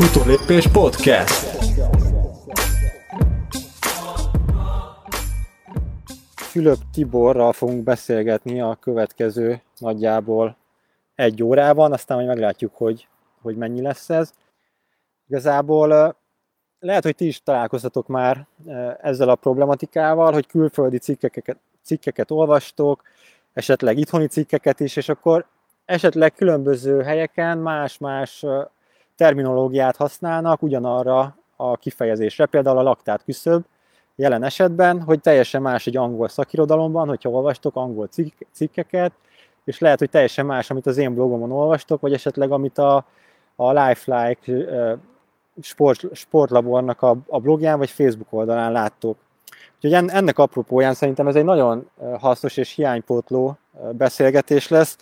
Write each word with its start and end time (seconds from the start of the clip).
Futólépés 0.00 0.66
Podcast. 0.66 1.46
Fülöp 6.36 6.78
Tiborral 6.92 7.52
fogunk 7.52 7.82
beszélgetni 7.82 8.60
a 8.60 8.76
következő 8.80 9.60
nagyjából 9.78 10.56
egy 11.14 11.42
órában, 11.42 11.92
aztán 11.92 12.16
majd 12.16 12.28
meglátjuk, 12.28 12.74
hogy, 12.74 13.08
hogy 13.42 13.56
mennyi 13.56 13.82
lesz 13.82 14.10
ez. 14.10 14.32
Igazából 15.28 16.16
lehet, 16.78 17.02
hogy 17.02 17.14
ti 17.14 17.26
is 17.26 17.42
találkoztatok 17.42 18.06
már 18.06 18.46
ezzel 19.00 19.28
a 19.28 19.34
problematikával, 19.34 20.32
hogy 20.32 20.46
külföldi 20.46 20.98
cikkeket, 20.98 21.58
cikkeket 21.82 22.30
olvastok, 22.30 23.02
esetleg 23.52 23.98
itthoni 23.98 24.26
cikkeket 24.26 24.80
is, 24.80 24.96
és 24.96 25.08
akkor 25.08 25.46
esetleg 25.84 26.32
különböző 26.32 27.02
helyeken 27.02 27.58
más-más 27.58 28.44
terminológiát 29.18 29.96
használnak 29.96 30.62
ugyanarra 30.62 31.36
a 31.56 31.76
kifejezésre, 31.76 32.46
például 32.46 32.78
a 32.78 32.82
laktát 32.82 33.24
küszöb 33.24 33.64
jelen 34.16 34.42
esetben, 34.42 35.02
hogy 35.02 35.20
teljesen 35.20 35.62
más 35.62 35.86
egy 35.86 35.96
angol 35.96 36.28
szakirodalomban, 36.28 37.08
hogyha 37.08 37.30
olvastok 37.30 37.76
angol 37.76 38.08
cikkeket, 38.52 39.12
és 39.64 39.78
lehet, 39.78 39.98
hogy 39.98 40.10
teljesen 40.10 40.46
más, 40.46 40.70
amit 40.70 40.86
az 40.86 40.96
én 40.96 41.14
blogomon 41.14 41.52
olvastok, 41.52 42.00
vagy 42.00 42.12
esetleg 42.12 42.52
amit 42.52 42.78
a, 42.78 43.04
a 43.56 43.72
Lifelike 43.72 44.52
sport, 45.62 46.16
sportlabornak 46.16 47.02
a, 47.02 47.16
a 47.26 47.38
blogján 47.38 47.78
vagy 47.78 47.90
Facebook 47.90 48.32
oldalán 48.32 48.72
láttok. 48.72 49.16
Úgyhogy 49.74 50.08
ennek 50.08 50.38
apropóján 50.38 50.94
szerintem 50.94 51.26
ez 51.26 51.36
egy 51.36 51.44
nagyon 51.44 51.90
hasznos 52.18 52.56
és 52.56 52.74
hiánypótló 52.74 53.58
beszélgetés 53.92 54.68
lesz, 54.68 54.96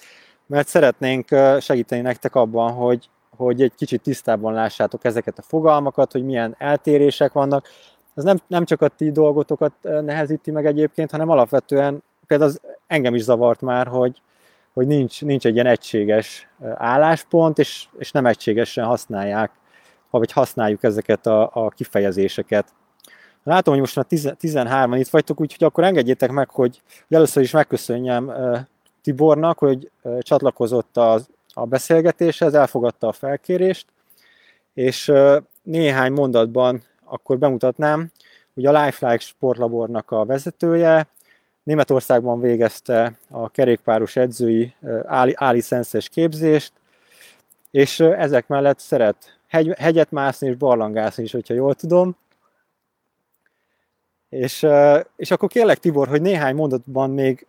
mert 0.46 0.68
szeretnénk 0.68 1.28
segíteni 1.60 2.00
nektek 2.00 2.34
abban, 2.34 2.72
hogy, 2.72 3.08
hogy 3.36 3.62
egy 3.62 3.74
kicsit 3.74 4.02
tisztában 4.02 4.52
lássátok 4.52 5.04
ezeket 5.04 5.38
a 5.38 5.42
fogalmakat, 5.42 6.12
hogy 6.12 6.24
milyen 6.24 6.54
eltérések 6.58 7.32
vannak. 7.32 7.68
Ez 8.14 8.24
nem, 8.24 8.36
nem 8.46 8.64
csak 8.64 8.82
a 8.82 8.88
ti 8.88 9.10
dolgotokat 9.10 9.72
nehezíti 9.82 10.50
meg 10.50 10.66
egyébként, 10.66 11.10
hanem 11.10 11.28
alapvetően 11.28 12.02
például 12.26 12.50
az 12.50 12.60
engem 12.86 13.14
is 13.14 13.22
zavart 13.22 13.60
már, 13.60 13.86
hogy, 13.86 14.22
hogy 14.72 14.86
nincs, 14.86 15.22
nincs 15.22 15.46
egy 15.46 15.54
ilyen 15.54 15.66
egységes 15.66 16.48
álláspont, 16.74 17.58
és, 17.58 17.88
és 17.98 18.10
nem 18.10 18.26
egységesen 18.26 18.84
használják, 18.84 19.50
vagy 20.10 20.32
használjuk 20.32 20.82
ezeket 20.82 21.26
a, 21.26 21.50
a 21.52 21.68
kifejezéseket. 21.68 22.72
Látom, 23.42 23.72
hogy 23.72 23.82
most 23.82 23.96
már 23.96 24.06
13-an 24.08 24.96
itt 24.98 25.08
vagytok, 25.08 25.40
úgyhogy 25.40 25.66
akkor 25.66 25.84
engedjétek 25.84 26.30
meg, 26.30 26.50
hogy, 26.50 26.82
hogy 27.06 27.16
először 27.16 27.42
is 27.42 27.50
megköszönjem 27.50 28.32
Tibornak, 29.02 29.58
hogy 29.58 29.90
csatlakozott 30.20 30.96
a, 30.96 31.20
a 31.58 31.64
beszélgetéshez, 31.64 32.54
elfogadta 32.54 33.08
a 33.08 33.12
felkérést, 33.12 33.86
és 34.74 35.12
néhány 35.62 36.12
mondatban 36.12 36.82
akkor 37.04 37.38
bemutatnám, 37.38 38.10
hogy 38.54 38.66
a 38.66 38.82
Lifelike 38.82 39.18
sportlabornak 39.18 40.10
a 40.10 40.24
vezetője, 40.24 41.08
Németországban 41.62 42.40
végezte 42.40 43.18
a 43.30 43.48
kerékpáros 43.48 44.16
edzői 44.16 44.74
álicenszes 45.34 46.08
képzést, 46.08 46.72
és 47.70 48.00
ezek 48.00 48.46
mellett 48.46 48.78
szeret 48.78 49.38
hegy, 49.46 49.74
hegyet 49.78 50.10
mászni 50.10 50.48
és 50.48 50.56
barlangászni 50.56 51.22
is, 51.22 51.32
hogyha 51.32 51.54
jól 51.54 51.74
tudom. 51.74 52.16
És, 54.28 54.66
és 55.16 55.30
akkor 55.30 55.48
kérlek 55.48 55.78
Tibor, 55.78 56.08
hogy 56.08 56.20
néhány 56.22 56.54
mondatban 56.54 57.10
még 57.10 57.46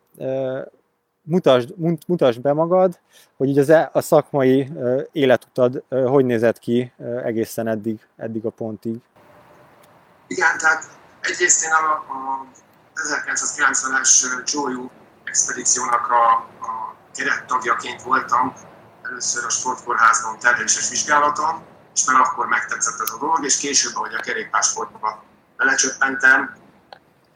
mutasd, 1.27 1.73
mutasd 2.07 2.41
be 2.41 2.53
magad, 2.53 2.99
hogy 3.37 3.49
így 3.49 3.59
az, 3.59 3.69
e, 3.69 3.89
a 3.93 4.01
szakmai 4.01 4.71
életutad 5.11 5.83
hogy 5.89 6.25
nézett 6.25 6.59
ki 6.59 6.93
egészen 7.23 7.67
eddig, 7.67 7.99
eddig 8.17 8.45
a 8.45 8.49
pontig. 8.49 8.95
Igen, 10.27 10.57
tehát 10.57 10.83
egyrészt 11.21 11.63
én 11.63 11.71
a, 11.71 11.91
a 12.13 12.45
1990-es 12.93 14.53
Joyu 14.53 14.89
expedíciónak 15.23 16.07
a, 16.09 16.31
a 16.67 16.95
kerettagjaként 17.15 18.01
voltam, 18.01 18.53
először 19.01 19.45
a 19.45 19.49
sportkórházban 19.49 20.39
terheléses 20.39 20.89
vizsgálaton, 20.89 21.61
és 21.93 22.05
már 22.05 22.19
akkor 22.19 22.45
megtetszett 22.47 22.99
ez 22.99 23.11
a 23.11 23.17
dolog, 23.19 23.45
és 23.45 23.57
később, 23.57 23.95
ahogy 23.95 24.13
a 24.13 24.21
kerékpársportba 24.21 25.23
belecsöppentem, 25.57 26.55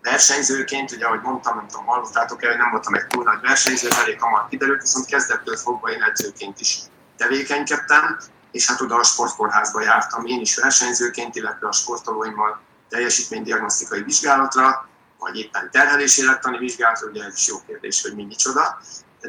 versenyzőként, 0.02 0.92
ugye 0.92 1.06
ahogy 1.06 1.22
mondtam, 1.22 1.56
nem 1.56 1.68
tudom, 1.68 1.86
hallottátok 1.86 2.44
el, 2.44 2.58
nem 2.58 2.70
voltam 2.70 2.94
egy 2.94 3.08
túl 3.08 3.24
nagy 3.24 3.42
versenyző, 3.42 3.90
elég 4.02 4.22
hamar 4.22 4.48
kiderült, 4.50 4.82
viszont 4.82 5.06
kezdettől 5.06 5.58
fogva 5.58 5.92
én 5.92 6.04
edzőként 6.04 6.60
is 6.60 6.80
tevékenykedtem, 7.18 8.18
és 8.52 8.68
hát 8.68 8.82
oda 8.82 8.96
a 8.96 9.04
sportkórházba 9.04 9.82
jártam 9.82 10.26
én 10.26 10.40
is 10.40 10.56
versenyzőként, 10.56 11.36
illetve 11.36 11.68
a 11.68 11.72
sportolóimmal 11.72 12.62
teljesítménydiagnosztikai 12.90 14.04
vizsgálatra, 14.04 14.90
vagy 15.20 15.38
éppen 15.38 15.72
terhelési 15.72 16.22
élettani 16.22 16.58
vizsgálatra, 16.58 17.08
ugye 17.08 17.24
ez 17.24 17.34
is 17.34 17.48
jó 17.48 17.56
kérdés, 17.68 18.02
hogy 18.02 18.16
mi 18.16 18.24
micsoda. 18.24 18.82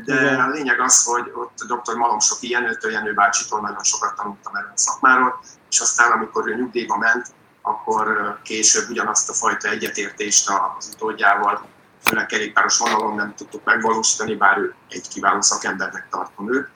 De 0.04 0.14
Igen. 0.14 0.40
a 0.40 0.48
lényeg 0.48 0.80
az, 0.80 1.04
hogy 1.04 1.32
ott 1.34 1.58
dr. 1.66 1.94
Malomsoki 1.94 2.50
Jenőtől, 2.50 2.92
Jenő 2.92 3.14
bácsitól 3.14 3.60
nagyon 3.60 3.82
sokat 3.82 4.14
tanultam 4.14 4.54
erről 4.54 4.70
a 4.74 4.78
szakmáról, 4.78 5.40
és 5.70 5.80
aztán 5.80 6.12
amikor 6.12 6.48
ő 6.48 6.54
nyugdíjba 6.54 6.96
ment, 6.96 7.26
akkor 7.62 8.38
később 8.42 8.88
ugyanazt 8.88 9.28
a 9.28 9.32
fajta 9.32 9.68
egyetértést 9.68 10.50
az 10.78 10.88
utódjával, 10.94 11.66
főleg 12.02 12.26
kerékpáros 12.26 12.78
vonalon 12.78 13.14
nem 13.14 13.34
tudtuk 13.34 13.64
megvalósítani, 13.64 14.34
bár 14.34 14.58
ő 14.58 14.74
egy 14.88 15.08
kiváló 15.08 15.40
szakembernek 15.40 16.08
tartom 16.10 16.54
őt. 16.54 16.68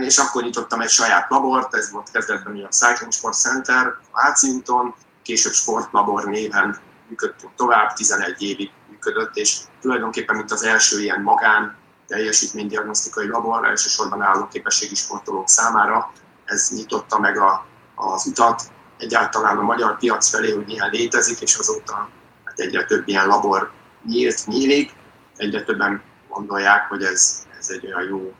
És 0.00 0.18
akkor 0.18 0.42
nyitottam 0.42 0.80
egy 0.80 0.88
saját 0.88 1.30
labort, 1.30 1.74
ez 1.74 1.90
volt 1.90 2.10
kezdetben 2.10 2.64
a 2.64 2.68
Cycling 2.68 3.12
Sport 3.12 3.34
Center, 3.34 3.94
Váci 4.12 4.50
úton, 4.50 4.94
később 5.22 5.52
sportlabor 5.52 6.24
néven 6.24 6.78
működtünk 7.08 7.52
tovább, 7.56 7.92
11 7.92 8.42
évig 8.42 8.70
működött, 8.90 9.36
és 9.36 9.58
tulajdonképpen 9.80 10.36
mint 10.36 10.50
az 10.50 10.62
első 10.62 11.00
ilyen 11.00 11.20
magán 11.22 11.76
teljesítménydiagnosztikai 12.06 13.28
labor, 13.28 13.66
elsősorban 13.66 14.22
állóképességi 14.22 14.94
sportolók 14.94 15.48
számára, 15.48 16.12
ez 16.44 16.70
nyitotta 16.70 17.18
meg 17.18 17.38
a, 17.38 17.66
az 17.94 18.26
utat 18.26 18.62
egyáltalán 18.98 19.58
a 19.58 19.62
magyar 19.62 19.98
piac 19.98 20.28
felé, 20.28 20.52
hogy 20.52 20.70
ilyen 20.70 20.90
létezik, 20.90 21.40
és 21.40 21.54
azóta 21.54 22.08
hát 22.44 22.60
egyre 22.60 22.84
több 22.84 23.08
ilyen 23.08 23.26
labor 23.26 23.70
nyílt, 24.04 24.46
nyílik, 24.46 24.92
egyre 25.36 25.62
többen 25.62 26.02
gondolják, 26.28 26.88
hogy 26.88 27.02
ez, 27.02 27.46
ez 27.58 27.68
egy 27.68 27.86
olyan 27.86 28.08
jó 28.08 28.34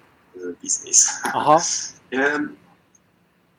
biznisz. 0.61 1.21
Aha. 1.33 1.61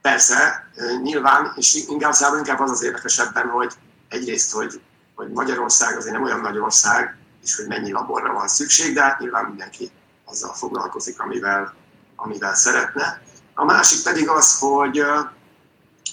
Persze, 0.02 0.70
nyilván, 1.02 1.54
és 1.56 1.76
inkább, 1.88 2.14
inkább 2.38 2.60
az 2.60 2.72
az 2.72 2.84
érdekesebben, 2.84 3.48
hogy 3.48 3.74
egyrészt, 4.10 4.52
hogy, 4.52 4.82
hogy 5.16 5.30
Magyarország 5.30 5.98
azért 5.98 6.14
nem 6.14 6.24
olyan 6.24 6.40
nagy 6.40 6.58
ország, 6.58 7.18
és 7.44 7.56
hogy 7.56 7.68
mennyi 7.68 7.92
laborra 7.92 8.34
van 8.34 8.48
szükség, 8.48 8.94
de 8.94 9.02
hát 9.02 9.20
nyilván 9.20 9.46
mindenki 9.46 9.92
azzal 10.26 10.54
foglalkozik, 10.54 11.20
amivel, 11.20 11.74
amivel 12.16 12.56
szeretne. 12.56 13.22
A 13.54 13.66
másik 13.66 14.04
pedig 14.04 14.30
az, 14.30 14.60
hogy 14.60 15.04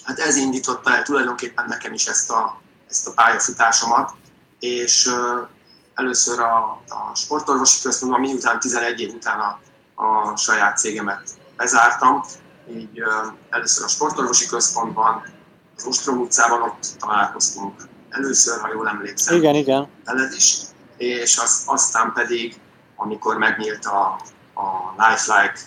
hát 0.05 0.19
ez 0.19 0.35
indította 0.35 0.95
el 0.95 1.03
tulajdonképpen 1.03 1.65
nekem 1.67 1.93
is 1.93 2.05
ezt 2.05 2.31
a, 2.31 2.61
ezt 2.89 3.07
a 3.07 3.11
pályafutásomat, 3.11 4.11
és 4.59 5.09
először 5.93 6.39
a, 6.39 6.81
a 6.87 7.15
sportorvosi 7.15 7.81
központban, 7.81 8.19
miután 8.19 8.59
11 8.59 9.01
év 9.01 9.13
után 9.13 9.39
a, 9.39 9.59
a 10.03 10.37
saját 10.37 10.77
cégemet 10.77 11.29
bezártam, 11.57 12.23
így 12.69 13.03
először 13.49 13.83
a 13.83 13.87
sportorvosi 13.87 14.45
központban, 14.45 15.23
az 15.77 15.85
Ostrom 15.85 16.19
utcában 16.19 16.61
ott 16.61 16.85
találkoztunk 16.99 17.87
először, 18.09 18.61
ha 18.61 18.69
jól 18.73 18.87
emlékszem. 18.87 19.35
Igen, 19.35 19.55
igen. 19.55 19.87
Veled 20.05 20.33
is. 20.33 20.57
És 20.97 21.37
az, 21.37 21.63
aztán 21.65 22.11
pedig, 22.13 22.59
amikor 22.95 23.37
megnyílt 23.37 23.85
a, 23.85 24.19
a 24.53 24.93
Lifelike 24.97 25.59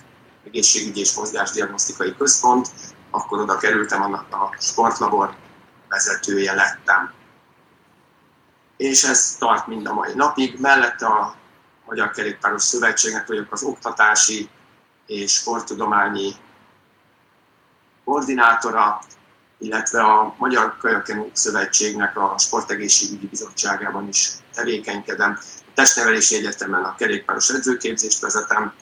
egészségügyi 0.47 1.01
és 1.01 1.15
mozgásdiagnosztikai 1.15 2.15
központ, 2.17 2.71
akkor 3.11 3.41
oda 3.41 3.57
kerültem, 3.57 4.03
annak 4.03 4.35
a 4.35 4.55
sportlabor 4.59 5.35
vezetője 5.89 6.55
lettem. 6.55 7.13
És 8.77 9.05
ez 9.05 9.37
tart 9.39 9.67
mind 9.67 9.87
a 9.87 9.93
mai 9.93 10.15
napig. 10.15 10.61
Mellette 10.61 11.07
a 11.07 11.35
Magyar 11.87 12.11
Kerékpáros 12.11 12.63
Szövetségnek 12.63 13.27
vagyok 13.27 13.53
az 13.53 13.63
oktatási 13.63 14.49
és 15.07 15.33
sporttudományi 15.33 16.33
koordinátora, 18.05 19.01
illetve 19.59 20.03
a 20.03 20.35
Magyar 20.39 20.77
Kajakenú 20.77 21.31
Szövetségnek 21.33 22.17
a 22.19 22.35
Sportegészségügyi 22.39 23.27
Bizottságában 23.27 24.09
is 24.09 24.31
tevékenykedem. 24.55 25.39
A 25.61 25.71
Testnevelési 25.75 26.37
Egyetemen 26.37 26.85
a 26.85 26.95
kerékpáros 26.95 27.51
edzőképzést 27.51 28.21
vezetem, 28.21 28.73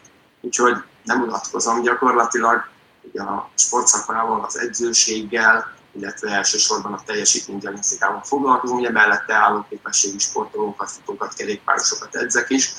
úgyhogy 0.41 0.77
nem 1.05 1.23
unatkozom 1.23 1.83
gyakorlatilag, 1.83 2.69
ugye 3.09 3.23
a 3.23 3.51
sportszakmával, 3.55 4.45
az 4.45 4.59
edzőséggel, 4.59 5.75
illetve 5.93 6.31
elsősorban 6.31 6.93
a 6.93 7.03
teljesítménydiagnosztikával 7.07 8.23
foglalkozom, 8.23 8.79
ugye 8.79 8.91
mellette 8.91 9.35
állóképességi 9.35 10.19
sportolókat, 10.19 10.91
futókat, 10.91 11.35
kerékpárosokat 11.35 12.15
edzek 12.15 12.51
is, 12.51 12.73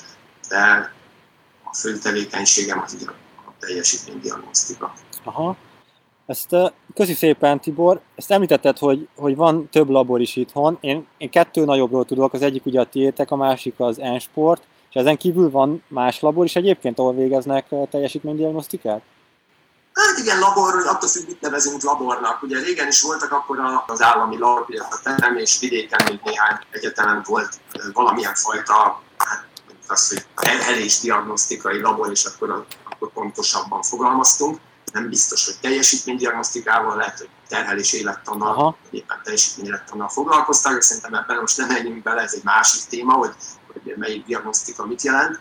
de 0.50 0.92
a 1.64 1.76
fő 1.76 1.98
tevékenységem 1.98 2.82
az 2.82 2.94
ugye 2.94 3.06
a 3.46 3.52
teljesítménydiagnosztika. 3.60 4.94
Aha. 5.24 5.56
Ezt 6.26 6.56
köszi 6.94 7.14
szépen, 7.14 7.60
Tibor. 7.60 8.02
Ezt 8.16 8.32
említetted, 8.32 8.78
hogy, 8.78 9.08
hogy 9.16 9.36
van 9.36 9.70
több 9.70 9.90
labor 9.90 10.22
is 10.22 10.36
itthon. 10.36 10.78
Én, 10.82 11.08
én 11.18 11.30
kettő 11.30 11.66
nagyobbról 11.66 12.06
tudok, 12.06 12.34
az 12.34 12.42
egyik 12.42 12.66
ugye 12.66 12.80
a 12.80 12.90
tiétek, 12.90 13.32
a 13.32 13.36
másik 13.36 13.74
az 13.78 14.00
Ensport, 14.00 14.64
és 14.90 14.96
ezen 14.96 15.18
kívül 15.18 15.52
van 15.52 15.84
más 15.88 16.20
labor 16.20 16.46
is 16.46 16.56
egyébként, 16.56 17.00
ahol 17.00 17.14
végeznek 17.14 17.66
teljesítménydiagnosztikát? 17.90 19.02
Hát 20.18 20.26
igen, 20.26 20.40
labor, 20.40 20.88
attól 20.88 21.10
függ, 21.10 21.28
mit 21.28 21.42
nevezünk 21.42 21.84
labornak. 21.84 22.42
Ugye 22.42 22.60
régen 22.60 22.88
is 22.88 23.02
voltak 23.02 23.32
akkor 23.32 23.84
az 23.88 24.02
állami 24.02 24.38
labor, 24.38 24.66
a 24.90 25.02
termés 25.16 25.60
vidéken 25.60 26.00
még 26.10 26.20
néhány 26.24 26.60
egyetemen 26.72 27.22
volt 27.26 27.60
valamilyen 27.94 28.36
fajta, 28.36 29.02
hát 29.18 29.46
az, 29.88 30.08
hogy 30.08 30.26
terhelés 30.36 31.00
diagnosztikai 31.00 31.82
labor, 31.82 32.12
és 32.12 32.26
akkor, 32.26 32.66
akkor 32.90 33.12
pontosabban 33.12 33.82
fogalmaztunk. 33.82 34.60
Nem 34.94 35.10
biztos, 35.10 35.46
hogy 35.46 35.56
teljesítménydiagnosztikával, 35.62 36.96
lehet, 36.96 37.18
hogy 37.18 37.30
terhelés 37.48 37.94
élettannal, 37.94 38.56
vagy 38.56 39.00
éppen 39.00 39.20
teljesítményélettannal 39.24 40.10
foglalkoztak, 40.10 40.82
szerintem 40.82 41.14
ebben 41.14 41.38
most 41.40 41.58
nem 41.58 41.68
menjünk 41.68 42.04
bele, 42.04 42.22
ez 42.22 42.34
egy 42.34 42.44
másik 42.44 42.84
téma, 42.90 43.14
hogy, 43.14 43.34
hogy 43.74 43.96
melyik 43.98 44.26
diagnosztika 44.26 44.86
mit 44.86 45.02
jelent. 45.02 45.40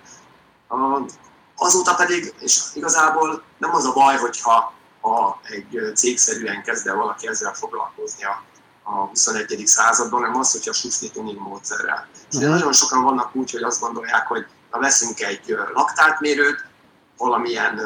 Azóta 1.56 1.94
pedig, 1.94 2.34
és 2.38 2.62
igazából 2.74 3.42
nem 3.58 3.74
az 3.74 3.84
a 3.84 3.92
baj, 3.92 4.16
hogyha 4.16 4.74
ha 5.00 5.40
egy 5.42 5.92
cégszerűen 5.94 6.62
kezd 6.62 6.86
el 6.86 6.94
valaki 6.94 7.28
ezzel 7.28 7.54
foglalkozni 7.54 8.24
a, 8.24 8.42
a 8.82 8.90
21. 8.90 9.62
században, 9.66 10.20
hanem 10.20 10.40
az, 10.40 10.52
hogyha 10.52 10.72
susni 10.72 11.10
tuning 11.10 11.38
módszerrel. 11.38 12.08
Uh-huh. 12.34 12.50
Nagyon 12.50 12.72
sokan 12.72 13.02
vannak 13.02 13.34
úgy, 13.34 13.50
hogy 13.50 13.62
azt 13.62 13.80
gondolják, 13.80 14.26
hogy 14.26 14.46
ha 14.70 14.78
veszünk 14.78 15.20
egy 15.20 15.56
laktátmérőt, 15.74 16.64
valamilyen 17.16 17.80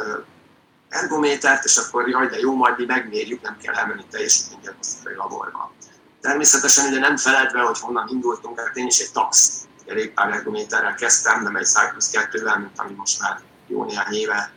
ergométert, 0.89 1.65
és 1.65 1.77
akkor 1.77 2.09
jaj, 2.09 2.27
de 2.27 2.39
jó, 2.39 2.55
majd 2.55 2.79
mi 2.79 2.85
megmérjük, 2.85 3.43
nem 3.43 3.57
kell 3.63 3.75
elmenni 3.75 4.05
teljesítménydiagnosztikai 4.11 5.15
laborba. 5.15 5.73
Természetesen 6.21 6.87
ugye 6.87 6.99
nem 6.99 7.17
feledve, 7.17 7.61
hogy 7.61 7.79
honnan 7.81 8.09
indultunk, 8.09 8.61
hát 8.61 8.77
én 8.77 8.87
is 8.87 8.99
egy 8.99 9.13
tax 9.13 9.53
kerékpár 9.87 10.33
ergométerrel 10.33 10.95
kezdtem, 10.95 11.43
nem 11.43 11.57
egy 11.57 11.67
Cyclus 11.67 12.05
2-vel, 12.13 12.59
mint 12.59 12.79
ami 12.79 12.93
most 12.93 13.21
már 13.21 13.41
jó 13.71 13.85
néhány 13.85 14.15
éve 14.15 14.53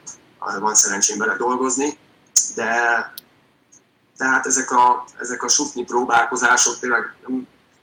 van 0.60 0.76
szerencsém 0.76 1.18
vele 1.18 1.36
dolgozni, 1.36 1.98
de 2.56 2.74
tehát 4.18 4.46
ezek 4.46 4.72
a, 4.72 5.06
ezek 5.20 5.44
a 5.44 5.48
sutni 5.48 5.84
próbálkozások 5.84 6.80
tényleg, 6.80 7.16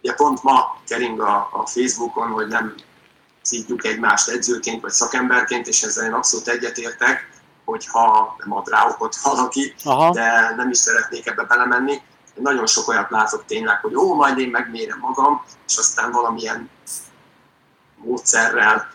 ugye 0.02 0.14
pont 0.14 0.42
ma 0.42 0.80
kering 0.86 1.20
a, 1.20 1.48
a 1.52 1.66
Facebookon, 1.66 2.28
hogy 2.28 2.46
nem 2.46 2.74
szítjuk 3.42 3.84
egymást 3.84 4.28
edzőként 4.28 4.82
vagy 4.82 4.90
szakemberként, 4.90 5.66
és 5.66 5.82
ezzel 5.82 6.04
én 6.04 6.12
abszolút 6.12 6.48
egyetértek, 6.48 7.30
hogyha 7.64 8.34
nem 8.38 8.52
ad 8.52 8.68
rá 8.68 8.86
okot 8.86 9.16
valaki, 9.16 9.74
Aha. 9.84 10.10
de 10.10 10.54
nem 10.56 10.70
is 10.70 10.78
szeretnék 10.78 11.26
ebbe 11.26 11.42
belemenni. 11.42 12.02
Nagyon 12.34 12.66
sok 12.66 12.88
olyat 12.88 13.10
látok 13.10 13.44
tényleg, 13.46 13.80
hogy 13.80 13.94
ó, 13.94 14.14
majd 14.14 14.38
én 14.38 14.48
megmérem 14.48 14.98
magam, 14.98 15.44
és 15.68 15.76
aztán 15.76 16.12
valamilyen 16.12 16.70
módszerrel 17.96 18.90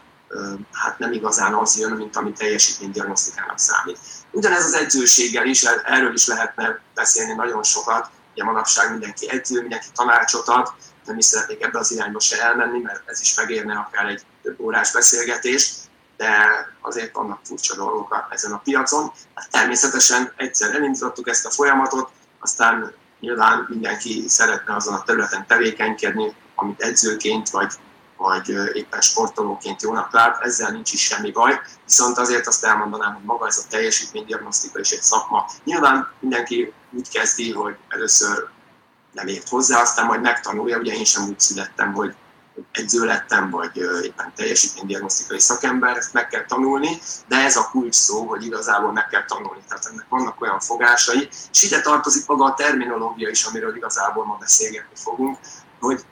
hát 0.71 0.99
nem 0.99 1.11
igazán 1.11 1.53
az 1.53 1.77
jön, 1.77 1.91
mint 1.91 2.15
ami 2.15 2.31
teljesítménydiagnosztikának 2.31 3.59
számít. 3.59 3.99
Ugyanez 4.31 4.65
az 4.65 4.73
edzőséggel 4.73 5.45
is, 5.45 5.63
erről 5.63 6.13
is 6.13 6.27
lehetne 6.27 6.79
beszélni 6.93 7.33
nagyon 7.33 7.63
sokat. 7.63 8.09
Ugye 8.33 8.43
manapság 8.43 8.91
mindenki 8.91 9.29
edző, 9.29 9.61
mindenki 9.61 9.87
tanácsot 9.93 10.47
ad, 10.47 10.73
nem 11.05 11.17
is 11.17 11.25
szeretnék 11.25 11.63
ebbe 11.63 11.79
az 11.79 11.91
irányba 11.91 12.19
se 12.19 12.41
elmenni, 12.41 12.79
mert 12.79 13.09
ez 13.09 13.21
is 13.21 13.35
megérne 13.35 13.73
akár 13.73 14.05
egy 14.05 14.21
több 14.43 14.59
órás 14.59 14.91
beszélgetést, 14.91 15.75
de 16.17 16.47
azért 16.81 17.13
vannak 17.13 17.39
furcsa 17.43 17.75
dolgok 17.75 18.27
ezen 18.29 18.51
a 18.51 18.57
piacon. 18.57 19.11
Hát 19.33 19.49
természetesen 19.49 20.33
egyszer 20.35 20.75
elindítottuk 20.75 21.27
ezt 21.27 21.45
a 21.45 21.51
folyamatot, 21.51 22.09
aztán 22.39 22.93
nyilván 23.19 23.65
mindenki 23.69 24.23
szeretne 24.27 24.75
azon 24.75 24.93
a 24.93 25.03
területen 25.03 25.47
tevékenykedni, 25.47 26.35
amit 26.55 26.81
edzőként 26.81 27.49
vagy 27.49 27.73
vagy 28.17 28.49
éppen 28.73 29.01
sportolóként 29.01 29.81
jónak 29.81 30.13
lát, 30.13 30.41
ezzel 30.41 30.71
nincs 30.71 30.93
is 30.93 31.01
semmi 31.01 31.31
baj, 31.31 31.61
viszont 31.85 32.17
azért 32.17 32.47
azt 32.47 32.65
elmondanám, 32.65 33.13
hogy 33.13 33.23
maga 33.23 33.47
ez 33.47 33.57
a 33.57 33.67
teljesítménydiagnosztika 33.69 34.79
is 34.79 34.91
egy 34.91 35.01
szakma. 35.01 35.45
Nyilván 35.63 36.07
mindenki 36.19 36.73
úgy 36.91 37.09
kezdi, 37.09 37.51
hogy 37.51 37.75
először 37.87 38.47
nem 39.11 39.27
ért 39.27 39.49
hozzá, 39.49 39.81
aztán 39.81 40.05
majd 40.05 40.21
megtanulja, 40.21 40.77
ugye 40.77 40.93
én 40.93 41.05
sem 41.05 41.27
úgy 41.27 41.39
születtem, 41.39 41.93
hogy 41.93 42.15
edző 42.71 43.05
lettem, 43.05 43.49
vagy 43.49 43.77
éppen 44.03 44.33
teljesítménydiagnosztikai 44.35 45.39
szakember, 45.39 45.97
ezt 45.97 46.13
meg 46.13 46.27
kell 46.27 46.45
tanulni, 46.45 47.01
de 47.27 47.35
ez 47.35 47.55
a 47.55 47.69
kulcs 47.71 47.95
szó, 47.95 48.27
hogy 48.27 48.45
igazából 48.45 48.91
meg 48.91 49.07
kell 49.07 49.25
tanulni. 49.25 49.61
Tehát 49.67 49.85
ennek 49.85 50.05
vannak 50.09 50.41
olyan 50.41 50.59
fogásai, 50.59 51.29
és 51.51 51.63
ide 51.63 51.81
tartozik 51.81 52.27
maga 52.27 52.45
a 52.45 52.53
terminológia 52.53 53.29
is, 53.29 53.43
amiről 53.43 53.75
igazából 53.75 54.25
ma 54.25 54.37
beszélgetni 54.39 54.95
fogunk, 54.95 55.37
hogy 55.79 56.05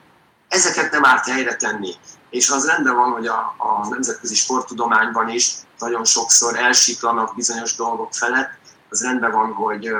ezeket 0.54 0.90
nem 0.90 1.04
árt 1.04 1.26
helyre 1.28 1.56
tenni. 1.56 1.94
És 2.30 2.50
az 2.50 2.66
rendben 2.66 2.94
van, 2.94 3.10
hogy 3.10 3.26
a, 3.26 3.54
a 3.58 3.86
nemzetközi 3.88 4.34
sporttudományban 4.34 5.28
is 5.28 5.52
nagyon 5.78 6.04
sokszor 6.04 6.58
elsiklanak 6.58 7.34
bizonyos 7.34 7.76
dolgok 7.76 8.14
felett, 8.14 8.50
az 8.88 9.02
rendben 9.02 9.30
van, 9.30 9.52
hogy 9.52 9.90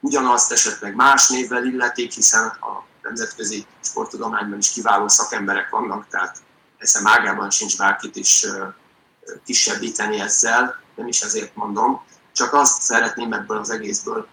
ugyanazt 0.00 0.52
esetleg 0.52 0.94
más 0.94 1.28
névvel 1.28 1.64
illetik, 1.64 2.12
hiszen 2.12 2.44
a 2.46 2.84
nemzetközi 3.02 3.66
sporttudományban 3.80 4.58
is 4.58 4.70
kiváló 4.70 5.08
szakemberek 5.08 5.70
vannak, 5.70 6.06
tehát 6.08 6.36
eszem 6.78 7.06
ágában 7.06 7.50
sincs 7.50 7.78
bárkit 7.78 8.16
is 8.16 8.46
kisebbíteni 9.44 10.20
ezzel, 10.20 10.80
nem 10.94 11.06
is 11.06 11.20
ezért 11.20 11.56
mondom, 11.56 12.02
csak 12.32 12.52
azt 12.52 12.82
szeretném 12.82 13.32
ebből 13.32 13.58
az 13.58 13.70
egészből 13.70 14.26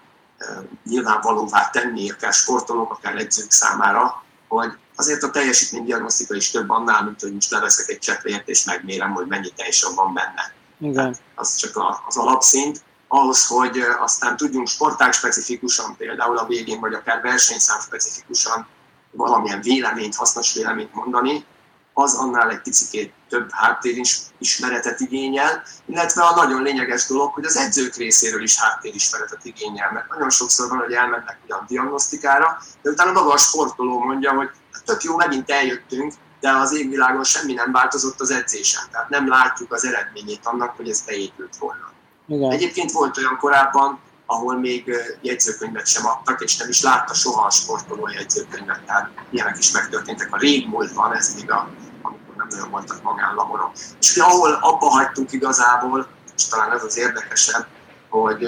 nyilvánvalóvá 0.84 1.70
tenni, 1.70 2.12
akár 2.12 2.34
sportolók, 2.34 2.92
akár 2.92 3.16
edzők 3.16 3.52
számára, 3.52 4.24
hogy 4.48 4.78
azért 4.96 5.24
a 5.24 5.32
teljesítménydiagnosztika 5.32 6.36
is 6.36 6.52
több 6.52 6.70
annál, 6.70 7.04
mint 7.04 7.22
hogy 7.22 7.34
most 7.34 7.52
leveszek 7.52 7.90
egy 7.90 8.00
cseppért 8.00 8.48
és 8.48 8.64
megmérem, 8.64 9.12
hogy 9.12 9.28
mennyi 9.28 9.50
teljesen 9.56 9.96
van 9.96 10.14
benne. 10.14 10.54
Igen. 10.80 11.16
az 11.36 11.56
csak 11.56 11.84
az 12.08 12.18
alapszint. 12.18 12.82
Ahhoz, 13.08 13.48
hogy 13.48 13.80
aztán 14.00 14.38
tudjunk 14.38 14.68
sportág 14.68 15.14
specifikusan, 15.14 15.96
például 15.98 16.38
a 16.38 16.46
végén, 16.46 16.80
vagy 16.80 16.94
akár 16.94 17.22
versenyszám 17.22 17.80
specifikusan 17.80 18.68
valamilyen 19.12 19.62
véleményt, 19.62 20.16
hasznos 20.16 20.54
véleményt 20.54 20.94
mondani, 20.94 21.46
az 21.94 22.14
annál 22.14 22.50
egy 22.50 22.62
picit 22.62 23.14
több 23.30 23.52
háttérismeretet 23.52 25.00
igényel, 25.00 25.64
illetve 25.86 26.24
a 26.24 26.36
nagyon 26.36 26.62
lényeges 26.62 27.06
dolog, 27.06 27.34
hogy 27.34 27.46
az 27.46 27.58
edzők 27.58 27.96
részéről 27.96 28.44
is 28.44 28.60
háttérismeretet 28.60 29.46
igényel, 29.46 29.92
mert 29.92 30.10
nagyon 30.10 30.30
sokszor 30.30 30.70
van, 30.70 30.78
hogy 30.78 30.94
elmennek 30.94 31.38
ugyan 31.44 31.66
diagnosztikára, 31.68 32.58
de 32.82 32.90
utána 32.90 33.12
maga 33.12 33.32
a 33.32 33.38
sportoló 33.38 34.00
mondja, 34.00 34.32
hogy 34.32 34.50
tök 34.86 35.04
jó, 35.04 35.16
megint 35.16 35.50
eljöttünk, 35.50 36.14
de 36.40 36.52
az 36.52 36.74
égvilágon 36.74 37.24
semmi 37.24 37.54
nem 37.54 37.72
változott 37.72 38.20
az 38.20 38.32
edzésen, 38.32 38.84
tehát 38.92 39.10
nem 39.10 39.28
látjuk 39.28 39.74
az 39.74 39.86
eredményét 39.86 40.40
annak, 40.44 40.76
hogy 40.76 40.90
ez 40.90 41.02
beépült 41.02 41.58
volna. 41.58 41.92
Igen. 42.28 42.52
Egyébként 42.52 42.92
volt 42.92 43.18
olyan 43.18 43.38
korábban, 43.38 44.00
ahol 44.26 44.60
még 44.60 44.96
jegyzőkönyvet 45.22 45.88
sem 45.88 46.06
adtak, 46.06 46.42
és 46.42 46.58
nem 46.58 46.70
is 46.70 46.82
látta 46.82 47.14
soha 47.14 47.46
a 47.46 47.50
sportoló 47.50 48.10
jegyzőkönyvet. 48.10 48.86
Tehát 48.86 49.10
ilyenek 49.30 49.58
is 49.58 49.72
megtörténtek 49.72 50.28
a 50.32 50.38
régmúltban, 50.38 51.16
ez 51.16 51.36
még 51.36 51.52
a, 51.52 51.70
amikor 52.02 52.36
nem 52.36 52.48
nagyon 52.50 52.70
voltak 52.70 53.04
magánlaborok. 53.04 53.72
És 54.00 54.12
ugye, 54.12 54.24
ahol 54.24 54.52
abba 54.62 54.90
hagytunk 54.90 55.32
igazából, 55.32 56.08
és 56.38 56.48
talán 56.48 56.72
ez 56.72 56.84
az 56.84 56.98
érdekesebb, 56.98 57.68
hogy 58.10 58.42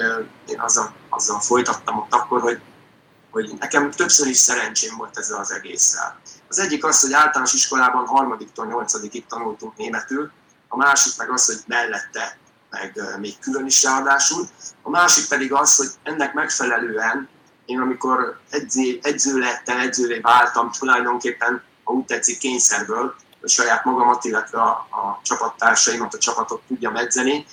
én 0.46 0.60
azzal, 0.60 0.92
azzal 1.08 1.40
folytattam 1.40 1.98
ott 1.98 2.12
akkor, 2.12 2.40
hogy, 2.40 2.60
hogy 3.36 3.54
nekem 3.58 3.90
többször 3.90 4.26
is 4.26 4.36
szerencsém 4.36 4.96
volt 4.96 5.18
ezzel 5.18 5.38
az 5.38 5.52
egésszel. 5.52 6.20
Az 6.48 6.58
egyik 6.58 6.84
az, 6.84 7.00
hogy 7.00 7.12
általános 7.12 7.52
iskolában 7.52 8.06
harmadiktól 8.06 8.66
nyolcadikig 8.66 9.26
tanultunk 9.26 9.76
németül, 9.76 10.30
a 10.68 10.76
másik 10.76 11.12
meg 11.16 11.30
az, 11.30 11.46
hogy 11.46 11.58
mellette 11.66 12.38
meg 12.70 13.00
még 13.20 13.38
külön 13.38 13.66
is 13.66 13.82
ráadásul. 13.82 14.48
A 14.82 14.90
másik 14.90 15.28
pedig 15.28 15.52
az, 15.52 15.76
hogy 15.76 15.88
ennek 16.02 16.34
megfelelően 16.34 17.28
én 17.64 17.80
amikor 17.80 18.40
edző, 18.50 18.98
edző 19.02 19.38
lettem, 19.38 19.80
edzővé 19.80 20.18
váltam, 20.18 20.70
tulajdonképpen, 20.70 21.62
ha 21.84 21.92
úgy 21.92 22.04
tetszik, 22.04 22.38
kényszerből, 22.38 23.14
hogy 23.40 23.50
saját 23.50 23.84
magamat, 23.84 24.24
illetve 24.24 24.60
a, 24.60 24.70
a 24.70 25.20
csapattársaimat, 25.22 26.14
a 26.14 26.18
csapatot 26.18 26.62
tudjam 26.68 26.96
edzeni, 26.96 27.46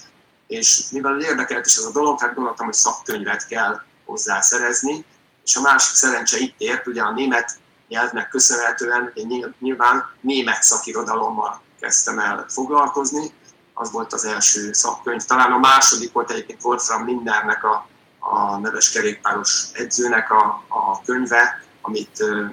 és 0.48 0.84
mivel 0.92 1.22
érdekelt 1.22 1.66
is 1.66 1.76
ez 1.76 1.84
a 1.84 1.92
dolog, 1.92 2.20
hát 2.20 2.34
gondoltam, 2.34 2.66
hogy 2.66 2.76
szakkönyvet 2.76 3.48
kell 3.48 3.82
hozzá 4.06 4.42
szerezni, 4.42 5.06
és 5.44 5.56
a 5.56 5.62
másik 5.62 5.96
szerencse 5.96 6.38
itt 6.38 6.56
ért, 6.58 6.88
ugye 6.88 7.02
a 7.02 7.12
német 7.12 7.58
nyelvnek 7.88 8.30
köszönhetően 8.30 9.14
nyilván 9.60 10.10
német 10.22 10.64
szakirodalommal 10.64 11.62
kezdtem 11.80 12.20
el 12.20 12.46
foglalkozni, 12.50 13.32
az 13.74 13.92
volt 13.92 14.14
az 14.14 14.26
első 14.26 14.74
szakkönyv. 14.74 15.22
Talán 15.22 15.52
a 15.52 15.58
második 15.58 16.12
volt 16.12 16.32
egyébként 16.32 16.64
Wolfram 16.64 17.06
Lindernek 17.06 17.64
a, 17.64 17.88
a 18.20 18.58
neves 18.58 18.92
kerékpáros 18.92 19.66
edzőnek 19.74 20.32
a, 20.32 20.64
a 20.68 21.02
könyve, 21.02 21.64
amit 21.82 22.20
uh, 22.20 22.52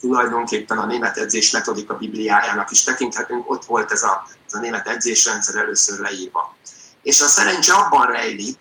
tulajdonképpen 0.00 0.78
a 0.78 0.86
német 0.86 1.16
edzés 1.16 1.50
metodika 1.50 1.96
bibliájának 1.96 2.70
is 2.70 2.82
tekinthetünk, 2.82 3.50
ott 3.50 3.64
volt 3.64 3.92
ez 3.92 4.02
a, 4.02 4.26
ez 4.46 4.54
a 4.54 4.58
német 4.58 4.88
edzésrendszer 4.88 5.62
először 5.62 5.98
leírva. 5.98 6.56
És 7.02 7.20
a 7.20 7.26
szerencse 7.26 7.74
abban 7.74 8.06
rejlik, 8.06 8.58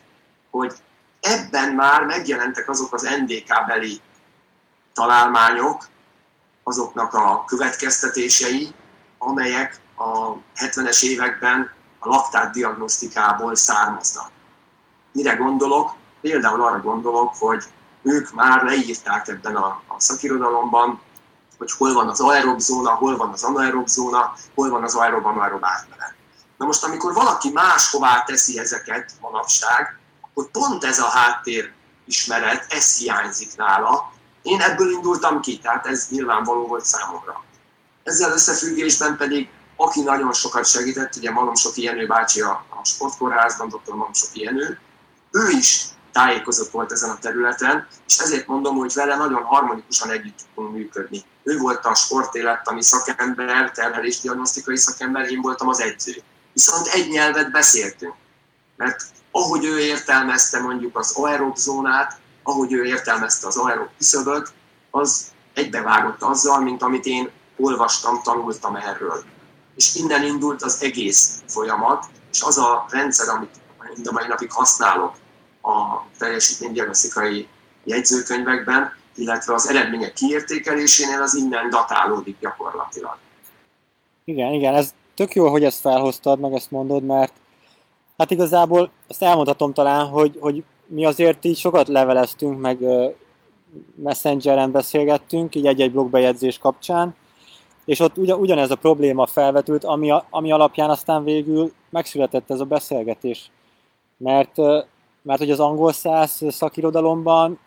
hogy 0.52 0.74
ebben 1.24 1.72
már 1.72 2.04
megjelentek 2.04 2.70
azok 2.70 2.94
az 2.94 3.02
NDK-beli 3.02 4.02
találmányok, 4.94 5.88
azoknak 6.64 7.14
a 7.14 7.44
következtetései, 7.46 8.74
amelyek 9.18 9.80
a 9.98 10.34
70-es 10.56 11.04
években 11.04 11.72
a 12.00 12.08
laktát 12.08 12.52
diagnosztikából 12.52 13.56
származnak. 13.56 14.30
Mire 15.12 15.36
gondolok? 15.36 15.94
Például 16.22 16.62
arra 16.62 16.80
gondolok, 16.82 17.36
hogy 17.40 17.64
ők 18.02 18.34
már 18.34 18.64
leírták 18.64 19.28
ebben 19.28 19.56
a, 19.56 19.82
a 19.88 20.00
szakirodalomban, 20.00 21.02
hogy 21.58 21.72
hol 21.72 21.94
van 21.94 22.10
az 22.10 22.20
aerob 22.20 22.60
zóna, 22.60 22.90
hol 22.90 23.18
van 23.18 23.32
az 23.32 23.44
anaerob 23.44 23.88
zóna, 23.88 24.34
hol 24.56 24.70
van 24.70 24.84
az 24.84 24.96
aerob 24.96 25.26
anaerob 25.26 25.66
átmenet. 25.66 26.14
Na 26.58 26.66
most, 26.66 26.84
amikor 26.84 27.14
valaki 27.14 27.52
máshová 27.52 28.24
teszi 28.24 28.60
ezeket 28.60 29.12
manapság, 29.22 29.98
akkor 30.34 30.52
pont 30.52 30.84
ez 30.84 31.00
a 31.00 31.08
háttér 31.08 31.72
ismeret, 32.06 32.66
ez 32.70 32.98
hiányzik 32.98 33.56
nála. 33.56 34.12
Én 34.42 34.62
ebből 34.62 34.92
indultam 34.92 35.42
ki, 35.42 35.60
tehát 35.60 35.86
ez 35.86 36.08
nyilvánvaló 36.10 36.68
volt 36.68 36.86
számomra. 36.86 37.44
Ezzel 38.04 38.32
összefüggésben 38.32 39.18
pedig, 39.18 39.50
aki 39.76 40.02
nagyon 40.02 40.34
sokat 40.34 40.66
segített, 40.66 41.16
ugye 41.16 41.32
Malomsoki 41.32 41.82
Jenő 41.82 42.08
bácsi 42.08 42.42
a, 42.42 42.66
a 42.70 42.86
sportkórházban, 42.86 43.68
dr. 43.68 43.94
Malomsoki 43.94 44.42
Jenő, 44.42 44.80
ő 45.32 45.50
is 45.50 45.86
tájékozott 46.12 46.72
volt 46.72 46.92
ezen 46.92 47.10
a 47.10 47.18
területen, 47.18 47.88
és 48.08 48.18
ezért 48.18 48.48
mondom, 48.48 48.76
hogy 48.76 48.94
vele 48.94 49.16
nagyon 49.16 49.44
harmonikusan 49.44 50.10
együtt 50.10 50.40
tudunk 50.56 50.76
működni. 50.76 51.24
Ő 51.44 51.58
volt 51.58 51.86
a 51.86 51.94
sportélettani 51.94 52.84
szakember, 52.84 53.72
terhelésdiagnosztikai 53.72 54.78
szakember, 54.78 55.32
én 55.32 55.42
voltam 55.42 55.68
az 55.68 55.82
edző. 55.82 56.22
Viszont 56.54 56.88
egy 56.88 57.10
nyelvet 57.10 57.52
beszéltünk, 57.52 58.14
mert 58.76 59.06
ahogy 59.36 59.66
ő 59.66 59.80
értelmezte 59.80 60.62
mondjuk 60.62 60.98
az 60.98 61.12
aerob 61.16 61.56
zónát, 61.56 62.20
ahogy 62.44 62.74
ő 62.74 62.86
értelmezte 62.86 63.48
az 63.48 63.58
aerob 63.58 63.88
küszöböt, 63.98 64.54
az 64.92 65.32
egybevágott 65.54 66.22
azzal, 66.22 66.62
mint 66.62 66.82
amit 66.82 67.06
én 67.06 67.30
olvastam, 67.58 68.22
tanultam 68.24 68.76
erről. 68.76 69.24
És 69.76 69.96
innen 69.96 70.24
indult 70.24 70.62
az 70.62 70.84
egész 70.84 71.42
folyamat, 71.48 72.06
és 72.32 72.42
az 72.42 72.58
a 72.58 72.86
rendszer, 72.90 73.28
amit 73.28 73.56
mind 73.96 74.08
a 74.08 74.12
mai 74.12 74.28
napig 74.28 74.52
használok 74.52 75.16
a 75.62 76.06
teljesítménydiagnosztikai 76.18 77.48
jegyzőkönyvekben, 77.84 78.96
illetve 79.16 79.54
az 79.54 79.70
eredmények 79.70 80.14
kiértékelésénél 80.14 81.22
az 81.22 81.36
innen 81.36 81.70
datálódik 81.70 82.40
gyakorlatilag. 82.40 83.18
Igen, 84.26 84.54
igen, 84.54 84.76
ez 84.76 84.94
tök 85.16 85.36
jó, 85.36 85.48
hogy 85.48 85.64
ezt 85.64 85.80
felhoztad, 85.80 86.40
meg 86.40 86.54
ezt 86.54 86.72
mondod, 86.72 87.04
mert 87.04 87.34
hát 88.24 88.32
igazából 88.32 88.90
azt 89.08 89.24
elmondhatom 89.24 89.74
talán, 89.74 90.08
hogy, 90.08 90.38
hogy 90.40 90.64
mi 90.86 91.06
azért 91.06 91.46
így 91.46 91.58
sokat 91.58 91.88
leveleztünk, 91.88 92.60
meg 92.60 92.78
messengeren 93.96 94.72
beszélgettünk, 94.72 95.56
így 95.56 95.68
egy-egy 95.68 95.92
blogbejegyzés 95.92 96.58
kapcsán, 96.58 97.16
és 97.86 98.00
ott 98.00 98.18
ugyan, 98.18 98.40
ugyanez 98.40 98.72
a 98.72 98.76
probléma 98.76 99.26
felvetült, 99.26 99.84
ami, 99.84 100.12
a, 100.12 100.26
ami 100.30 100.52
alapján 100.52 100.90
aztán 100.90 101.24
végül 101.24 101.72
megszületett 101.90 102.50
ez 102.50 102.60
a 102.60 102.66
beszélgetés. 102.66 103.52
Mert, 104.18 104.58
mert 105.22 105.40
hogy 105.40 105.52
az 105.52 105.60
angol 105.60 105.92
száz 105.92 106.42
szakirodalomban 106.50 107.60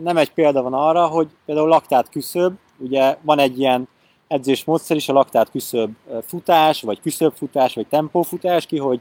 nem 0.00 0.16
egy 0.16 0.32
példa 0.32 0.62
van 0.62 0.74
arra, 0.74 1.06
hogy 1.06 1.28
például 1.46 1.68
laktát 1.68 2.08
küszöb, 2.08 2.54
ugye 2.78 3.16
van 3.22 3.38
egy 3.38 3.58
ilyen 3.58 3.88
edzésmódszer 4.28 4.96
is, 4.96 5.08
a 5.08 5.12
laktát 5.12 5.50
küszöb 5.50 5.90
futás, 6.26 6.82
vagy 6.82 7.00
küszöbfutás, 7.00 7.74
vagy 7.74 7.86
tempófutás, 7.86 8.66
ki 8.66 8.78
hogy 8.78 9.00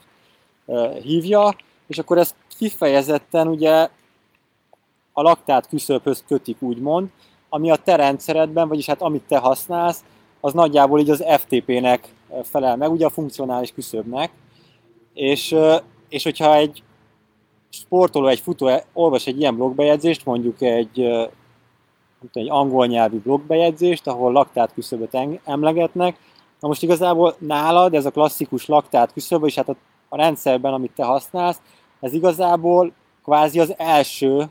hívja, 1.01 1.55
és 1.87 1.97
akkor 1.97 2.17
ezt 2.17 2.35
kifejezetten 2.57 3.47
ugye 3.47 3.89
a 5.13 5.21
laktát 5.21 5.67
küszöbhöz 5.67 6.23
kötik, 6.27 6.61
úgymond, 6.61 7.09
ami 7.49 7.71
a 7.71 7.75
te 7.75 7.95
rendszeredben, 7.95 8.67
vagyis 8.67 8.85
hát 8.85 9.01
amit 9.01 9.23
te 9.27 9.37
használsz, 9.37 10.03
az 10.39 10.53
nagyjából 10.53 10.99
így 10.99 11.09
az 11.09 11.23
FTP-nek 11.37 12.07
felel 12.43 12.75
meg, 12.75 12.91
ugye 12.91 13.05
a 13.05 13.09
funkcionális 13.09 13.71
küszöbnek, 13.71 14.31
és, 15.13 15.55
és 16.09 16.23
hogyha 16.23 16.55
egy 16.55 16.83
sportoló, 17.69 18.27
egy 18.27 18.39
futó 18.39 18.71
olvas 18.93 19.27
egy 19.27 19.39
ilyen 19.39 19.55
blogbejegyzést, 19.55 20.25
mondjuk 20.25 20.61
egy, 20.61 20.99
egy 22.33 22.49
angol 22.49 22.85
nyelvű 22.85 23.17
blogbejegyzést, 23.17 24.07
ahol 24.07 24.31
laktát 24.31 24.73
küszöböt 24.73 25.17
emlegetnek, 25.45 26.17
na 26.59 26.67
most 26.67 26.83
igazából 26.83 27.35
nálad 27.39 27.93
ez 27.93 28.05
a 28.05 28.11
klasszikus 28.11 28.65
laktát 28.65 29.13
küszöb, 29.13 29.45
és 29.45 29.55
hát 29.55 29.69
a, 29.69 29.75
a 30.13 30.17
rendszerben, 30.17 30.73
amit 30.73 30.91
te 30.95 31.03
használsz, 31.03 31.61
ez 31.99 32.13
igazából 32.13 32.91
kvázi 33.23 33.59
az 33.59 33.73
első 33.77 34.45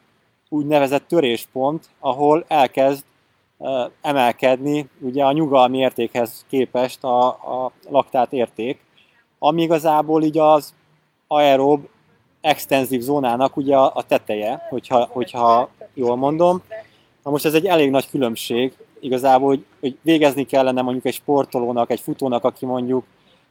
úgynevezett 0.48 1.08
töréspont, 1.08 1.88
ahol 1.98 2.44
elkezd 2.48 3.04
emelkedni 4.00 4.88
ugye 5.00 5.24
a 5.24 5.32
nyugalmi 5.32 5.78
értékhez 5.78 6.44
képest 6.48 7.04
a, 7.04 7.26
a 7.28 7.72
laktát 7.88 8.32
érték, 8.32 8.80
ami 9.38 9.62
igazából 9.62 10.22
így 10.22 10.38
az 10.38 10.74
aerob 11.26 11.86
extenzív 12.40 13.00
zónának 13.00 13.56
ugye 13.56 13.76
a 13.76 14.04
teteje, 14.08 14.66
hogyha, 14.68 15.08
hogyha 15.10 15.68
jól 15.94 16.16
mondom. 16.16 16.62
Na 17.22 17.30
most 17.30 17.44
ez 17.44 17.54
egy 17.54 17.66
elég 17.66 17.90
nagy 17.90 18.10
különbség, 18.10 18.76
igazából, 19.00 19.48
hogy, 19.48 19.64
hogy 19.80 19.98
végezni 20.02 20.44
kellene 20.44 20.82
mondjuk 20.82 21.04
egy 21.06 21.14
sportolónak, 21.14 21.90
egy 21.90 22.00
futónak, 22.00 22.44
aki 22.44 22.66
mondjuk 22.66 23.04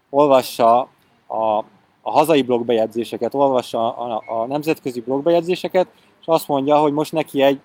olvassa 0.09 0.79
a, 1.27 1.63
a 2.01 2.11
hazai 2.11 2.41
blogbejegyzéseket, 2.41 3.33
olvassa 3.33 3.95
a, 3.95 4.23
a, 4.27 4.41
a 4.41 4.45
nemzetközi 4.45 5.01
blogbejegyzéseket, 5.01 5.87
és 6.21 6.25
azt 6.25 6.47
mondja, 6.47 6.77
hogy 6.77 6.93
most 6.93 7.11
neki 7.11 7.41
egy 7.41 7.59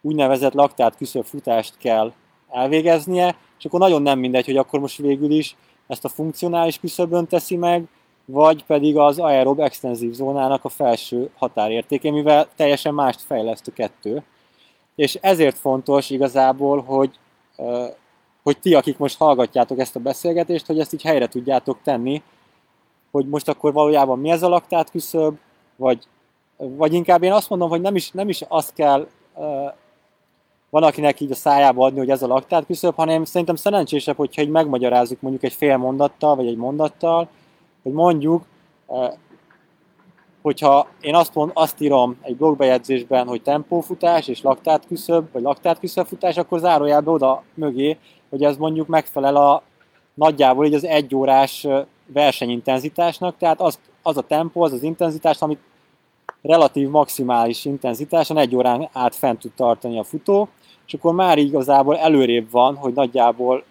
úgynevezett 0.00 0.52
laktát 0.52 0.96
küszöbb 0.96 1.24
futást 1.24 1.76
kell 1.78 2.12
elvégeznie, 2.48 3.36
és 3.58 3.64
akkor 3.64 3.80
nagyon 3.80 4.02
nem 4.02 4.18
mindegy, 4.18 4.44
hogy 4.44 4.56
akkor 4.56 4.80
most 4.80 4.96
végül 4.96 5.30
is 5.30 5.56
ezt 5.86 6.04
a 6.04 6.08
funkcionális 6.08 6.78
küszöbön 6.78 7.26
teszi 7.26 7.56
meg, 7.56 7.88
vagy 8.24 8.64
pedig 8.64 8.96
az 8.96 9.18
aerob 9.18 9.60
extenzív 9.60 10.12
zónának 10.12 10.64
a 10.64 10.68
felső 10.68 11.30
határértéke, 11.36 12.10
mivel 12.10 12.48
teljesen 12.56 12.94
mást 12.94 13.20
fejleszt 13.20 13.68
a 13.68 13.72
kettő. 13.72 14.22
És 14.94 15.18
ezért 15.20 15.58
fontos 15.58 16.10
igazából, 16.10 16.82
hogy, 16.82 17.18
hogy 18.42 18.58
ti, 18.58 18.74
akik 18.74 18.98
most 18.98 19.18
hallgatjátok 19.18 19.78
ezt 19.78 19.96
a 19.96 20.00
beszélgetést, 20.00 20.66
hogy 20.66 20.78
ezt 20.78 20.92
így 20.92 21.02
helyre 21.02 21.28
tudjátok 21.28 21.78
tenni, 21.82 22.22
hogy 23.10 23.28
most 23.28 23.48
akkor 23.48 23.72
valójában 23.72 24.18
mi 24.18 24.30
ez 24.30 24.42
a 24.42 24.48
laktát 24.48 24.90
küszöb, 24.90 25.34
vagy, 25.76 26.04
vagy 26.56 26.92
inkább 26.92 27.22
én 27.22 27.32
azt 27.32 27.48
mondom, 27.48 27.68
hogy 27.68 27.80
nem 27.80 27.96
is, 27.96 28.10
nem 28.10 28.28
is 28.28 28.42
azt 28.48 28.72
kell 28.74 29.06
van 30.70 30.82
akinek 30.82 31.20
így 31.20 31.30
a 31.30 31.34
szájába 31.34 31.84
adni, 31.84 31.98
hogy 31.98 32.10
ez 32.10 32.22
a 32.22 32.26
laktát 32.26 32.66
küszöb, 32.66 32.94
hanem 32.94 33.24
szerintem 33.24 33.56
szerencsésebb, 33.56 34.16
hogyha 34.16 34.42
így 34.42 34.48
megmagyarázzuk 34.48 35.20
mondjuk 35.20 35.44
egy 35.44 35.52
fél 35.52 35.76
mondattal, 35.76 36.36
vagy 36.36 36.46
egy 36.46 36.56
mondattal, 36.56 37.28
hogy 37.82 37.92
mondjuk, 37.92 38.44
eh, 38.88 39.12
hogyha 40.42 40.86
én 41.00 41.14
azt, 41.14 41.34
mond, 41.34 41.50
azt 41.54 41.80
írom 41.80 42.16
egy 42.22 42.36
blogbejegyzésben, 42.36 43.26
hogy 43.26 43.42
tempófutás 43.42 44.28
és 44.28 44.42
laktát 44.42 44.86
küszöb, 44.86 45.32
vagy 45.32 45.42
laktát 45.42 45.78
futás, 46.06 46.36
akkor 46.36 46.58
zárójelbe 46.58 47.10
oda 47.10 47.42
mögé, 47.54 47.98
hogy 48.30 48.44
ez 48.44 48.56
mondjuk 48.56 48.86
megfelel 48.86 49.36
a 49.36 49.62
nagyjából 50.14 50.66
így 50.66 50.74
az 50.74 50.84
egy 50.84 51.14
órás 51.14 51.64
eh, 51.64 51.84
versenyintenzitásnak, 52.12 53.36
tehát 53.38 53.60
az, 53.60 53.78
az 54.02 54.16
a 54.16 54.22
tempó, 54.22 54.62
az 54.62 54.72
az 54.72 54.82
intenzitás, 54.82 55.40
amit 55.40 55.60
relatív 56.42 56.88
maximális 56.88 57.64
intenzitáson 57.64 58.38
egy 58.38 58.56
órán 58.56 58.88
át 58.92 59.14
fent 59.14 59.38
tud 59.38 59.52
tartani 59.52 59.98
a 59.98 60.04
futó, 60.04 60.48
és 60.86 60.94
akkor 60.94 61.14
már 61.14 61.38
igazából 61.38 61.98
előrébb 61.98 62.50
van, 62.50 62.76
hogy 62.76 62.92
nagyjából 62.92 63.64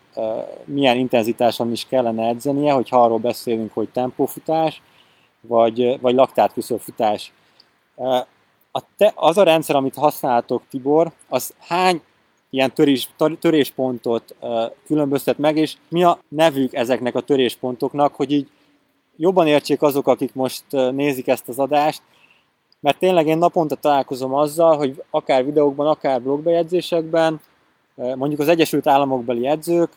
milyen 0.65 0.97
intenzitáson 0.97 1.71
is 1.71 1.85
kellene 1.85 2.27
edzenie, 2.27 2.73
hogyha 2.73 3.03
arról 3.03 3.17
beszélünk, 3.17 3.73
hogy 3.73 3.89
tempófutás, 3.89 4.81
vagy, 5.41 5.99
vagy 6.01 6.15
futás. 6.79 7.33
A 8.71 8.81
te, 8.97 9.11
az 9.15 9.37
a 9.37 9.43
rendszer, 9.43 9.75
amit 9.75 9.95
használtok, 9.95 10.63
Tibor, 10.69 11.11
az 11.29 11.53
hány 11.59 12.01
ilyen 12.49 12.73
törés, 12.73 13.09
töréspontot 13.39 14.35
különböztet 14.85 15.37
meg, 15.37 15.57
és 15.57 15.75
mi 15.89 16.03
a 16.03 16.19
nevük 16.27 16.73
ezeknek 16.73 17.15
a 17.15 17.21
töréspontoknak, 17.21 18.15
hogy 18.15 18.31
így 18.31 18.47
jobban 19.17 19.47
értsék 19.47 19.81
azok, 19.81 20.07
akik 20.07 20.33
most 20.33 20.63
nézik 20.91 21.27
ezt 21.27 21.49
az 21.49 21.59
adást, 21.59 22.01
mert 22.79 22.99
tényleg 22.99 23.27
én 23.27 23.37
naponta 23.37 23.75
találkozom 23.75 24.33
azzal, 24.33 24.77
hogy 24.77 25.03
akár 25.09 25.45
videókban, 25.45 25.87
akár 25.87 26.21
blogbejegyzésekben, 26.21 27.41
mondjuk 27.95 28.39
az 28.39 28.47
Egyesült 28.47 28.87
Államokbeli 28.87 29.47
edzők 29.47 29.91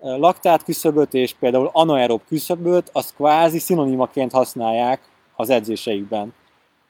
laktát 0.00 0.64
küszöböt 0.64 1.14
és 1.14 1.34
például 1.34 1.70
anaerob 1.72 2.20
küszöböt, 2.28 2.90
azt 2.92 3.14
kvázi 3.14 3.58
szinonimaként 3.58 4.32
használják 4.32 5.00
az 5.36 5.50
edzéseikben. 5.50 6.34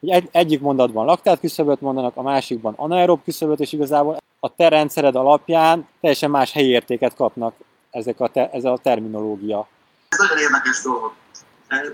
Egy, 0.01 0.29
egyik 0.31 0.61
mondatban 0.61 1.05
laktát 1.05 1.39
küszöböt 1.39 1.81
mondanak, 1.81 2.17
a 2.17 2.21
másikban 2.21 2.73
anaerob 2.77 3.23
küszöböt, 3.23 3.59
és 3.59 3.71
igazából 3.71 4.17
a 4.39 4.55
te 4.55 4.67
rendszered 4.67 5.15
alapján 5.15 5.87
teljesen 6.01 6.29
más 6.29 6.51
helyi 6.51 6.69
értéket 6.69 7.15
kapnak 7.15 7.55
ezek 7.91 8.19
a 8.19 8.27
te, 8.27 8.49
ez 8.49 8.63
a 8.63 8.79
terminológia. 8.83 9.67
Ez 10.09 10.19
nagyon 10.19 10.37
érdekes 10.37 10.81
dolog. 10.81 11.13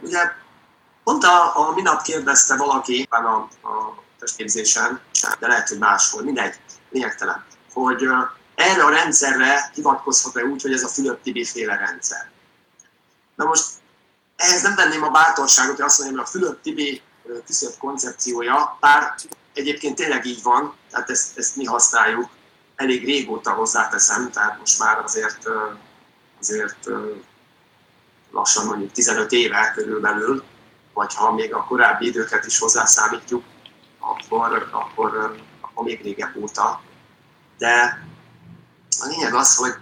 Ugye 0.02 0.20
Pont 1.04 1.24
a, 1.24 1.58
a 1.58 1.72
minap 1.74 2.02
kérdezte 2.02 2.56
valaki 2.56 3.08
a, 3.10 3.18
a 3.18 4.04
testképzésen, 4.20 5.02
de 5.40 5.48
lehet, 5.48 5.68
hogy 5.70 5.78
máshol, 5.78 6.24
mindegy, 6.24 6.56
lényegtelen, 6.90 7.44
hogy 7.74 8.08
erre 8.56 8.84
a 8.84 8.90
rendszerre 8.90 9.72
hivatkozhat-e 9.74 10.44
úgy, 10.44 10.62
hogy 10.62 10.72
ez 10.72 10.84
a 10.84 10.88
Fülöp-Tibi 10.88 11.46
féle 11.46 11.76
rendszer. 11.76 12.32
Na 13.36 13.46
most 13.46 13.66
ehhez 14.36 14.62
nem 14.62 14.76
venném 14.76 15.04
a 15.04 15.10
bátorságot, 15.10 15.76
hogy 15.76 15.86
azt 15.86 16.00
mondjam, 16.00 16.20
hogy 16.20 16.28
a 16.28 16.32
Fülöp-Tibi 16.32 17.02
küszöbb 17.46 17.74
koncepciója, 17.80 18.78
bár 18.80 19.16
egyébként 19.54 19.96
tényleg 19.96 20.26
így 20.26 20.44
van, 20.44 20.74
tehát 20.92 21.10
ezt, 21.10 21.38
ezt 21.38 21.56
mi 21.56 21.66
használjuk, 21.66 22.30
elég 22.76 23.06
régóta 23.06 23.52
hozzáteszem, 23.52 24.32
tehát 24.32 24.60
most 24.60 24.80
már 24.80 25.04
azért, 25.04 25.50
azért 26.40 26.90
lassan 28.32 28.66
mondjuk 28.66 28.92
15 28.92 29.32
éve 29.32 29.72
körülbelül, 29.76 30.44
vagy 30.94 31.14
ha 31.16 31.32
még 31.32 31.54
a 31.54 31.64
korábbi 31.64 32.06
időket 32.06 32.46
is 32.46 32.60
hozzászámítjuk, 32.60 33.44
akkor, 34.00 34.70
akkor, 34.72 35.36
akkor 35.62 35.84
még 35.84 36.02
régebb 36.02 36.36
óta. 36.36 36.82
De 37.58 38.04
a 39.00 39.06
lényeg 39.06 39.34
az, 39.34 39.56
hogy 39.56 39.74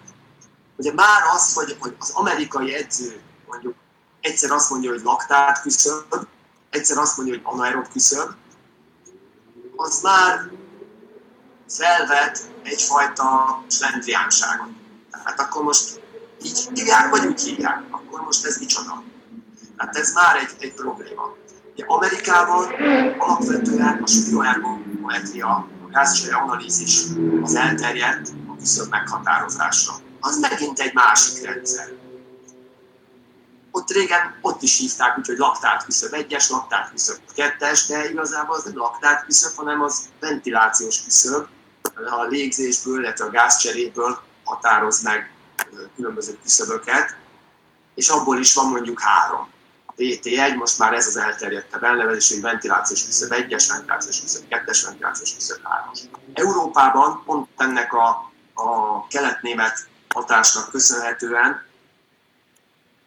ugye 0.76 0.94
már 0.94 1.22
az, 1.34 1.54
hogy, 1.54 1.78
hogy 1.80 1.96
az 2.00 2.10
amerikai 2.10 2.74
edző 2.74 3.22
mondjuk 3.48 3.76
egyszer 4.22 4.52
azt 4.52 4.70
mondja, 4.70 4.92
hogy 4.92 5.02
laktát 5.04 5.62
küszöb, 5.62 6.28
egyszer 6.70 6.98
azt 6.98 7.18
mondja, 7.18 7.36
hogy 7.36 7.44
anaerob 7.54 7.88
küszöb, 7.92 8.32
az 9.76 10.02
már 10.02 10.50
felvet 11.70 12.40
egyfajta 12.64 13.60
slendriánságot. 13.70 14.70
Tehát 15.12 15.40
akkor 15.40 15.64
most 15.64 16.02
így 16.44 16.68
hívják, 16.74 17.10
vagy 17.10 17.26
úgy 17.26 17.42
hívják, 17.42 17.82
akkor 17.92 18.22
most 18.22 18.46
ez 18.46 18.58
micsoda. 18.58 19.04
Tehát 19.78 19.96
ez 19.96 20.14
már 20.14 20.36
egy, 20.36 20.50
egy 20.60 20.74
probléma. 20.74 21.36
Ugye 21.74 21.86
Amerikában 21.88 22.68
alapvetően 23.18 24.02
a 24.04 24.08
spiroergometria, 24.08 25.48
a 25.48 25.88
gázcsere 25.92 26.36
analízis 26.36 27.04
az 27.44 27.56
elterjedt 27.56 28.30
a 28.48 28.58
küszöb 28.58 28.90
meghatározásra. 28.90 29.94
Az 30.20 30.40
megint 30.40 30.80
egy 30.80 30.94
másik 30.94 31.46
rendszer. 31.46 32.01
Ott 33.72 33.90
régen 33.90 34.38
ott 34.42 34.62
is 34.62 34.78
hívták 34.78 35.18
úgy, 35.18 35.28
hogy 35.28 35.38
laktát 35.38 35.86
küszöb 35.86 36.14
egyes, 36.14 36.50
laktát 36.50 36.90
küszöb 36.92 37.18
kettes, 37.36 37.86
de 37.86 38.10
igazából 38.10 38.56
az 38.56 38.64
nem 38.64 38.78
laktát 38.78 39.26
küszöb, 39.26 39.56
hanem 39.56 39.82
az 39.82 40.10
ventilációs 40.20 41.04
küszöb, 41.04 41.48
a 41.96 42.24
légzésből, 42.24 43.00
illetve 43.00 43.26
a 43.26 43.30
gázcseréből 43.30 44.22
határoz 44.44 45.02
meg 45.02 45.32
különböző 45.96 46.38
küszöböket, 46.44 47.16
és 47.96 48.10
abból 48.10 48.38
is 48.38 48.54
van 48.54 48.70
mondjuk 48.70 49.02
három. 49.02 49.50
A 49.86 49.94
PT1, 49.98 50.58
most 50.58 50.80
már 50.80 50.94
ez 50.94 51.08
az 51.08 51.18
elterjedtebb 51.18 51.84
elnevezés, 51.84 52.30
hogy 52.30 52.42
ventilációs 52.42 53.06
küszöb 53.06 53.32
1-es, 53.34 53.66
ventilációs 53.70 54.22
küszöb 54.22 54.44
2-es, 54.50 54.82
ventilációs 54.86 55.36
küszöb 55.36 55.60
3-as. 55.64 56.00
Európában 56.34 57.24
pont 57.26 57.50
ennek 57.58 57.94
a, 57.94 58.32
a 58.54 59.08
kelet-német 59.08 59.88
hatásnak 60.14 60.70
köszönhetően 60.70 61.70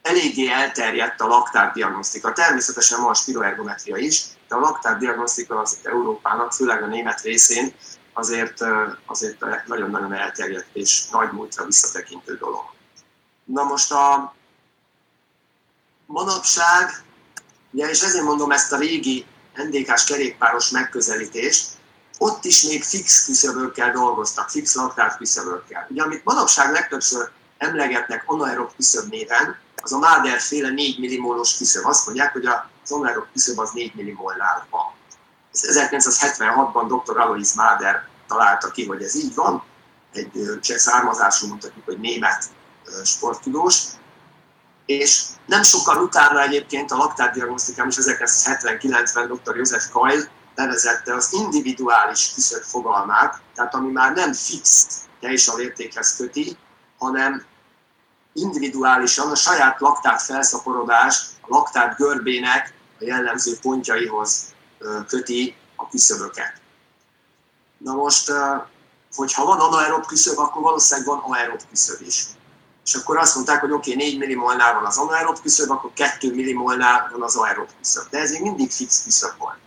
eléggé 0.05 0.51
elterjedt 0.51 1.21
a 1.21 1.27
laktárdiagnosztika. 1.27 2.33
Természetesen 2.33 3.01
van 3.01 3.11
a 3.11 3.15
spiroergometria 3.15 3.97
is, 3.97 4.25
de 4.49 4.55
a 4.55 4.59
laktárdiagnosztika 4.61 5.61
az 5.61 5.79
Európának, 5.83 6.53
főleg 6.53 6.83
a 6.83 6.87
német 6.87 7.21
részén 7.21 7.75
azért, 8.13 8.61
azért 9.07 9.45
nagyon-nagyon 9.67 10.13
elterjedt 10.13 10.67
és 10.73 11.09
nagy 11.09 11.33
múltra 11.33 11.65
visszatekintő 11.65 12.37
dolog. 12.37 12.65
Na 13.45 13.63
most 13.63 13.93
a 13.93 14.35
manapság, 16.07 17.03
ugye, 17.71 17.89
és 17.89 18.03
ezért 18.03 18.25
mondom 18.25 18.51
ezt 18.51 18.73
a 18.73 18.77
régi 18.77 19.27
NDK-s 19.55 20.05
kerékpáros 20.05 20.71
megközelítést, 20.71 21.69
ott 22.19 22.45
is 22.45 22.63
még 22.63 22.83
fix 22.83 23.25
küszöbökkel 23.25 23.93
dolgoztak, 23.93 24.51
fix 24.51 24.75
laktát 24.75 25.17
küszöbökkel. 25.17 25.87
Ugye, 25.91 26.03
amit 26.03 26.25
manapság 26.25 26.73
legtöbbször 26.73 27.31
emlegetnek 27.59 28.23
anaerob 28.27 28.71
küszöb 28.77 29.11
néven, 29.11 29.63
az 29.85 29.93
a 29.93 29.99
Máder 29.99 30.41
féle 30.41 30.71
4 30.71 30.99
millimólos 30.99 31.57
küszöb. 31.57 31.87
Azt 31.87 32.07
mondják, 32.07 32.33
hogy 32.33 32.47
az 32.47 32.93
anaerob 32.93 33.27
küszöb 33.33 33.59
az 33.59 33.71
4 33.71 33.95
millimolnál 33.95 34.67
van. 34.71 34.93
1976-ban 35.53 37.03
dr. 37.05 37.19
Alois 37.19 37.53
Máder 37.55 38.09
találta 38.29 38.71
ki, 38.71 38.87
hogy 38.87 39.03
ez 39.03 39.15
így 39.15 39.35
van. 39.35 39.63
Egy 40.13 40.59
cseh 40.61 40.77
származású, 40.77 41.47
mondhatjuk, 41.47 41.85
hogy 41.85 41.99
német 41.99 42.45
sporttudós. 43.05 43.83
És 44.87 45.25
nem 45.47 45.63
sokkal 45.63 46.03
utána 46.03 46.43
egyébként 46.43 46.91
a 46.91 46.97
laktárdiagnosztikám 46.97 47.89
is 47.89 47.95
1979-ben 47.99 49.27
dr. 49.27 49.57
József 49.57 49.89
Kajl 49.89 50.29
nevezette 50.55 51.15
az 51.15 51.33
individuális 51.33 52.33
küszöb 52.35 52.63
fogalmát, 52.63 53.41
tehát 53.55 53.75
ami 53.75 53.91
már 53.91 54.15
nem 54.15 54.33
fix 54.33 54.87
értékhez 55.59 56.17
köti, 56.17 56.57
hanem 56.99 57.45
individuálisan 58.35 59.31
a 59.31 59.35
saját 59.35 59.81
laktát 59.81 60.23
felszaporodás 60.23 61.27
a 61.41 61.47
laktát 61.49 61.97
görbének 61.97 62.75
a 63.01 63.05
jellemző 63.05 63.59
pontjaihoz 63.63 64.53
köti 65.07 65.57
a 65.77 65.89
küszöböket. 65.89 66.53
Na 67.79 67.95
most, 67.95 68.33
hogyha 69.15 69.45
van 69.45 69.59
anaerob 69.59 70.07
küszöb, 70.07 70.39
akkor 70.39 70.63
valószínűleg 70.63 71.09
van 71.09 71.33
aerob 71.33 71.61
küszöb 71.71 72.01
is. 72.07 72.25
És 72.85 72.95
akkor 72.95 73.17
azt 73.17 73.35
mondták, 73.35 73.61
hogy 73.61 73.71
oké, 73.71 73.93
okay, 73.93 74.05
4 74.05 74.19
millimolnál 74.19 74.75
van 74.75 74.85
az 74.85 74.97
anaerob 74.97 75.41
küszöb, 75.41 75.71
akkor 75.71 75.91
2 75.95 76.35
millimolnál 76.35 77.09
van 77.13 77.23
az 77.23 77.37
aerob 77.37 77.69
küszöb. 77.79 78.05
De 78.11 78.19
ez 78.19 78.31
még 78.31 78.43
mindig 78.43 78.71
fix 78.71 79.03
küszöb 79.03 79.39
volt. 79.39 79.59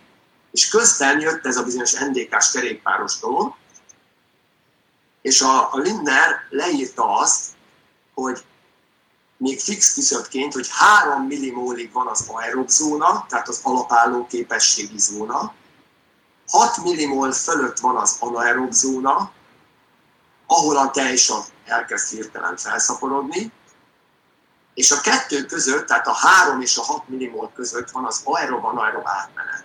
És 0.51 0.67
közben 0.69 1.19
jött 1.19 1.45
ez 1.45 1.57
a 1.57 1.63
bizonyos 1.63 1.93
NDK-s 1.93 2.51
kerékpáros 2.51 3.19
dolog, 3.19 3.55
és 5.21 5.41
a, 5.41 5.73
a 5.73 5.77
Lindner 5.77 6.35
leírta 6.49 7.17
azt, 7.17 7.45
hogy 8.13 8.43
még 9.37 9.59
fix 9.59 9.93
küszöbként, 9.93 10.53
hogy 10.53 10.67
3 10.69 11.23
millimólig 11.23 11.91
van 11.91 12.07
az 12.07 12.25
aerob 12.27 12.69
zóna, 12.69 13.25
tehát 13.29 13.47
az 13.47 13.59
alapálló 13.63 14.25
képességi 14.25 14.97
zóna, 14.97 15.53
6 16.47 16.83
millimol 16.83 17.31
fölött 17.31 17.79
van 17.79 17.95
az 17.95 18.17
anaerob 18.19 18.71
zóna, 18.71 19.31
ahol 20.47 20.77
a 20.77 20.91
tejsav 20.91 21.43
elkezd 21.65 22.09
hirtelen 22.09 22.57
felszaporodni, 22.57 23.51
és 24.73 24.91
a 24.91 25.01
kettő 25.01 25.45
között, 25.45 25.87
tehát 25.87 26.07
a 26.07 26.13
3 26.13 26.61
és 26.61 26.77
a 26.77 26.81
6 26.81 27.07
millimol 27.07 27.51
között 27.55 27.91
van 27.91 28.05
az 28.05 28.21
aerob-anaerob 28.23 29.07
átmenet. 29.07 29.63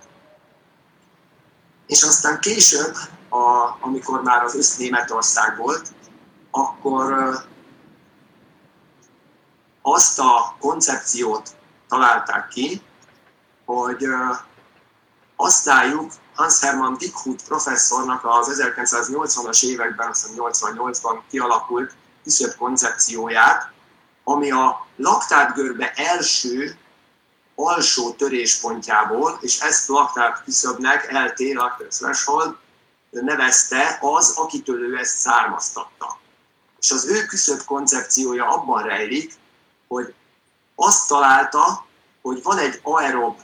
És 1.87 2.03
aztán 2.03 2.41
később, 2.41 2.97
a, 3.29 3.77
amikor 3.81 4.23
már 4.23 4.43
az 4.43 4.55
össz 4.55 4.77
Németország 4.77 5.57
volt, 5.57 5.89
akkor 6.51 7.35
azt 9.83 10.19
a 10.19 10.57
koncepciót 10.61 11.51
találták 11.89 12.49
ki, 12.49 12.83
hogy 13.65 14.07
osztályuk 15.37 16.13
Hans 16.35 16.61
Hermann 16.61 16.97
Dickhut 16.97 17.43
professzornak 17.43 18.25
az 18.25 18.63
1980-as 18.77 19.65
években, 19.65 20.09
azt 20.09 20.29
88-ban 20.37 21.21
kialakult 21.31 21.95
küszöbb 22.25 22.55
koncepcióját, 22.59 23.71
ami 24.25 24.51
a 24.51 24.87
laktátgörbe 24.97 25.93
első 25.95 26.77
alsó 27.55 28.11
töréspontjából, 28.13 29.39
és 29.41 29.61
ezt 29.61 29.89
laktát 29.89 30.43
küszöbnek, 30.45 31.13
LT, 31.13 31.53
lactate 31.55 31.89
threshold, 31.89 32.57
nevezte 33.11 33.99
az, 34.01 34.35
akitől 34.37 34.81
ő 34.81 34.99
ezt 34.99 35.17
származtatta. 35.17 36.19
És 36.81 36.91
az 36.91 37.07
ő 37.07 37.25
küszöbb 37.25 37.65
koncepciója 37.65 38.49
abban 38.49 38.83
rejlik, 38.83 39.33
hogy 39.93 40.15
azt 40.75 41.09
találta, 41.09 41.87
hogy 42.23 42.43
van 42.43 42.59
egy 42.59 42.81
aerob 42.83 43.41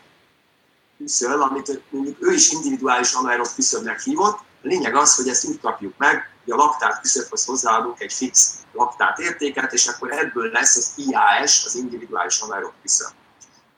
küszöb, 0.99 1.41
amit 1.41 1.83
mondjuk 1.91 2.17
ő 2.21 2.33
is 2.33 2.51
individuális 2.51 3.13
anaerob 3.13 3.47
küszöbnek 3.55 4.01
hívott. 4.01 4.39
A 4.39 4.67
lényeg 4.67 4.95
az, 4.97 5.17
hogy 5.17 5.29
ezt 5.29 5.45
úgy 5.45 5.61
kapjuk 5.61 5.95
meg, 5.97 6.31
hogy 6.45 6.53
a 6.53 6.57
laktát 6.57 7.01
küszöbhöz 7.01 7.45
hozzáadunk 7.45 8.01
egy 8.01 8.13
fix 8.13 8.55
laktát 8.73 9.19
értéket, 9.19 9.73
és 9.73 9.87
akkor 9.87 10.13
ebből 10.13 10.51
lesz 10.51 10.77
az 10.77 10.93
IAS, 10.97 11.65
az 11.65 11.75
individuális 11.75 12.41
anaerob 12.41 12.73
küszöb. 12.83 13.11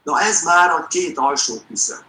Na 0.03 0.21
ez 0.21 0.43
már 0.43 0.71
a 0.71 0.87
két 0.87 1.19
alsó 1.19 1.55
küszöb. 1.69 2.03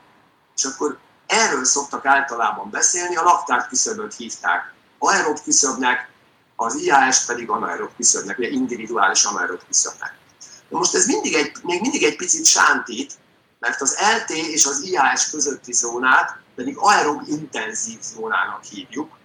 És 0.55 0.63
akkor 0.63 0.97
erről 1.25 1.65
szoktak 1.65 2.05
általában 2.05 2.69
beszélni, 2.69 3.15
a 3.15 3.23
laktát 3.23 3.67
küszöböt 3.67 4.15
hívták 4.15 4.73
aerob 4.99 5.41
küszöbnek, 5.43 6.09
az 6.55 6.75
IAS 6.75 7.25
pedig 7.25 7.49
anaerob 7.49 7.95
küszöbnek, 7.95 8.37
ugye 8.37 8.47
individuális 8.47 9.23
anaerob 9.23 9.61
küszöbnek. 9.67 10.19
Most 10.77 10.95
ez 10.95 11.05
mindig 11.05 11.33
egy, 11.33 11.51
még 11.63 11.81
mindig 11.81 12.03
egy 12.03 12.15
picit 12.15 12.45
sántít, 12.45 13.13
mert 13.59 13.81
az 13.81 13.97
LT 14.17 14.29
és 14.29 14.65
az 14.65 14.81
IAS 14.81 15.29
közötti 15.29 15.73
zónát 15.73 16.39
pedig 16.55 16.77
aerob 16.77 17.21
intenzív 17.27 18.01
zónának 18.01 18.63
hívjuk. 18.63 19.17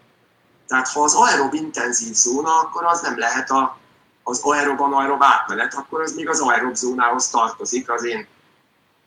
Tehát 0.66 0.88
ha 0.88 1.02
az 1.02 1.14
aerob 1.14 1.54
intenzív 1.54 2.14
zóna, 2.14 2.58
akkor 2.58 2.84
az 2.84 3.00
nem 3.00 3.18
lehet 3.18 3.50
a, 3.50 3.78
az 4.22 4.40
aerob-anaerob 4.42 5.22
átmenet, 5.22 5.74
akkor 5.74 6.00
az 6.00 6.14
még 6.14 6.28
az 6.28 6.40
aerob 6.40 6.74
zónához 6.74 7.28
tartozik 7.28 7.90
az 7.90 8.04
én 8.04 8.26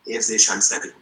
érzésem 0.03 0.59
szerint. 0.59 0.95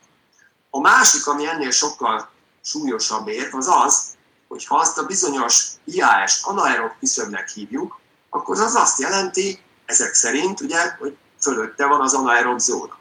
A 0.70 0.80
másik, 0.80 1.28
ami 1.28 1.48
ennél 1.48 1.72
sokkal 1.72 2.30
súlyosabb 2.64 3.28
érv 3.28 3.56
az 3.56 3.68
az, 3.68 4.06
hogy 4.48 4.66
ha 4.66 4.76
azt 4.76 4.98
a 4.98 5.06
bizonyos 5.06 5.68
IAS 5.84 6.42
anaerob 6.44 6.92
küszöbnek 7.00 7.50
hívjuk, 7.50 8.00
akkor 8.30 8.62
az 8.62 8.76
azt 8.76 9.00
jelenti, 9.00 9.60
ezek 9.86 10.14
szerint, 10.14 10.62
ugye, 10.62 10.96
hogy 11.00 11.18
fölötte 11.42 11.86
van 11.86 12.02
az 12.02 12.14
anaerob 12.14 12.60
zóna. 12.60 12.98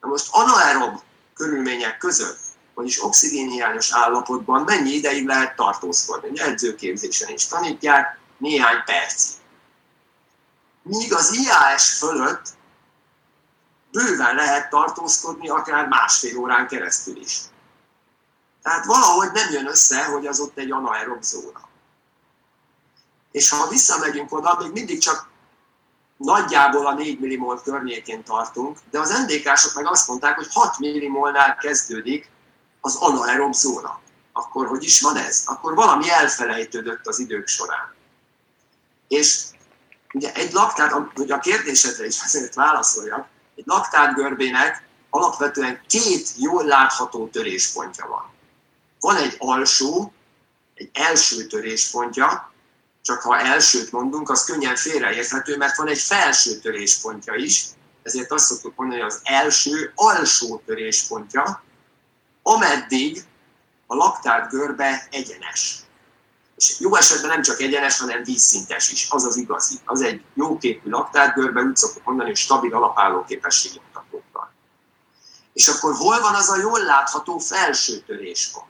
Na 0.00 0.08
most 0.08 0.28
anaerob 0.30 1.00
körülmények 1.34 1.98
között, 1.98 2.38
vagyis 2.74 3.04
oxigénhiányos 3.04 3.92
állapotban 3.92 4.62
mennyi 4.62 4.90
ideig 4.90 5.26
lehet 5.26 5.56
tartózkodni? 5.56 6.28
Ugye 6.28 6.44
edzőképzésen 6.44 7.28
is 7.28 7.46
tanítják, 7.46 8.18
néhány 8.36 8.82
percig. 8.84 9.36
Míg 10.82 11.14
az 11.14 11.32
IAS 11.32 11.92
fölött 11.92 12.56
bőven 13.90 14.34
lehet 14.34 14.70
tartózkodni 14.70 15.48
akár 15.48 15.88
másfél 15.88 16.38
órán 16.38 16.68
keresztül 16.68 17.16
is. 17.16 17.40
Tehát 18.62 18.84
valahogy 18.84 19.32
nem 19.32 19.50
jön 19.50 19.66
össze, 19.66 20.04
hogy 20.04 20.26
az 20.26 20.40
ott 20.40 20.58
egy 20.58 20.70
anaerob 20.70 21.22
zóna. 21.22 21.68
És 23.30 23.48
ha 23.48 23.68
visszamegyünk 23.68 24.32
oda, 24.32 24.58
még 24.60 24.72
mindig 24.72 24.98
csak 24.98 25.27
nagyjából 26.18 26.86
a 26.86 26.94
4 26.94 27.20
millimol 27.20 27.60
környékén 27.62 28.24
tartunk, 28.24 28.78
de 28.90 28.98
az 28.98 29.24
NDK-sok 29.26 29.74
meg 29.74 29.86
azt 29.86 30.08
mondták, 30.08 30.36
hogy 30.36 30.48
6 30.52 30.78
millimolnál 30.78 31.56
kezdődik 31.56 32.30
az 32.80 32.96
anaerob 32.96 33.52
zóna. 33.52 34.00
Akkor 34.32 34.66
hogy 34.66 34.84
is 34.84 35.00
van 35.00 35.16
ez? 35.16 35.42
Akkor 35.46 35.74
valami 35.74 36.10
elfelejtődött 36.10 37.06
az 37.06 37.18
idők 37.18 37.46
során. 37.46 37.94
És 39.08 39.44
ugye 40.12 40.32
egy 40.34 40.52
laktát, 40.52 40.92
hogy 41.14 41.30
a 41.30 41.38
kérdésedre 41.38 42.06
is 42.06 42.22
azért 42.22 42.54
válaszoljak, 42.54 43.26
egy 43.56 43.64
laktátgörbének 43.66 44.86
alapvetően 45.10 45.80
két 45.86 46.28
jól 46.36 46.64
látható 46.64 47.28
töréspontja 47.28 48.06
van. 48.06 48.30
Van 49.00 49.16
egy 49.16 49.34
alsó, 49.38 50.12
egy 50.74 50.90
első 50.92 51.46
töréspontja, 51.46 52.52
csak 53.08 53.22
ha 53.22 53.38
elsőt 53.38 53.92
mondunk, 53.92 54.30
az 54.30 54.44
könnyen 54.44 54.76
félreérthető, 54.76 55.56
mert 55.56 55.76
van 55.76 55.88
egy 55.88 55.98
felső 55.98 56.58
töréspontja 56.58 57.34
is, 57.34 57.66
ezért 58.02 58.32
azt 58.32 58.44
szoktuk 58.44 58.76
mondani, 58.76 59.00
hogy 59.00 59.10
az 59.10 59.20
első 59.24 59.92
alsó 59.94 60.62
töréspontja, 60.66 61.62
ameddig 62.42 63.24
a 63.86 63.94
laktát 63.94 64.50
görbe 64.50 65.06
egyenes. 65.10 65.80
És 66.56 66.74
jó 66.78 66.96
esetben 66.96 67.30
nem 67.30 67.42
csak 67.42 67.60
egyenes, 67.60 67.98
hanem 67.98 68.24
vízszintes 68.24 68.90
is, 68.90 69.06
az 69.10 69.24
az 69.24 69.36
igazi. 69.36 69.78
Az 69.84 70.00
egy 70.00 70.22
jóképű 70.34 70.90
laktátgörbe, 70.90 71.60
úgy 71.60 71.76
szoktuk 71.76 72.04
mondani, 72.04 72.28
hogy 72.28 72.38
stabil 72.38 72.74
alapálló 72.74 73.26
mutatókkal. 73.28 74.52
És 75.52 75.68
akkor 75.68 75.94
hol 75.94 76.20
van 76.20 76.34
az 76.34 76.48
a 76.48 76.56
jól 76.56 76.80
látható 76.84 77.38
felső 77.38 77.98
töréspont? 77.98 78.66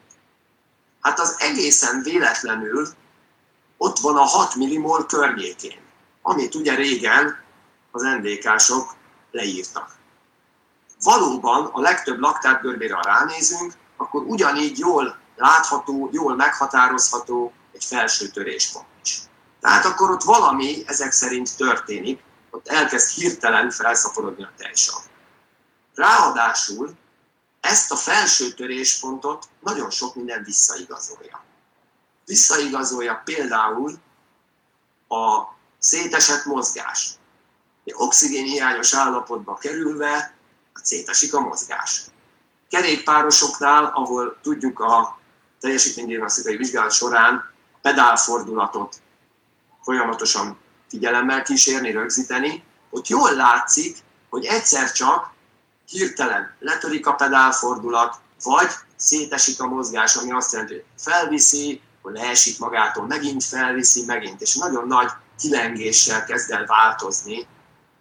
Hát 1.01 1.21
az 1.21 1.35
egészen 1.39 2.03
véletlenül 2.03 2.89
ott 3.79 3.99
van 3.99 4.17
a 4.17 4.23
6 4.23 4.55
millimol 4.55 5.07
környékén, 5.07 5.79
amit 6.23 6.55
ugye 6.55 6.75
régen 6.75 7.43
az 7.91 8.03
NDK-sok 8.03 8.95
leírtak. 9.31 9.97
Valóban 11.03 11.65
a 11.73 11.81
legtöbb 11.81 12.19
laktátgörbére, 12.19 12.95
ha 12.95 13.03
ránézünk, 13.03 13.73
akkor 13.97 14.23
ugyanígy 14.23 14.79
jól 14.79 15.19
látható, 15.37 16.09
jól 16.13 16.37
meghatározható 16.37 17.53
egy 17.73 17.85
felső 17.85 18.29
töréspont 18.29 18.87
is. 19.03 19.19
Tehát 19.61 19.85
akkor 19.85 20.11
ott 20.11 20.23
valami 20.23 20.83
ezek 20.87 21.13
szerint 21.13 21.57
történik, 21.57 22.23
ott 22.51 22.69
elkezd 22.69 23.15
hirtelen 23.15 23.71
felszaporodni 23.71 24.43
a 24.45 24.53
tejsav. 24.57 25.01
Ráadásul 25.95 26.91
ezt 27.61 27.93
a 27.93 27.97
felső 27.97 28.51
töréspontot 28.51 29.49
nagyon 29.61 29.91
sok 29.91 30.15
minden 30.15 30.43
visszaigazolja. 30.45 31.48
Visszaigazolja 32.29 33.23
például 33.25 33.99
a 35.09 35.43
szétesett 35.79 36.45
mozgás. 36.45 37.11
Oxigénhiányos 37.85 38.95
állapotba 38.95 39.55
kerülve 39.55 40.35
szétesik 40.83 41.35
a 41.35 41.41
mozgás. 41.41 42.03
Kerékpárosoknál, 42.71 43.85
ahol 43.85 44.39
tudjuk 44.43 44.81
a 44.81 45.19
teljesítménydiagnosztikai 45.61 46.57
vizsgálat 46.57 46.93
során 46.93 47.51
pedálfordulatot 47.83 48.97
folyamatosan 49.83 50.59
figyelemmel 50.89 51.43
kísérni, 51.43 51.91
rögzíteni, 51.91 52.65
ott 52.91 53.07
jól 53.07 53.35
látszik, 53.35 53.97
hogy 54.31 54.45
egyszer 54.45 54.93
csak 54.93 55.31
hirtelen 55.87 56.55
letörik 56.59 57.07
a 57.07 57.15
pedálfordulat, 57.15 58.17
vagy 58.43 58.69
szétesik 58.97 59.61
a 59.61 59.67
mozgás, 59.67 60.17
ami 60.17 60.33
azt 60.33 60.53
jelenti, 60.53 60.73
hogy 60.73 60.85
felviszi, 60.99 61.81
hogy 62.09 62.21
leesik 62.21 62.59
magától, 62.59 63.07
megint 63.07 63.45
felviszi, 63.45 64.05
megint, 64.05 64.41
és 64.41 64.55
nagyon 64.55 64.87
nagy 64.87 65.11
kilengéssel 65.39 66.25
kezd 66.25 66.51
el 66.51 66.67
változni 66.67 67.47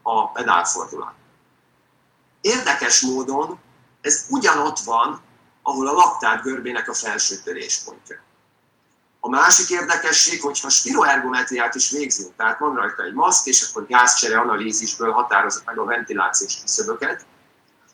a 0.02 0.32
pedálfordulat. 0.32 1.14
Érdekes 2.42 3.02
módon 3.02 3.60
ez 4.02 4.26
ugyanott 4.30 4.80
van, 4.80 5.22
ahol 5.62 5.88
a 5.88 5.92
laktát 5.92 6.42
görbének 6.42 6.90
a 6.90 6.94
felső 6.94 7.36
töréspontja. 7.36 8.20
A 9.20 9.30
másik 9.30 9.70
érdekesség, 9.70 10.42
hogyha 10.42 10.70
spiroergometriát 10.70 11.76
is 11.76 11.92
végzünk, 11.92 12.36
tehát 12.36 12.60
van 12.60 12.76
rajta 12.76 13.04
egy 13.04 13.14
maszk, 13.14 13.46
és 13.46 13.70
akkor 13.70 13.88
gázcsere 13.88 14.40
analízisből 14.40 15.12
határozott 15.12 15.66
meg 15.66 15.78
a 15.78 15.86
ventilációs 15.86 16.62
küszöböket, 16.62 17.26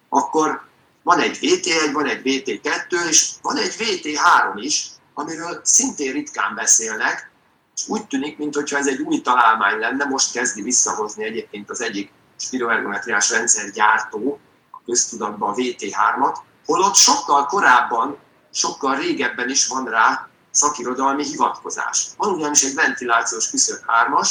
akkor 0.10 0.62
van 1.04 1.20
egy 1.20 1.38
VT1, 1.42 1.90
van 1.94 2.06
egy 2.06 2.22
VT2, 2.24 3.08
és 3.10 3.30
van 3.42 3.58
egy 3.58 3.76
VT3 3.78 4.54
is, 4.56 4.88
amiről 5.14 5.62
szintén 5.64 6.12
ritkán 6.12 6.56
beszélnek, 6.56 7.32
és 7.76 7.88
úgy 7.88 8.08
tűnik, 8.08 8.38
mintha 8.38 8.78
ez 8.78 8.88
egy 8.88 9.02
új 9.02 9.22
találmány 9.22 9.80
lenne, 9.80 10.06
most 10.06 10.34
kezdi 10.34 10.62
visszahozni 10.62 11.24
egyébként 11.24 11.70
az 11.70 11.82
egyik 11.82 12.12
spiroergometriás 12.38 13.30
rendszer 13.30 13.72
gyártó 13.72 14.40
a 14.72 14.82
köztudatban 14.86 15.50
a 15.50 15.54
VT3-at, 15.54 16.38
holott 16.66 16.96
sokkal 16.96 17.46
korábban, 17.46 18.18
sokkal 18.52 18.96
régebben 18.96 19.50
is 19.50 19.68
van 19.68 19.86
rá 19.86 20.28
szakirodalmi 20.52 21.24
hivatkozás. 21.24 22.08
Van 22.18 22.34
ugyanis 22.34 22.64
egy 22.64 22.74
ventilációs 22.74 23.50
küszöb 23.50 23.80
3-as, 23.88 24.30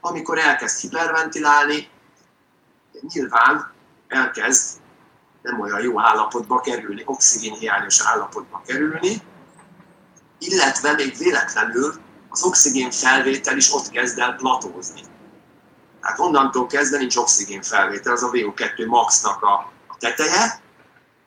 amikor 0.00 0.38
elkezd 0.38 0.80
hiperventilálni, 0.80 1.88
nyilván 3.00 3.72
elkezd 4.08 4.80
nem 5.42 5.60
olyan 5.60 5.80
jó 5.82 6.00
állapotba 6.00 6.60
kerülni, 6.60 7.02
oxigénhiányos 7.04 8.00
állapotba 8.00 8.62
kerülni, 8.66 9.22
illetve 10.38 10.92
még 10.92 11.16
véletlenül 11.18 11.94
az 12.28 12.42
oxigén 12.42 12.90
felvétel 12.90 13.56
is 13.56 13.72
ott 13.72 13.90
kezd 13.90 14.18
el 14.18 14.34
platózni. 14.34 15.02
Tehát 16.00 16.18
onnantól 16.18 16.66
kezdve 16.66 16.98
nincs 16.98 17.16
oxigén 17.16 17.62
felvétel, 17.62 18.12
az 18.12 18.22
a 18.22 18.30
VO2 18.30 18.86
maxnak 18.86 19.42
a, 19.42 19.54
a 19.86 19.96
teteje, 19.98 20.60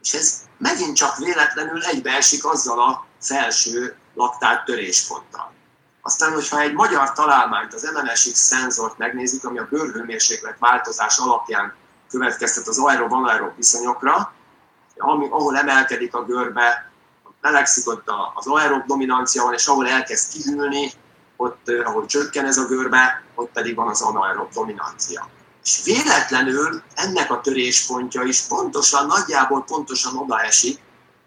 és 0.02 0.13
ez 0.13 0.41
megint 0.58 0.96
csak 0.96 1.17
véletlenül 1.17 1.84
egybeesik 1.84 2.46
azzal 2.46 2.80
a 2.80 3.06
felső 3.22 3.96
laktát 4.13 4.65
törésponttal. 4.65 5.54
Aztán, 6.02 6.34
hogyha 6.34 6.60
egy 6.60 6.74
magyar 6.74 7.13
találmányt, 7.13 7.74
az 7.74 7.91
MMSX 7.93 8.39
szenzort 8.39 8.98
megnézzük, 8.98 9.43
ami 9.43 9.58
a 9.58 9.67
bőrhőmérséklet 9.70 10.60
változás 10.60 11.17
alapján 11.17 11.74
következtet 12.10 12.67
az 12.67 12.80
aerob-anaerob 12.80 13.56
viszonyokra, 13.56 14.34
ami, 14.98 15.28
ahol 15.30 15.58
emelkedik 15.58 16.15
a 16.15 16.24
görbe, 16.24 16.87
melegszik 17.51 17.88
ott 17.88 18.12
az 18.33 18.47
aerob 18.47 18.86
dominancia 18.86 19.43
van, 19.43 19.53
és 19.53 19.67
ahol 19.67 19.88
elkezd 19.88 20.31
kihűlni, 20.31 20.91
ott, 21.38 21.69
ahol 21.86 22.05
csökken 22.05 22.45
ez 22.45 22.57
a 22.57 22.65
görbe, 22.65 23.23
ott 23.36 23.51
pedig 23.51 23.75
van 23.75 23.88
az 23.88 24.01
anaerob 24.01 24.53
dominancia. 24.53 25.29
És 25.63 25.81
véletlenül 25.83 26.81
ennek 26.95 27.31
a 27.31 27.41
töréspontja 27.41 28.21
is 28.21 28.41
pontosan, 28.41 29.05
nagyjából 29.05 29.63
pontosan 29.63 30.17
odaesik, 30.17 30.79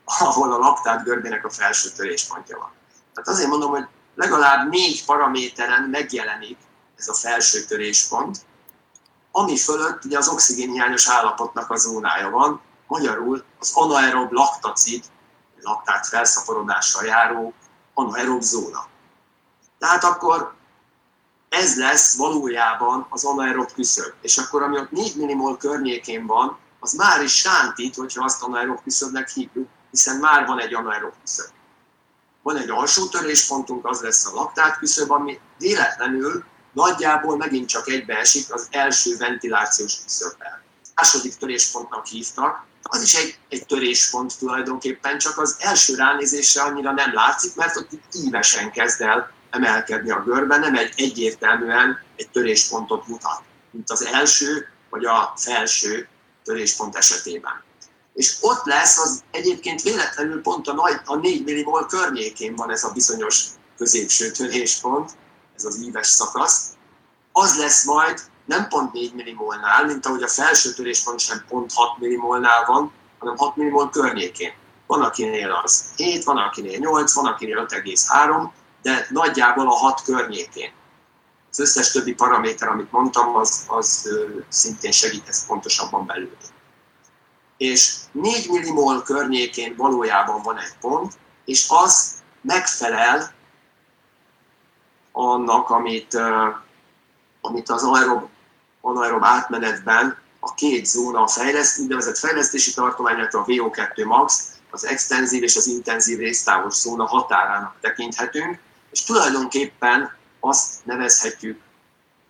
ahol 0.04 0.52
a 0.52 0.59
laktát 0.59 1.04
görbének 1.04 1.44
a 1.44 1.50
felső 1.50 1.88
töréspontja 1.96 2.59
van. 2.59 2.72
Tehát 3.14 3.28
azért 3.28 3.48
mondom, 3.48 3.70
hogy 3.70 3.85
legalább 4.14 4.70
négy 4.70 5.04
paraméteren 5.04 5.83
megjelenik 5.83 6.59
ez 6.96 7.09
a 7.09 7.14
felső 7.14 7.64
töréspont, 7.64 8.38
ami 9.33 9.56
fölött 9.56 10.04
ugye 10.04 10.18
az 10.18 10.28
oxigénhiányos 10.28 11.09
állapotnak 11.09 11.70
a 11.70 11.76
zónája 11.76 12.30
van, 12.30 12.61
magyarul 12.87 13.44
az 13.59 13.72
anaerob 13.74 14.33
laktacid, 14.33 15.04
laktát 15.62 16.07
felszaporodással 16.07 17.05
járó 17.05 17.55
anaerob 17.94 18.40
zóna. 18.42 18.87
Tehát 19.79 20.05
akkor 20.05 20.55
ez 21.49 21.77
lesz 21.79 22.16
valójában 22.16 23.07
az 23.09 23.25
anaerob 23.25 23.73
küszöb. 23.73 24.12
És 24.23 24.38
akkor 24.38 24.62
ami 24.62 24.79
ott 24.79 24.90
4 24.90 25.16
millimol 25.16 25.57
környékén 25.57 26.27
van, 26.27 26.59
az 26.81 26.92
már 26.92 27.23
is 27.23 27.35
sántít, 27.35 27.94
hogyha 27.94 28.25
azt 28.25 28.42
anaerob 28.42 28.83
küszöbnek 28.83 29.29
hívjuk, 29.29 29.68
hiszen 29.90 30.16
már 30.16 30.46
van 30.46 30.61
egy 30.61 30.75
anaerob 30.75 31.12
küszöb. 31.20 31.51
Van 32.42 32.57
egy 32.57 32.70
alsó 32.70 33.07
töréspontunk, 33.07 33.87
az 33.87 34.01
lesz 34.01 34.27
a 34.27 34.35
laktát 34.35 34.79
küszöb, 34.79 35.11
ami 35.11 35.40
véletlenül 35.59 36.44
nagyjából 36.73 37.37
megint 37.37 37.68
csak 37.68 37.88
egybeesik 37.88 38.53
az 38.53 38.68
első 38.70 39.16
ventilációs 39.16 40.03
küszöbbel. 40.03 40.62
Második 40.94 41.37
töréspontnak 41.37 42.07
hívtak, 42.07 42.64
Az 42.83 43.03
is 43.03 43.14
egy, 43.14 43.38
egy 43.49 43.66
töréspont 43.66 44.38
tulajdonképpen, 44.38 45.19
csak 45.19 45.38
az 45.38 45.57
első 45.59 45.95
ránézésre 45.95 46.62
annyira 46.62 46.93
nem 46.93 47.14
látszik, 47.14 47.55
mert 47.55 47.77
ott 47.77 47.90
ívesen 48.12 48.71
kezd 48.71 49.01
el 49.01 49.33
emelkedni 49.51 50.11
a 50.11 50.23
görbe, 50.23 50.57
nem 50.57 50.77
egy 50.77 50.93
egyértelműen 50.97 52.03
egy 52.16 52.31
töréspontot 52.31 53.07
mutat, 53.07 53.43
mint 53.71 53.90
az 53.90 54.05
első 54.05 54.69
vagy 54.90 55.05
a 55.05 55.33
felső 55.37 56.09
töréspont 56.45 56.97
esetében. 56.97 57.62
És 58.14 58.37
ott 58.40 58.64
lesz, 58.64 58.99
az 58.99 59.23
egyébként 59.31 59.83
véletlenül 59.83 60.43
pont 60.43 60.69
a, 60.69 60.73
nagy, 60.73 61.01
a 61.05 61.16
4 61.16 61.45
millimol 61.45 61.87
környékén 61.87 62.55
van 62.55 62.71
ez 62.71 62.85
a 62.85 62.93
bizonyos 62.93 63.45
középső 63.77 64.31
töréspont, 64.31 65.11
ez 65.57 65.64
az 65.64 65.83
íves 65.83 66.07
szakasz, 66.07 66.69
az 67.33 67.59
lesz 67.59 67.85
majd 67.85 68.21
nem 68.51 68.69
pont 68.69 68.93
4 68.93 69.15
millimolnál, 69.15 69.85
mint 69.85 70.07
ahogy 70.07 70.23
a 70.23 70.29
felső 70.29 70.73
töréspont 70.73 71.21
sem 71.21 71.45
pont 71.49 71.73
6 71.73 71.99
millimolnál 71.99 72.65
van, 72.65 72.93
hanem 73.19 73.37
6 73.37 73.57
millimol 73.57 73.91
környékén. 73.91 74.53
Van 74.87 75.03
akinél 75.03 75.51
az 75.65 75.93
7, 75.97 76.25
van 76.25 76.37
akinél 76.37 76.79
8, 76.79 77.13
van 77.13 77.27
akinél 77.27 77.67
5,3, 77.69 78.49
de 78.83 79.07
nagyjából 79.11 79.67
a 79.67 79.75
6 79.75 80.03
környékén. 80.03 80.73
Az 81.51 81.61
összes 81.61 81.91
többi 81.91 82.15
paraméter, 82.15 82.69
amit 82.69 82.93
mondtam, 82.93 83.37
az, 83.37 83.65
az 83.67 84.09
szintén 84.49 84.93
segít 84.93 85.29
ezt 85.29 85.47
pontosabban 85.47 86.07
belőle. 86.07 86.37
És 87.57 87.95
4 88.13 88.51
millimol 88.51 89.03
környékén 89.03 89.75
valójában 89.77 90.43
van 90.43 90.59
egy 90.59 90.75
pont, 90.81 91.13
és 91.45 91.67
az 91.69 92.15
megfelel 92.41 93.33
annak, 95.13 95.71
amit, 95.71 96.15
amit 97.41 97.69
az 97.69 97.83
aerob, 97.83 98.29
anaerob 98.81 99.25
átmenetben 99.25 100.19
a 100.40 100.55
két 100.55 100.87
zóna, 100.87 101.23
a 101.23 101.29
fejleszt, 101.29 101.79
úgynevezett 101.79 102.19
fejlesztési 102.19 102.75
tartomány, 102.75 103.16
illetve 103.16 103.38
a 103.38 103.45
VO2 103.45 104.07
max, 104.07 104.49
az 104.71 104.87
extenzív 104.87 105.43
és 105.43 105.57
az 105.57 105.66
intenzív 105.66 106.19
résztávos 106.19 106.75
zóna 106.75 107.07
határának 107.07 107.77
tekinthetünk, 107.81 108.59
és 108.90 109.03
tulajdonképpen 109.03 110.16
azt 110.40 110.75
nevezhetjük 110.85 111.61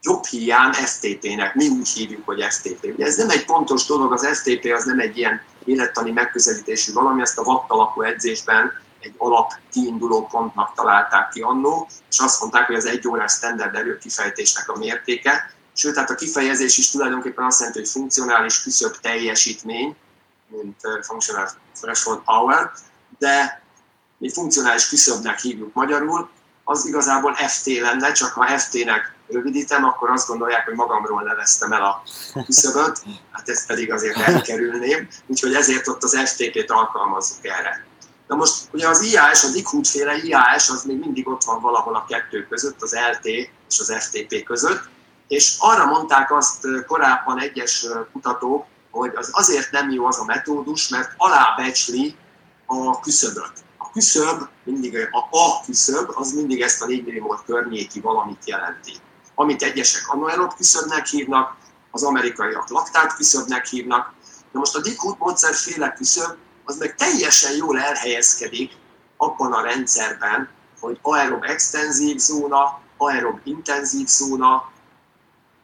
jobb 0.02 0.24
hiány 0.24 0.72
FTP-nek, 0.72 1.54
mi 1.54 1.68
úgy 1.68 1.88
hívjuk, 1.88 2.26
hogy 2.26 2.42
FTP. 2.42 2.84
Ugye 2.84 3.06
ez 3.06 3.16
nem 3.16 3.30
egy 3.30 3.44
pontos 3.44 3.86
dolog, 3.86 4.12
az 4.12 4.26
FTP 4.26 4.72
az 4.74 4.84
nem 4.84 5.00
egy 5.00 5.18
ilyen 5.18 5.42
élettani 5.64 6.10
megközelítésű 6.10 6.92
valami, 6.92 7.20
ezt 7.20 7.38
a 7.38 7.42
vatt 7.42 7.70
alapú 7.70 8.02
edzésben 8.02 8.72
egy 9.00 9.14
alap 9.16 9.52
kiinduló 9.72 10.26
pontnak 10.26 10.74
találták 10.74 11.28
ki 11.28 11.40
annó, 11.40 11.88
és 12.10 12.18
azt 12.18 12.40
mondták, 12.40 12.66
hogy 12.66 12.76
az 12.76 12.86
egy 12.86 13.08
órás 13.08 13.32
standard 13.32 13.74
erő 13.74 13.98
kifejtésnek 13.98 14.68
a 14.68 14.78
mértéke. 14.78 15.52
Sőt, 15.80 15.96
hát 15.96 16.10
a 16.10 16.14
kifejezés 16.14 16.78
is 16.78 16.90
tulajdonképpen 16.90 17.44
azt 17.44 17.58
jelenti, 17.58 17.78
hogy 17.78 17.88
funkcionális 17.88 18.62
küszöbb 18.62 19.00
teljesítmény, 19.00 19.96
mint 20.48 20.80
functional 21.02 21.50
threshold 21.80 22.20
power, 22.24 22.70
de 23.18 23.62
mi 24.18 24.32
funkcionális 24.32 24.88
küszöbnek 24.88 25.38
hívjuk 25.38 25.74
magyarul, 25.74 26.28
az 26.64 26.86
igazából 26.86 27.34
FT 27.34 27.66
lenne, 27.66 28.12
csak 28.12 28.32
ha 28.32 28.58
FT-nek 28.58 29.14
rövidítem, 29.28 29.84
akkor 29.84 30.10
azt 30.10 30.26
gondolják, 30.26 30.64
hogy 30.64 30.74
magamról 30.74 31.22
neveztem 31.22 31.72
el 31.72 31.82
a 31.82 32.02
küszöböt, 32.44 33.02
hát 33.30 33.48
ezt 33.48 33.66
pedig 33.66 33.92
azért 33.92 34.18
elkerülném, 34.18 35.08
úgyhogy 35.26 35.54
ezért 35.54 35.88
ott 35.88 36.02
az 36.02 36.18
FTP-t 36.24 36.70
alkalmazzuk 36.70 37.46
erre. 37.46 37.86
Na 38.26 38.36
most 38.36 38.54
ugye 38.72 38.88
az 38.88 39.02
IAS, 39.02 39.44
az 39.44 39.54
IQT 39.54 39.88
féle 39.88 40.16
IAS, 40.16 40.68
az 40.68 40.84
még 40.84 40.98
mindig 40.98 41.28
ott 41.28 41.44
van 41.44 41.60
valahol 41.60 41.94
a 41.94 42.06
kettő 42.08 42.46
között, 42.50 42.82
az 42.82 42.96
LT 43.12 43.26
és 43.68 43.80
az 43.80 43.94
FTP 43.98 44.42
között, 44.42 44.88
és 45.30 45.56
arra 45.58 45.86
mondták 45.86 46.32
azt 46.32 46.66
korábban 46.86 47.40
egyes 47.40 47.86
kutatók, 48.12 48.66
hogy 48.90 49.12
az 49.14 49.30
azért 49.32 49.70
nem 49.70 49.90
jó 49.90 50.06
az 50.06 50.18
a 50.18 50.24
metódus, 50.24 50.88
mert 50.88 51.12
alábecsli 51.16 52.16
a 52.66 53.00
küszöböt. 53.00 53.52
A 53.78 53.90
küszöb, 53.90 54.48
mindig 54.64 55.08
a 55.10 55.36
A 55.36 55.64
küszöb, 55.64 56.10
az 56.14 56.32
mindig 56.32 56.60
ezt 56.60 56.82
a 56.82 56.86
4 56.86 57.04
millimol 57.04 57.42
környéki 57.46 58.00
valamit 58.00 58.46
jelenti. 58.46 58.92
Amit 59.34 59.62
egyesek 59.62 60.02
anaerob 60.08 60.54
küszöbnek 60.54 61.06
hívnak, 61.06 61.56
az 61.90 62.02
amerikaiak 62.02 62.68
laktát 62.68 63.14
küszöbnek 63.14 63.66
hívnak. 63.66 64.12
Na 64.52 64.58
most 64.58 64.74
a 64.74 64.80
Dikut 64.80 65.18
módszer 65.18 65.54
féle 65.54 65.92
küszöb 65.92 66.36
az 66.64 66.78
meg 66.78 66.94
teljesen 66.94 67.56
jól 67.56 67.78
elhelyezkedik 67.78 68.72
abban 69.16 69.52
a 69.52 69.62
rendszerben, 69.62 70.48
hogy 70.80 70.98
aerob 71.02 71.44
extenzív 71.44 72.18
zóna, 72.18 72.80
aerob 72.96 73.40
intenzív 73.44 74.06
zóna, 74.06 74.70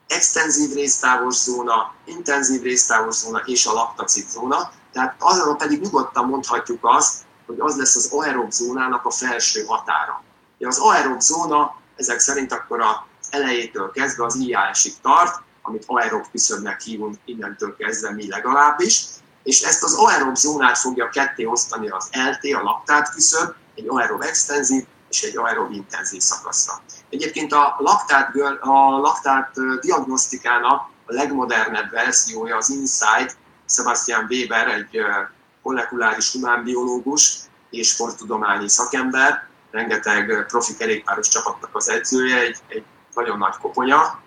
extenzív 0.06 0.72
résztávos 0.72 1.34
zóna, 1.34 1.94
intenzív 2.04 2.62
résztávos 2.62 3.14
zóna 3.14 3.38
és 3.38 3.66
a 3.66 3.72
laktacid 3.72 4.28
zóna. 4.28 4.70
Tehát 4.92 5.14
arra 5.18 5.54
pedig 5.54 5.80
nyugodtan 5.80 6.26
mondhatjuk 6.26 6.78
azt, 6.82 7.14
hogy 7.46 7.56
az 7.58 7.76
lesz 7.76 7.96
az 7.96 8.08
aerob 8.12 8.50
zónának 8.50 9.04
a 9.04 9.10
felső 9.10 9.64
határa. 9.64 10.22
Az 10.58 10.78
aerob 10.78 11.20
zóna 11.20 11.80
ezek 11.96 12.18
szerint 12.18 12.52
akkor 12.52 12.80
a 12.80 13.06
elejétől 13.30 13.90
kezdve 13.90 14.24
az 14.24 14.34
IAS-ig 14.34 14.92
tart, 15.02 15.42
amit 15.62 15.84
aerob 15.86 16.24
küszöbnek 16.30 16.80
hívunk 16.80 17.16
innentől 17.24 17.76
kezdve 17.76 18.12
mi 18.12 18.28
legalábbis, 18.28 19.04
és 19.42 19.62
ezt 19.62 19.82
az 19.82 19.94
aerob 19.94 20.36
zónát 20.36 20.78
fogja 20.78 21.08
ketté 21.08 21.44
osztani 21.44 21.88
az 21.88 22.08
LT, 22.12 22.54
a 22.54 22.62
laktát 22.62 23.10
küszöb, 23.10 23.54
egy 23.74 23.84
aerob 23.88 24.22
extenzív 24.22 24.86
és 25.08 25.22
egy 25.22 25.36
aerob 25.36 25.72
intenzív 25.72 26.20
szakaszra. 26.20 26.80
Egyébként 27.10 27.52
a 27.52 27.76
laktát, 27.78 28.30
a 28.60 28.98
laktát 28.98 29.52
diagnosztikának 29.80 30.88
a 31.06 31.12
legmodernebb 31.12 31.90
verziója 31.90 32.56
az 32.56 32.70
Insight, 32.70 33.36
Sebastian 33.68 34.26
Weber, 34.30 34.68
egy 34.68 35.00
molekuláris 35.62 36.32
humánbiológus 36.32 37.38
és 37.70 37.88
sporttudományi 37.88 38.68
szakember, 38.68 39.48
rengeteg 39.70 40.44
profi 40.46 40.76
kerékpáros 40.76 41.28
csapatnak 41.28 41.76
az 41.76 41.88
edzője, 41.88 42.40
egy, 42.40 42.58
egy 42.68 42.84
nagyon 43.14 43.38
nagy 43.38 43.56
koponya. 43.60 44.20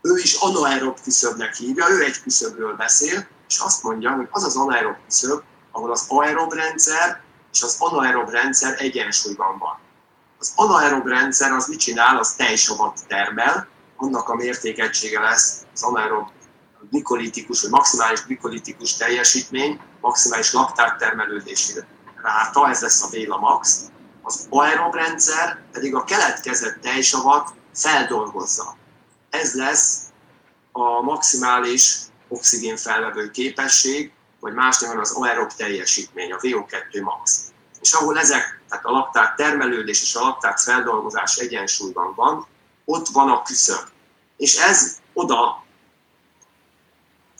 Ő 0.00 0.16
is 0.16 0.34
anaerob 0.34 1.00
küszöbnek 1.02 1.54
hívja, 1.54 1.90
ő 1.90 2.04
egy 2.04 2.22
küszöbről 2.22 2.74
beszél, 2.74 3.26
és 3.48 3.58
azt 3.58 3.82
mondja, 3.82 4.10
hogy 4.10 4.28
az 4.30 4.44
az 4.44 4.56
anaerob 4.56 4.96
küszöb, 5.06 5.42
ahol 5.70 5.90
az 5.90 6.04
aerob 6.08 6.52
rendszer 6.52 7.22
és 7.52 7.62
az 7.62 7.76
anaerob 7.78 8.30
rendszer 8.30 8.74
egyensúlyban 8.78 9.58
van. 9.58 9.78
Az 10.44 10.52
anaerob 10.56 11.06
rendszer 11.06 11.52
az 11.52 11.66
mit 11.66 11.78
csinál? 11.78 12.18
Az 12.18 12.34
tejsavat 12.34 13.00
termel, 13.08 13.68
annak 13.96 14.28
a 14.28 14.34
mértékegysége 14.34 15.20
lesz 15.20 15.62
az 15.72 15.82
anaerob 15.82 16.28
glikolitikus, 16.90 17.62
vagy 17.62 17.70
maximális 17.70 18.24
glikolitikus 18.24 18.96
teljesítmény, 18.96 19.80
maximális 20.00 20.52
laktát 20.52 20.98
termelődési 20.98 21.72
ráta, 22.22 22.68
ez 22.68 22.80
lesz 22.80 23.02
a 23.02 23.08
Béla 23.10 23.36
max. 23.36 23.80
Az 24.22 24.46
aerob 24.50 24.94
rendszer 24.94 25.62
pedig 25.72 25.94
a 25.94 26.04
keletkezett 26.04 26.80
tejsavat 26.80 27.54
feldolgozza. 27.74 28.76
Ez 29.30 29.54
lesz 29.54 29.98
a 30.72 31.02
maximális 31.02 31.98
oxigén 32.28 32.76
felvevő 32.76 33.30
képesség, 33.30 34.12
vagy 34.40 34.52
más 34.52 34.78
néven 34.78 34.98
az 34.98 35.12
aerob 35.12 35.52
teljesítmény, 35.52 36.32
a 36.32 36.36
VO2 36.36 37.02
max. 37.02 37.52
És 37.84 37.92
ahol 37.92 38.18
ezek, 38.18 38.62
tehát 38.68 38.84
a 38.84 38.90
laktát 38.90 39.36
termelődés 39.36 40.02
és 40.02 40.14
a 40.14 40.20
laktát 40.20 40.60
feldolgozás 40.60 41.36
egyensúlyban 41.36 42.12
van, 42.16 42.46
ott 42.84 43.08
van 43.08 43.30
a 43.30 43.42
küszöb. 43.42 43.88
És 44.36 44.56
ez 44.56 44.98
oda 45.12 45.64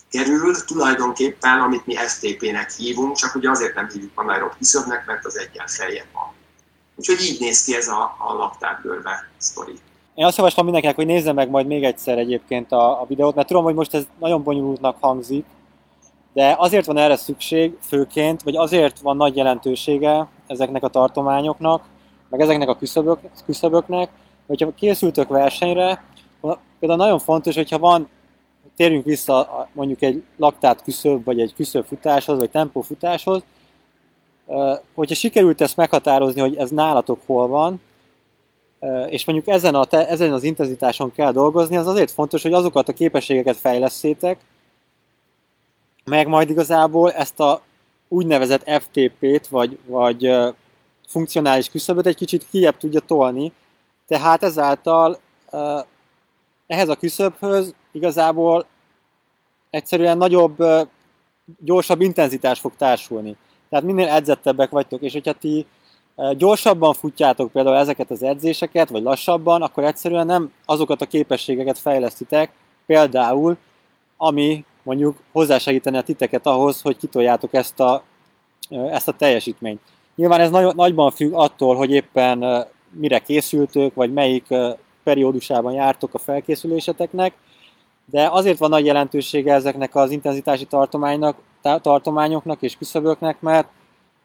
kerül 0.09 0.65
tulajdonképpen, 0.65 1.59
amit 1.59 1.85
mi 1.85 1.95
FTP-nek 1.95 2.71
hívunk, 2.71 3.15
csak 3.15 3.35
ugye 3.35 3.49
azért 3.49 3.75
nem 3.75 3.89
hívjuk 3.89 4.11
anaerob 4.15 4.57
küszöbnek, 4.57 5.05
mert 5.05 5.25
az 5.25 5.37
egyen 5.37 5.67
feljebb 5.67 6.07
van. 6.13 6.33
Úgyhogy 6.95 7.21
így 7.21 7.39
néz 7.39 7.63
ki 7.63 7.75
ez 7.75 7.87
a, 7.87 8.15
a 8.19 8.33
laktátgörbe 8.33 9.29
sztori. 9.37 9.79
Én 10.15 10.25
azt 10.25 10.37
javaslom 10.37 10.65
mindenkinek, 10.65 10.95
hogy 10.95 11.05
nézze 11.05 11.33
meg 11.33 11.49
majd 11.49 11.67
még 11.67 11.83
egyszer 11.83 12.17
egyébként 12.17 12.71
a, 12.71 13.01
a 13.01 13.05
videót, 13.07 13.35
mert 13.35 13.47
tudom, 13.47 13.63
hogy 13.63 13.73
most 13.73 13.93
ez 13.93 14.03
nagyon 14.19 14.43
bonyolultnak 14.43 14.97
hangzik, 14.99 15.45
de 16.33 16.55
azért 16.57 16.85
van 16.85 16.97
erre 16.97 17.15
szükség 17.15 17.77
főként, 17.87 18.41
vagy 18.41 18.55
azért 18.55 18.99
van 18.99 19.17
nagy 19.17 19.35
jelentősége 19.35 20.27
ezeknek 20.47 20.83
a 20.83 20.87
tartományoknak, 20.87 21.83
meg 22.29 22.39
ezeknek 22.39 22.69
a 22.69 22.75
küszöbök, 22.75 23.19
küszöböknek, 23.45 24.09
hogyha 24.47 24.73
készültök 24.73 25.27
versenyre, 25.27 26.03
például 26.79 26.99
nagyon 26.99 27.19
fontos, 27.19 27.55
hogyha 27.55 27.79
van, 27.79 28.09
térjünk 28.75 29.05
vissza 29.05 29.67
mondjuk 29.73 30.01
egy 30.01 30.23
laktát 30.37 30.83
küszöb, 30.83 31.23
vagy 31.23 31.39
egy 31.39 31.53
küszöb 31.53 31.85
futáshoz, 31.85 32.37
vagy 32.37 32.49
tempó 32.49 32.81
futáshoz, 32.81 33.43
hogyha 34.93 35.15
sikerült 35.15 35.61
ezt 35.61 35.77
meghatározni, 35.77 36.41
hogy 36.41 36.55
ez 36.55 36.69
nálatok 36.69 37.19
hol 37.25 37.47
van, 37.47 37.81
és 39.09 39.25
mondjuk 39.25 39.47
ezen, 39.47 39.75
a, 39.75 39.85
ezen 39.89 40.33
az 40.33 40.43
intenzitáson 40.43 41.11
kell 41.11 41.31
dolgozni, 41.31 41.77
az 41.77 41.87
azért 41.87 42.11
fontos, 42.11 42.41
hogy 42.41 42.53
azokat 42.53 42.89
a 42.89 42.93
képességeket 42.93 43.55
fejlesztétek, 43.55 44.39
meg 46.05 46.27
majd 46.27 46.49
igazából 46.49 47.11
ezt 47.11 47.39
a 47.39 47.61
úgynevezett 48.07 48.69
FTP-t, 48.81 49.47
vagy, 49.47 49.77
vagy 49.85 50.31
funkcionális 51.07 51.69
küszöböt 51.69 52.05
egy 52.05 52.15
kicsit 52.15 52.47
kiebb 52.49 52.77
tudja 52.77 52.99
tolni, 52.99 53.51
tehát 54.07 54.43
ezáltal 54.43 55.19
ehhez 56.67 56.89
a 56.89 56.95
küszöbhöz 56.95 57.73
igazából 57.91 58.65
egyszerűen 59.69 60.17
nagyobb 60.17 60.63
gyorsabb 61.59 62.01
intenzitás 62.01 62.59
fog 62.59 62.75
társulni. 62.77 63.35
Tehát 63.69 63.85
minél 63.85 64.07
edzettebbek 64.07 64.69
vagytok, 64.69 65.01
és 65.01 65.13
hogyha 65.13 65.33
ti 65.33 65.65
gyorsabban 66.37 66.93
futjátok 66.93 67.51
például 67.51 67.75
ezeket 67.75 68.11
az 68.11 68.23
edzéseket, 68.23 68.89
vagy 68.89 69.03
lassabban, 69.03 69.61
akkor 69.61 69.83
egyszerűen 69.83 70.25
nem 70.25 70.51
azokat 70.65 71.01
a 71.01 71.05
képességeket 71.05 71.77
fejlesztitek, 71.77 72.51
például, 72.85 73.57
ami 74.17 74.65
mondjuk 74.85 75.17
a 75.33 76.01
titeket 76.01 76.45
ahhoz, 76.45 76.81
hogy 76.81 76.97
kitoljátok 76.97 77.53
ezt 77.53 77.79
a, 77.79 78.03
ezt 78.69 79.07
a 79.07 79.11
teljesítményt. 79.11 79.79
Nyilván 80.15 80.39
ez 80.39 80.49
nagy, 80.49 80.75
nagyban 80.75 81.11
függ 81.11 81.33
attól, 81.33 81.75
hogy 81.75 81.91
éppen 81.91 82.65
mire 82.91 83.19
készültök, 83.19 83.93
vagy 83.93 84.13
melyik 84.13 84.47
periódusában 85.03 85.73
jártok 85.73 86.13
a 86.13 86.17
felkészüléseteknek, 86.17 87.33
de 88.05 88.27
azért 88.31 88.57
van 88.57 88.69
nagy 88.69 88.85
jelentősége 88.85 89.53
ezeknek 89.53 89.95
az 89.95 90.11
intenzitási 90.11 90.65
tartománynak, 90.65 91.37
tartományoknak 91.81 92.61
és 92.61 92.77
küszöböknek, 92.77 93.41
mert, 93.41 93.67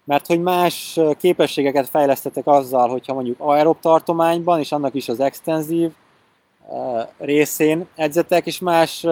mert 0.04 0.26
hogy 0.26 0.40
más 0.40 0.98
képességeket 1.18 1.88
fejlesztetek 1.88 2.46
azzal, 2.46 2.88
hogyha 2.88 3.14
mondjuk 3.14 3.40
aerob 3.40 3.80
tartományban, 3.80 4.58
és 4.58 4.72
annak 4.72 4.94
is 4.94 5.08
az 5.08 5.20
extenzív 5.20 5.90
részén 7.18 7.86
edzetek, 7.94 8.46
és 8.46 8.58
más, 8.58 9.06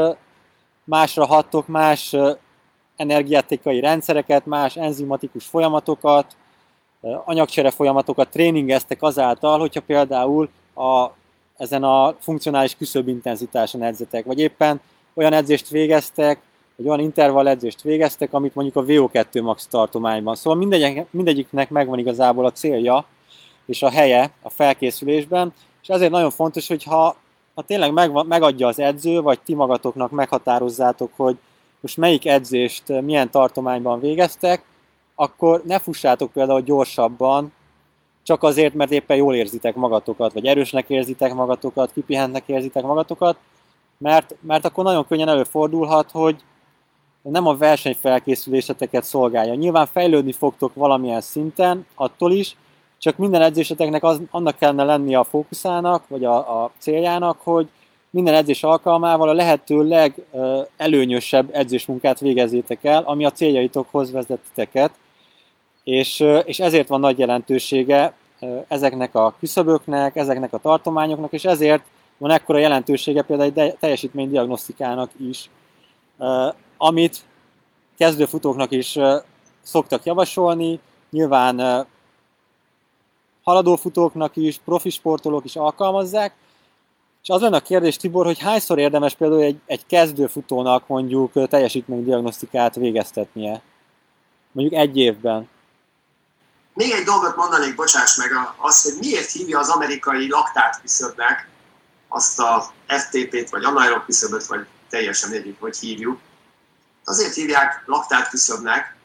másra 0.88 1.27
hattok, 1.27 1.66
más 1.66 2.16
energiátikai 2.96 3.81
rendszereket, 3.81 4.46
más 4.46 4.77
enzimatikus 4.77 5.44
folyamatokat, 5.44 6.37
anyagcsere 7.24 7.70
folyamatokat 7.70 8.29
tréningeztek 8.29 9.03
azáltal, 9.03 9.59
hogyha 9.59 9.81
például 9.81 10.48
a, 10.74 11.07
ezen 11.57 11.85
a 11.85 12.14
funkcionális 12.20 12.77
küszöbb 12.77 13.09
intenzitáson 13.09 13.83
edzetek, 13.83 14.24
vagy 14.24 14.38
éppen 14.38 14.81
olyan 15.14 15.33
edzést 15.33 15.68
végeztek, 15.68 16.40
egy 16.79 16.87
olyan 16.87 17.01
intervall 17.01 17.48
edzést 17.48 17.83
végeztek, 17.83 18.33
amit 18.33 18.55
mondjuk 18.55 18.77
a 18.77 18.85
VO2 18.85 19.42
max 19.42 19.66
tartományban. 19.66 20.35
Szóval 20.35 20.59
mindegy, 20.59 21.07
mindegyiknek 21.11 21.70
megvan 21.70 21.98
igazából 21.98 22.44
a 22.44 22.53
célja 22.53 23.05
és 23.66 23.83
a 23.83 23.90
helye 23.90 24.31
a 24.42 24.51
felkészülésben, 24.51 25.53
és 25.83 25.88
ezért 25.88 26.11
nagyon 26.11 26.31
fontos, 26.31 26.68
hogy 26.68 26.85
ha, 27.59 27.64
ha 27.64 27.66
tényleg 27.66 27.92
meg, 27.92 28.27
megadja 28.27 28.66
az 28.66 28.79
edző, 28.79 29.21
vagy 29.21 29.40
ti 29.40 29.55
magatoknak 29.55 30.11
meghatározzátok, 30.11 31.11
hogy 31.16 31.37
most 31.81 31.97
melyik 31.97 32.27
edzést 32.27 33.01
milyen 33.03 33.31
tartományban 33.31 34.01
végeztek, 34.01 34.64
akkor 35.14 35.62
ne 35.64 35.79
fussátok 35.79 36.33
például 36.33 36.61
gyorsabban, 36.61 37.53
csak 38.23 38.42
azért, 38.42 38.75
mert 38.75 38.90
éppen 38.90 39.16
jól 39.16 39.35
érzitek 39.35 39.75
magatokat, 39.75 40.33
vagy 40.33 40.47
erősnek 40.47 40.88
érzitek 40.90 41.35
magatokat, 41.35 41.92
kipihentnek 41.92 42.42
érzitek 42.47 42.83
magatokat, 42.83 43.37
mert, 43.99 44.35
mert 44.40 44.64
akkor 44.64 44.85
nagyon 44.85 45.07
könnyen 45.07 45.29
előfordulhat, 45.29 46.11
hogy 46.11 46.37
nem 47.23 47.47
a 47.47 47.57
versenyfelkészüléseteket 47.57 49.05
szolgálja. 49.05 49.55
Nyilván 49.55 49.87
fejlődni 49.87 50.33
fogtok 50.33 50.75
valamilyen 50.75 51.21
szinten, 51.21 51.87
attól 51.94 52.33
is, 52.33 52.57
csak 52.98 53.16
minden 53.16 53.42
edzéseteknek 53.42 54.02
az, 54.04 54.20
annak 54.30 54.58
kellene 54.58 54.84
lennie 54.84 55.18
a 55.18 55.24
fókuszának, 55.24 56.08
vagy 56.08 56.24
a, 56.24 56.62
a 56.62 56.70
céljának, 56.78 57.40
hogy 57.42 57.68
minden 58.11 58.34
edzés 58.34 58.62
alkalmával 58.62 59.28
a 59.28 59.32
lehető 59.32 59.88
legelőnyösebb 59.88 61.48
edzésmunkát 61.52 62.20
végezzétek 62.20 62.84
el, 62.84 63.02
ami 63.02 63.24
a 63.24 63.30
céljaitokhoz 63.30 64.12
vezet 64.12 64.38
titeket, 64.48 64.90
és, 65.84 66.24
és 66.44 66.61
ezért 66.61 66.88
van 66.88 67.00
nagy 67.00 67.18
jelentősége 67.18 68.14
ezeknek 68.68 69.14
a 69.14 69.34
küszöböknek, 69.38 70.16
ezeknek 70.16 70.52
a 70.52 70.58
tartományoknak, 70.58 71.32
és 71.32 71.44
ezért 71.44 71.82
van 72.18 72.30
ekkora 72.30 72.58
jelentősége 72.58 73.22
például 73.22 73.52
egy 73.54 73.76
teljesítménydiagnosztikának 73.80 75.11
is, 75.28 75.50
amit 76.76 77.24
kezdőfutóknak 77.96 78.70
is 78.70 78.98
szoktak 79.62 80.04
javasolni, 80.04 80.80
nyilván 81.11 81.87
haladófutóknak 83.48 84.37
is, 84.37 84.61
profi 84.64 84.90
sportolók 84.90 85.44
is 85.44 85.56
alkalmazzák, 85.56 86.34
és 87.22 87.28
az 87.28 87.40
lenne 87.40 87.56
a 87.56 87.61
kérdés, 87.61 87.96
Tibor, 87.96 88.24
hogy 88.24 88.38
hányszor 88.38 88.78
érdemes 88.78 89.14
például 89.14 89.42
egy, 89.42 89.61
egy 89.66 89.87
kezdőfutónak 89.87 90.87
mondjuk 90.87 91.48
teljesítménydiagnosztikát 91.48 92.74
végeztetnie? 92.74 93.62
Mondjuk 94.52 94.80
egy 94.80 94.96
évben. 94.96 95.48
Még 96.74 96.90
egy 96.90 97.04
dolgot 97.04 97.37
mondanék, 97.37 97.74
bocsáss 97.74 98.16
meg, 98.16 98.30
az, 98.56 98.82
hogy 98.82 98.94
miért 99.00 99.30
hívja 99.30 99.58
az 99.58 99.68
amerikai 99.68 100.28
laktát 100.28 100.80
küszöbnek 100.80 101.48
azt 102.08 102.40
a 102.40 102.72
FTP-t, 102.87 103.50
vagy 103.50 103.64
anaerob 103.64 104.04
küszöböt, 104.04 104.46
vagy 104.46 104.66
teljesen 104.90 105.32
egyik, 105.32 105.61
hogy 105.61 105.78
hívjuk. 105.78 106.20
Azért 107.04 107.34
hívják 107.34 107.82
laktát 107.87 108.28
küszöbnek, 108.28 108.96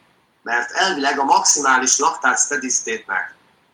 mert 0.42 0.70
elvileg 0.70 1.18
a 1.18 1.24
maximális 1.24 1.98
laktát 1.98 2.38
steady 2.38 2.68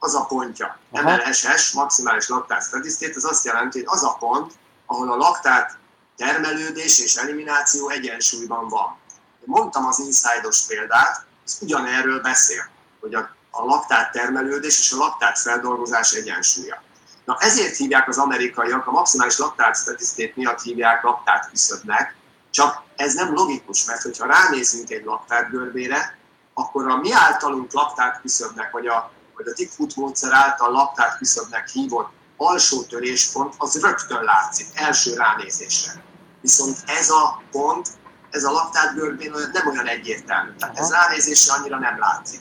az 0.03 0.15
a 0.15 0.25
pontja. 0.25 0.79
Aha. 0.93 1.17
MLSS, 1.17 1.73
maximális 1.73 2.29
laktát 2.29 2.63
steady 2.63 3.13
az 3.15 3.25
azt 3.25 3.45
jelenti, 3.45 3.79
hogy 3.79 3.89
az 3.97 4.05
a 4.05 4.17
pont, 4.19 4.53
ahol 4.87 5.13
a 5.13 5.17
laktát 5.17 5.79
termelődés 6.17 6.99
és 6.99 7.17
elimináció 7.17 7.89
egyensúlyban 7.89 8.69
van. 8.69 8.99
Mondtam 9.45 9.87
az 9.87 9.99
inside 9.99 10.49
példát, 10.69 11.25
ez 11.45 11.59
ugyanerről 11.61 12.21
beszél, 12.21 12.69
hogy 13.01 13.15
a 13.15 13.39
a 13.51 13.65
laktát 13.65 14.13
termelődés 14.13 14.79
és 14.79 14.93
a 14.93 14.97
laktát 14.97 15.39
feldolgozás 15.39 16.13
egyensúlya. 16.13 16.83
Na 17.25 17.37
ezért 17.41 17.77
hívják 17.77 18.09
az 18.09 18.19
amerikaiak, 18.19 18.87
a 18.87 18.91
maximális 18.91 19.39
laktát 19.39 19.77
statisztét 19.77 20.37
miatt 20.37 20.63
hívják 20.63 21.03
laktát 21.03 21.49
küszöbnek, 21.51 22.15
csak 22.51 22.83
ez 22.97 23.15
nem 23.15 23.35
logikus, 23.35 23.85
mert 23.85 24.03
hogyha 24.03 24.27
ránézünk 24.27 24.91
egy 24.91 25.05
laktát 25.05 25.51
görbére, 25.51 26.19
akkor 26.55 26.89
a 26.89 26.97
mi 26.97 27.13
általunk 27.13 27.73
laktát 27.73 28.21
küszöbnek, 28.21 28.71
vagy 28.71 28.87
a, 28.87 29.13
vagy 29.43 29.53
a 29.53 29.55
Tickfoot 29.55 29.97
módszer 29.97 30.33
által 30.33 30.73
laktát 30.73 31.17
küszöbnek 31.17 31.69
hívott 31.69 32.09
alsó 32.37 32.83
töréspont, 32.83 33.55
az 33.59 33.81
rögtön 33.81 34.25
látszik, 34.25 34.67
első 34.75 35.15
ránézésre. 35.15 36.03
Viszont 36.41 36.79
ez 36.87 37.11
a 37.11 37.43
pont, 37.51 37.89
ez 38.31 38.45
a 38.45 38.51
laktát 38.51 38.95
görbén 38.95 39.31
nem 39.53 39.69
olyan 39.69 39.87
egyértelmű. 39.87 40.51
Tehát 40.59 40.79
ez 40.79 40.91
ránézésre 40.91 41.53
annyira 41.53 41.79
nem 41.79 41.99
látszik. 41.99 42.41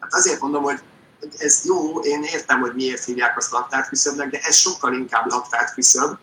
Hát 0.00 0.14
azért 0.14 0.40
mondom, 0.40 0.62
hogy 0.62 0.80
ez 1.38 1.64
jó, 1.64 2.00
én 2.00 2.22
értem, 2.22 2.60
hogy 2.60 2.74
miért 2.74 3.04
hívják 3.04 3.36
azt 3.36 3.50
laktárküszöbnek, 3.50 4.30
de 4.30 4.38
ez 4.42 4.56
sokkal 4.56 4.94
inkább 4.94 5.26
laktárküszöb, 5.26 6.18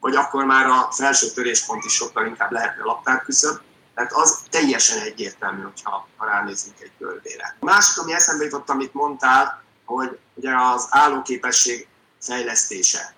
vagy 0.00 0.14
akkor 0.14 0.44
már 0.44 0.66
a 0.66 0.88
felső 0.90 1.26
töréspont 1.30 1.84
is 1.84 1.92
sokkal 1.92 2.26
inkább 2.26 2.52
lehetne 2.52 2.82
laktárküszöb, 2.82 3.60
tehát 3.94 4.12
az 4.12 4.38
teljesen 4.50 5.02
egyértelmű, 5.02 5.62
hogyha 5.62 6.08
ha 6.16 6.26
ránézünk 6.26 6.80
egy 6.80 6.92
görbére. 6.98 7.56
A 7.60 7.64
másik, 7.64 7.98
ami 7.98 8.12
eszembe 8.12 8.44
jutott, 8.44 8.68
amit 8.68 8.94
mondtál, 8.94 9.62
hogy 9.84 10.18
ugye 10.34 10.56
az 10.56 10.86
állóképesség 10.90 11.88
fejlesztése. 12.20 13.14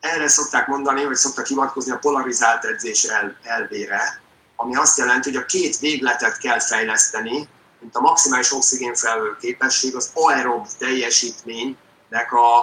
Erre 0.00 0.28
szokták 0.28 0.66
mondani, 0.66 1.02
hogy 1.02 1.16
szoktak 1.16 1.46
hivatkozni 1.46 1.92
a 1.92 1.98
polarizált 1.98 2.64
edzés 2.64 3.04
el, 3.04 3.38
elvére, 3.42 4.20
ami 4.56 4.76
azt 4.76 4.98
jelenti, 4.98 5.32
hogy 5.32 5.42
a 5.42 5.46
két 5.46 5.78
végletet 5.78 6.38
kell 6.38 6.60
fejleszteni, 6.60 7.48
mint 7.80 7.96
a 7.96 8.00
maximális 8.00 8.52
oxigénfelvő 8.52 9.36
képesség, 9.40 9.96
az 9.96 10.10
aerob 10.14 10.66
teljesítménynek 10.78 12.32
a, 12.32 12.58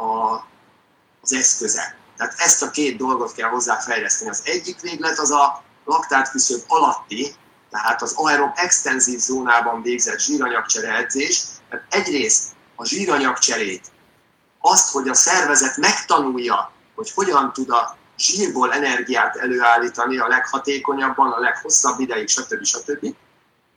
a, 0.00 0.34
az 1.22 1.32
eszköze. 1.32 1.96
Tehát 2.16 2.34
ezt 2.36 2.62
a 2.62 2.70
két 2.70 2.96
dolgot 2.96 3.32
kell 3.32 3.48
hozzáfejleszteni. 3.48 4.30
Az 4.30 4.40
egyik 4.44 4.80
véglet 4.80 5.18
az 5.18 5.30
a 5.30 5.62
laktát 5.88 6.32
alatti, 6.66 7.34
tehát 7.70 8.02
az 8.02 8.12
aerob 8.16 8.50
extenzív 8.54 9.18
zónában 9.18 9.82
végzett 9.82 10.18
zsíranyagcsere 10.18 10.96
edzés. 10.96 11.42
Tehát 11.70 11.86
egyrészt 11.88 12.48
a 12.76 12.84
zsíranyagcserét, 12.86 13.86
azt, 14.60 14.90
hogy 14.90 15.08
a 15.08 15.14
szervezet 15.14 15.76
megtanulja, 15.76 16.72
hogy 16.94 17.10
hogyan 17.10 17.52
tud 17.52 17.70
a 17.70 17.96
zsírból 18.18 18.72
energiát 18.72 19.36
előállítani 19.36 20.18
a 20.18 20.28
leghatékonyabban, 20.28 21.32
a 21.32 21.38
leghosszabb 21.38 22.00
ideig, 22.00 22.28
stb. 22.28 22.64
stb 22.64 23.14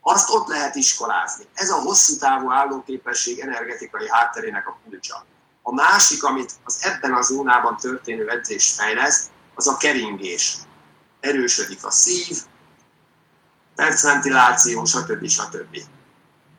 azt 0.02 0.30
ott 0.30 0.48
lehet 0.48 0.76
iskolázni. 0.76 1.46
Ez 1.54 1.70
a 1.70 1.76
hosszú 1.76 2.18
távú 2.18 2.52
állóképesség 2.52 3.40
energetikai 3.40 4.10
hátterének 4.10 4.68
a 4.68 4.80
kulcsa. 4.86 5.26
A 5.62 5.74
másik, 5.74 6.24
amit 6.24 6.52
az 6.64 6.78
ebben 6.82 7.14
a 7.14 7.22
zónában 7.22 7.78
történő 7.78 8.30
edzés 8.30 8.74
fejleszt, 8.74 9.30
az 9.56 9.68
a 9.68 9.78
keringés. 9.78 10.58
Erősödik 11.22 11.86
a 11.86 11.92
szív, 11.92 12.38
percventiláció, 13.76 14.86
stb. 14.86 15.28
stb. 15.28 15.78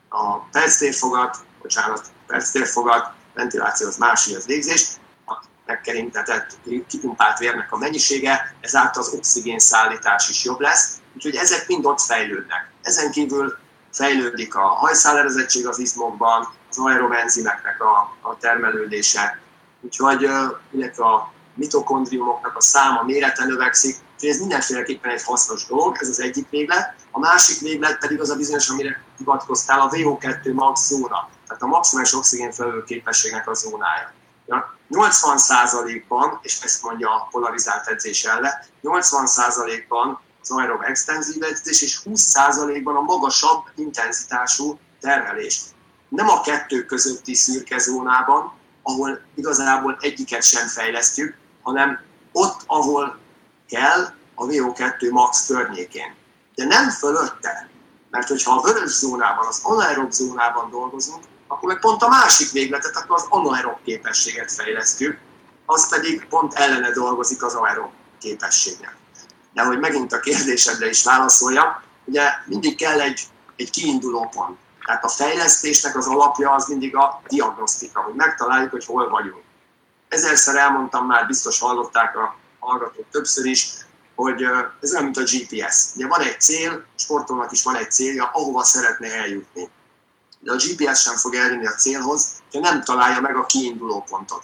A 0.08 0.38
perctérfogat, 0.38 1.36
bocsánat, 1.62 2.06
perctérfogat, 2.26 3.12
ventiláció 3.34 3.86
az 3.86 3.96
más 3.96 4.26
az 4.26 4.46
végzés, 4.46 4.86
a 5.26 5.44
megkerintetett, 5.66 6.58
kipumpált 6.88 7.38
vérnek 7.38 7.72
a 7.72 7.76
mennyisége, 7.76 8.54
ezáltal 8.60 9.02
az 9.02 9.12
oxigén 9.14 9.58
szállítás 9.58 10.28
is 10.28 10.44
jobb 10.44 10.60
lesz, 10.60 11.00
úgyhogy 11.14 11.34
ezek 11.34 11.66
mind 11.66 11.86
ott 11.86 12.00
fejlődnek. 12.00 12.70
Ezen 12.82 13.10
kívül 13.10 13.58
fejlődik 13.92 14.54
a 14.54 14.66
hajszálerezettség 14.66 15.66
az 15.66 15.78
izmokban, 15.78 16.48
az 16.70 16.78
aerobenzimeknek 16.78 17.82
a, 17.82 18.16
a 18.20 18.36
termelődése, 18.38 19.38
úgyhogy 19.80 20.28
illetve 20.70 21.04
a 21.04 21.32
mitokondriumoknak 21.54 22.56
a 22.56 22.60
száma 22.60 23.02
mérete 23.02 23.44
növekszik, 23.44 23.96
ez 24.28 24.38
mindenféleképpen 24.38 25.10
egy 25.10 25.22
hasznos 25.22 25.66
dolog, 25.66 25.96
ez 26.00 26.08
az 26.08 26.20
egyik 26.20 26.48
véglet. 26.50 26.94
A 27.10 27.18
másik 27.18 27.60
véglet 27.60 27.98
pedig 27.98 28.20
az 28.20 28.30
a 28.30 28.36
bizonyos, 28.36 28.68
amire 28.68 29.02
hivatkoztál, 29.18 29.80
a 29.80 29.88
VO2 29.88 30.54
max 30.54 30.86
zóna, 30.86 31.28
tehát 31.46 31.62
a 31.62 31.66
maximális 31.66 32.14
oxigén 32.14 32.52
felelő 32.52 32.84
képességnek 32.84 33.48
a 33.48 33.54
zónája. 33.54 34.12
80%-ban, 34.90 36.38
és 36.42 36.60
ezt 36.62 36.82
mondja 36.82 37.08
a 37.10 37.28
polarizált 37.30 37.86
edzés 37.86 38.24
ellen, 38.24 38.52
80%-ban 38.82 40.20
az 40.40 40.50
aerob 40.50 40.82
extenzív 40.82 41.42
edzés, 41.42 41.82
és 41.82 42.00
20%-ban 42.04 42.96
a 42.96 43.00
magasabb 43.00 43.64
intenzitású 43.74 44.78
terhelés. 45.00 45.60
Nem 46.08 46.28
a 46.28 46.40
kettő 46.40 46.84
közötti 46.84 47.34
szürke 47.34 47.78
zónában, 47.78 48.52
ahol 48.82 49.20
igazából 49.34 49.96
egyiket 50.00 50.42
sem 50.42 50.66
fejlesztjük, 50.66 51.36
hanem 51.62 52.00
ott, 52.32 52.60
ahol 52.66 53.18
kell, 53.72 54.08
a 54.34 54.44
VO2 54.44 55.10
max 55.10 55.46
környékén. 55.46 56.14
De 56.54 56.64
nem 56.64 56.90
fölötte, 56.90 57.68
mert 58.10 58.28
hogyha 58.28 58.54
a 58.54 58.60
vörös 58.60 58.90
zónában, 58.90 59.46
az 59.46 59.60
anaerob 59.62 60.10
zónában 60.10 60.70
dolgozunk, 60.70 61.24
akkor 61.46 61.68
meg 61.68 61.80
pont 61.80 62.02
a 62.02 62.08
másik 62.08 62.50
végletet, 62.50 62.96
akkor 62.96 63.16
az 63.16 63.26
anaerob 63.28 63.78
képességet 63.84 64.52
fejlesztjük, 64.52 65.18
az 65.66 65.88
pedig 65.88 66.26
pont 66.28 66.54
ellene 66.54 66.90
dolgozik 66.90 67.42
az 67.44 67.54
aerob 67.54 67.90
képességnek. 68.20 68.96
De 69.52 69.62
hogy 69.62 69.78
megint 69.78 70.12
a 70.12 70.20
kérdésedre 70.20 70.88
is 70.88 71.04
válaszoljak, 71.04 71.82
ugye 72.04 72.22
mindig 72.46 72.76
kell 72.76 73.00
egy, 73.00 73.20
egy 73.56 73.70
kiinduló 73.70 74.28
pont. 74.28 74.58
Tehát 74.84 75.04
a 75.04 75.08
fejlesztésnek 75.08 75.96
az 75.96 76.06
alapja 76.06 76.50
az 76.50 76.66
mindig 76.68 76.96
a 76.96 77.22
diagnosztika, 77.28 78.00
hogy 78.00 78.14
megtaláljuk, 78.14 78.70
hogy 78.70 78.84
hol 78.84 79.08
vagyunk. 79.08 79.42
Ezerszer 80.08 80.56
elmondtam 80.56 81.06
már, 81.06 81.26
biztos 81.26 81.60
hallották 81.60 82.16
a 82.16 82.40
hallgatók 82.62 83.06
többször 83.10 83.44
is, 83.44 83.72
hogy 84.14 84.42
ez 84.80 84.92
olyan, 84.92 85.04
mint 85.04 85.16
a 85.16 85.22
GPS. 85.22 85.86
Ugye 85.94 86.06
van 86.06 86.20
egy 86.20 86.40
cél, 86.40 86.84
sportolónak 86.96 87.52
is 87.52 87.62
van 87.62 87.76
egy 87.76 87.90
célja, 87.90 88.30
ahova 88.32 88.64
szeretne 88.64 89.14
eljutni. 89.14 89.70
De 90.40 90.52
a 90.52 90.56
GPS 90.56 91.00
sem 91.00 91.16
fog 91.16 91.34
elvinni 91.34 91.66
a 91.66 91.74
célhoz, 91.74 92.28
ha 92.52 92.58
nem 92.58 92.82
találja 92.84 93.20
meg 93.20 93.36
a 93.36 93.46
kiinduló 93.46 94.04
pontot. 94.10 94.42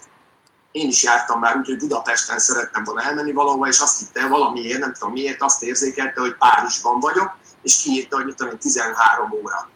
Én 0.71 0.89
is 0.89 1.03
jártam 1.03 1.39
már 1.41 1.57
úgy, 1.57 1.77
Budapesten 1.77 2.39
szerettem 2.39 2.85
volna 2.85 3.03
elmenni 3.03 3.33
valahova, 3.33 3.66
és 3.66 3.81
azt 3.81 3.99
hitte 3.99 4.27
valamiért, 4.27 4.79
nem 4.79 4.93
tudom 4.93 5.12
miért, 5.12 5.43
azt 5.43 5.62
érzékelte, 5.62 6.21
hogy 6.21 6.37
Párizsban 6.37 7.01
vagyok, 7.01 7.37
és 7.62 7.83
kiírta, 7.83 8.16
hogy 8.16 8.35
tudom, 8.35 8.59
13 8.59 9.33
óra. 9.33 9.69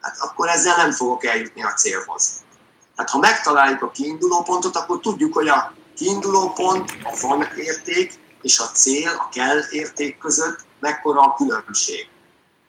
Hát 0.00 0.16
akkor 0.18 0.48
ezzel 0.48 0.76
nem 0.76 0.92
fogok 0.92 1.24
eljutni 1.24 1.62
a 1.62 1.72
célhoz. 1.72 2.32
Hát 2.96 3.10
ha 3.10 3.18
megtaláljuk 3.18 3.82
a 3.82 3.90
kiinduló 3.90 4.42
pontot, 4.42 4.76
akkor 4.76 5.00
tudjuk, 5.00 5.34
hogy 5.34 5.48
a 5.48 5.72
kiinduló 6.00 6.52
pont, 6.52 6.96
a 7.02 7.18
van 7.20 7.48
érték 7.56 8.12
és 8.42 8.58
a 8.58 8.64
cél, 8.64 9.08
a 9.08 9.28
kell 9.32 9.58
érték 9.70 10.18
között 10.18 10.58
mekkora 10.78 11.20
a 11.20 11.34
különbség. 11.34 12.08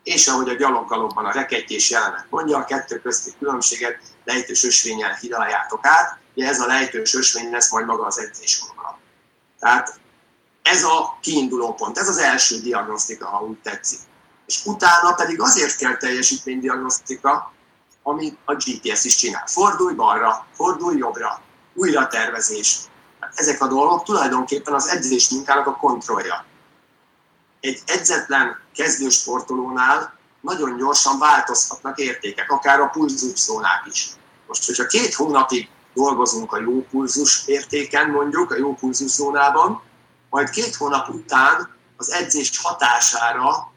És 0.03 0.27
ahogy 0.27 0.49
a 0.49 0.53
gyaloggalobban 0.53 1.25
a 1.25 1.31
rekettyés 1.31 1.89
jelenet 1.89 2.25
mondja, 2.29 2.57
a 2.57 2.65
kettő 2.65 2.99
közti 2.99 3.31
különbséget 3.39 3.99
lejtős 4.25 4.63
ösvényen 4.63 5.15
hidaljátok 5.15 5.79
át, 5.85 6.19
ugye 6.35 6.47
ez 6.47 6.59
a 6.59 6.65
lejtős 6.65 7.13
ösvény 7.13 7.51
lesz 7.51 7.71
majd 7.71 7.85
maga 7.85 8.05
az 8.05 8.19
edzésvonal. 8.19 8.99
Tehát 9.59 9.99
ez 10.61 10.83
a 10.83 11.17
kiinduló 11.21 11.73
pont, 11.73 11.97
ez 11.97 12.07
az 12.07 12.17
első 12.17 12.59
diagnosztika, 12.59 13.27
ha 13.27 13.43
úgy 13.43 13.57
tetszik. 13.57 13.99
És 14.45 14.65
utána 14.65 15.13
pedig 15.13 15.41
azért 15.41 15.77
kell 15.77 15.97
teljesítménydiagnosztika, 15.97 17.53
amit 18.03 18.37
a 18.45 18.53
GPS 18.53 19.03
is 19.03 19.15
csinál. 19.15 19.47
Fordulj 19.47 19.93
balra, 19.93 20.47
fordulj 20.53 20.97
jobbra, 20.97 21.41
újra 21.73 22.07
tervezés, 22.07 22.89
ezek 23.33 23.61
a 23.61 23.67
dolgok 23.67 24.03
tulajdonképpen 24.03 24.73
az 24.73 24.87
edzés 24.87 25.29
munkának 25.29 25.67
a 25.67 25.75
kontrollja. 25.75 26.45
Egy 27.59 27.81
edzetlen 27.85 28.59
kezdősportolónál 28.73 30.19
nagyon 30.41 30.77
gyorsan 30.77 31.19
változhatnak 31.19 31.97
értékek, 31.99 32.51
akár 32.51 32.79
a 32.79 32.87
pulzuszónák 32.87 33.83
is. 33.85 34.09
Most, 34.47 34.65
hogyha 34.65 34.85
két 34.85 35.13
hónapig 35.13 35.69
dolgozunk 35.93 36.53
a 36.53 36.59
jó 36.61 36.85
pulzus 36.91 37.47
értéken, 37.47 38.09
mondjuk 38.09 38.51
a 38.51 38.57
jó 38.57 38.73
pulzuszónában, 38.73 39.81
majd 40.29 40.49
két 40.49 40.75
hónap 40.75 41.09
után 41.09 41.69
az 41.97 42.11
edzés 42.11 42.59
hatására 42.61 43.71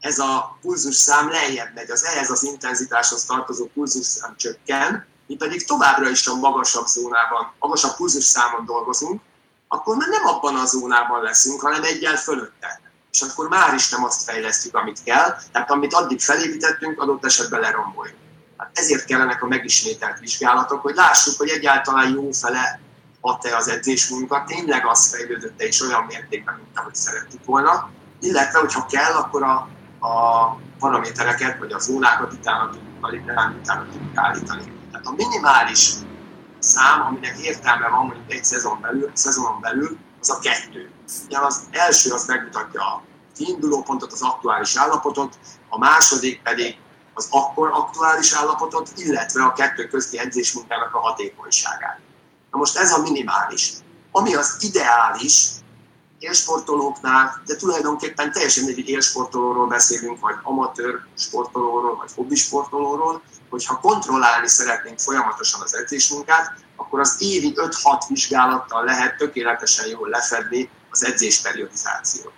ez 0.00 0.18
a 0.18 0.58
pulzusszám 0.60 1.30
lejjebb 1.30 1.74
megy, 1.74 1.90
az 1.90 2.04
ehhez 2.04 2.30
az 2.30 2.42
intenzitáshoz 2.42 3.24
tartozó 3.24 3.66
pulzusszám 3.74 4.36
csökken, 4.36 5.06
mi 5.30 5.36
pedig 5.36 5.66
továbbra 5.66 6.08
is 6.08 6.26
a 6.26 6.34
magasabb 6.34 6.86
zónában, 6.86 7.52
magasabb 7.58 7.96
pulzus 7.96 8.24
számon 8.24 8.64
dolgozunk, 8.64 9.20
akkor 9.68 9.96
már 9.96 10.08
nem 10.08 10.26
abban 10.26 10.56
a 10.56 10.64
zónában 10.64 11.22
leszünk, 11.22 11.60
hanem 11.60 11.82
egyel 11.82 12.16
fölötte. 12.16 12.80
És 13.12 13.20
akkor 13.20 13.48
már 13.48 13.74
is 13.74 13.90
nem 13.90 14.04
azt 14.04 14.22
fejlesztjük, 14.22 14.74
amit 14.74 15.02
kell, 15.04 15.36
tehát 15.52 15.70
amit 15.70 15.94
addig 15.94 16.20
felépítettünk, 16.20 17.00
adott 17.00 17.24
esetben 17.24 17.60
leromboljuk. 17.60 18.16
Hát 18.56 18.70
ezért 18.72 19.04
kellenek 19.04 19.42
a 19.42 19.46
megismételt 19.46 20.18
vizsgálatok, 20.18 20.82
hogy 20.82 20.94
lássuk, 20.94 21.38
hogy 21.38 21.48
egyáltalán 21.48 22.12
jó 22.12 22.32
fele 22.32 22.80
ad-e 23.20 23.56
az 23.56 23.68
edzésmunkat, 23.68 24.46
tényleg 24.46 24.86
az 24.86 25.08
fejlődött-e 25.08 25.66
is 25.66 25.80
olyan 25.80 26.04
mértékben, 26.04 26.54
mint 26.54 26.78
ahogy 26.78 26.94
szerettük 26.94 27.44
volna, 27.44 27.90
illetve, 28.20 28.58
hogyha 28.58 28.86
kell, 28.86 29.12
akkor 29.12 29.42
a, 29.42 29.68
a 30.06 30.56
paramétereket, 30.78 31.58
vagy 31.58 31.72
a 31.72 31.78
zónákat 31.78 32.32
utána 32.32 32.70
tudjuk 32.70 33.00
kalibrálni, 33.00 33.56
utána 33.58 33.84
tudjuk 33.84 34.10
állítani. 34.14 34.78
Tehát 35.02 35.18
a 35.18 35.24
minimális 35.24 35.92
szám, 36.58 37.00
aminek 37.00 37.38
értelme 37.38 37.88
van 37.88 38.06
mondjuk 38.06 38.32
egy 38.32 38.44
szezon 38.44 38.80
belül, 38.80 39.10
szezonon 39.14 39.60
belül, 39.60 39.98
az 40.20 40.30
a 40.30 40.38
kettő. 40.38 40.90
Ugye 41.26 41.38
az 41.38 41.60
első 41.70 42.12
az 42.12 42.26
megmutatja 42.26 42.82
a 42.82 43.02
kiinduló 43.36 43.82
pontot, 43.82 44.12
az 44.12 44.22
aktuális 44.22 44.76
állapotot, 44.76 45.38
a 45.68 45.78
második 45.78 46.42
pedig 46.42 46.78
az 47.14 47.28
akkor 47.30 47.70
aktuális 47.72 48.32
állapotot, 48.32 48.92
illetve 48.96 49.42
a 49.42 49.52
kettő 49.52 49.86
közti 49.88 50.18
edzésmunkának 50.18 50.94
a 50.94 51.00
hatékonyságát. 51.00 52.00
Na 52.50 52.58
most 52.58 52.76
ez 52.76 52.92
a 52.92 53.02
minimális. 53.02 53.72
Ami 54.12 54.34
az 54.34 54.56
ideális, 54.60 55.48
élsportolóknál, 56.18 57.42
de 57.46 57.56
tulajdonképpen 57.56 58.32
teljesen 58.32 58.64
mindegy, 58.64 58.88
élsportolóról 58.88 59.66
beszélünk, 59.66 60.20
vagy 60.20 60.34
amatőr 60.42 61.00
sportolóról, 61.16 61.96
vagy 61.96 62.10
hobbisportolóról, 62.14 63.22
hogyha 63.50 63.80
kontrollálni 63.80 64.48
szeretnénk 64.48 64.98
folyamatosan 64.98 65.60
az 65.60 65.76
edzésmunkát, 65.76 66.54
akkor 66.76 67.00
az 67.00 67.16
évi 67.18 67.52
5-6 67.56 68.02
vizsgálattal 68.08 68.84
lehet 68.84 69.16
tökéletesen 69.16 69.86
jól 69.88 70.08
lefedni 70.08 70.70
az 70.90 71.04
edzésperiodizációt. 71.04 72.32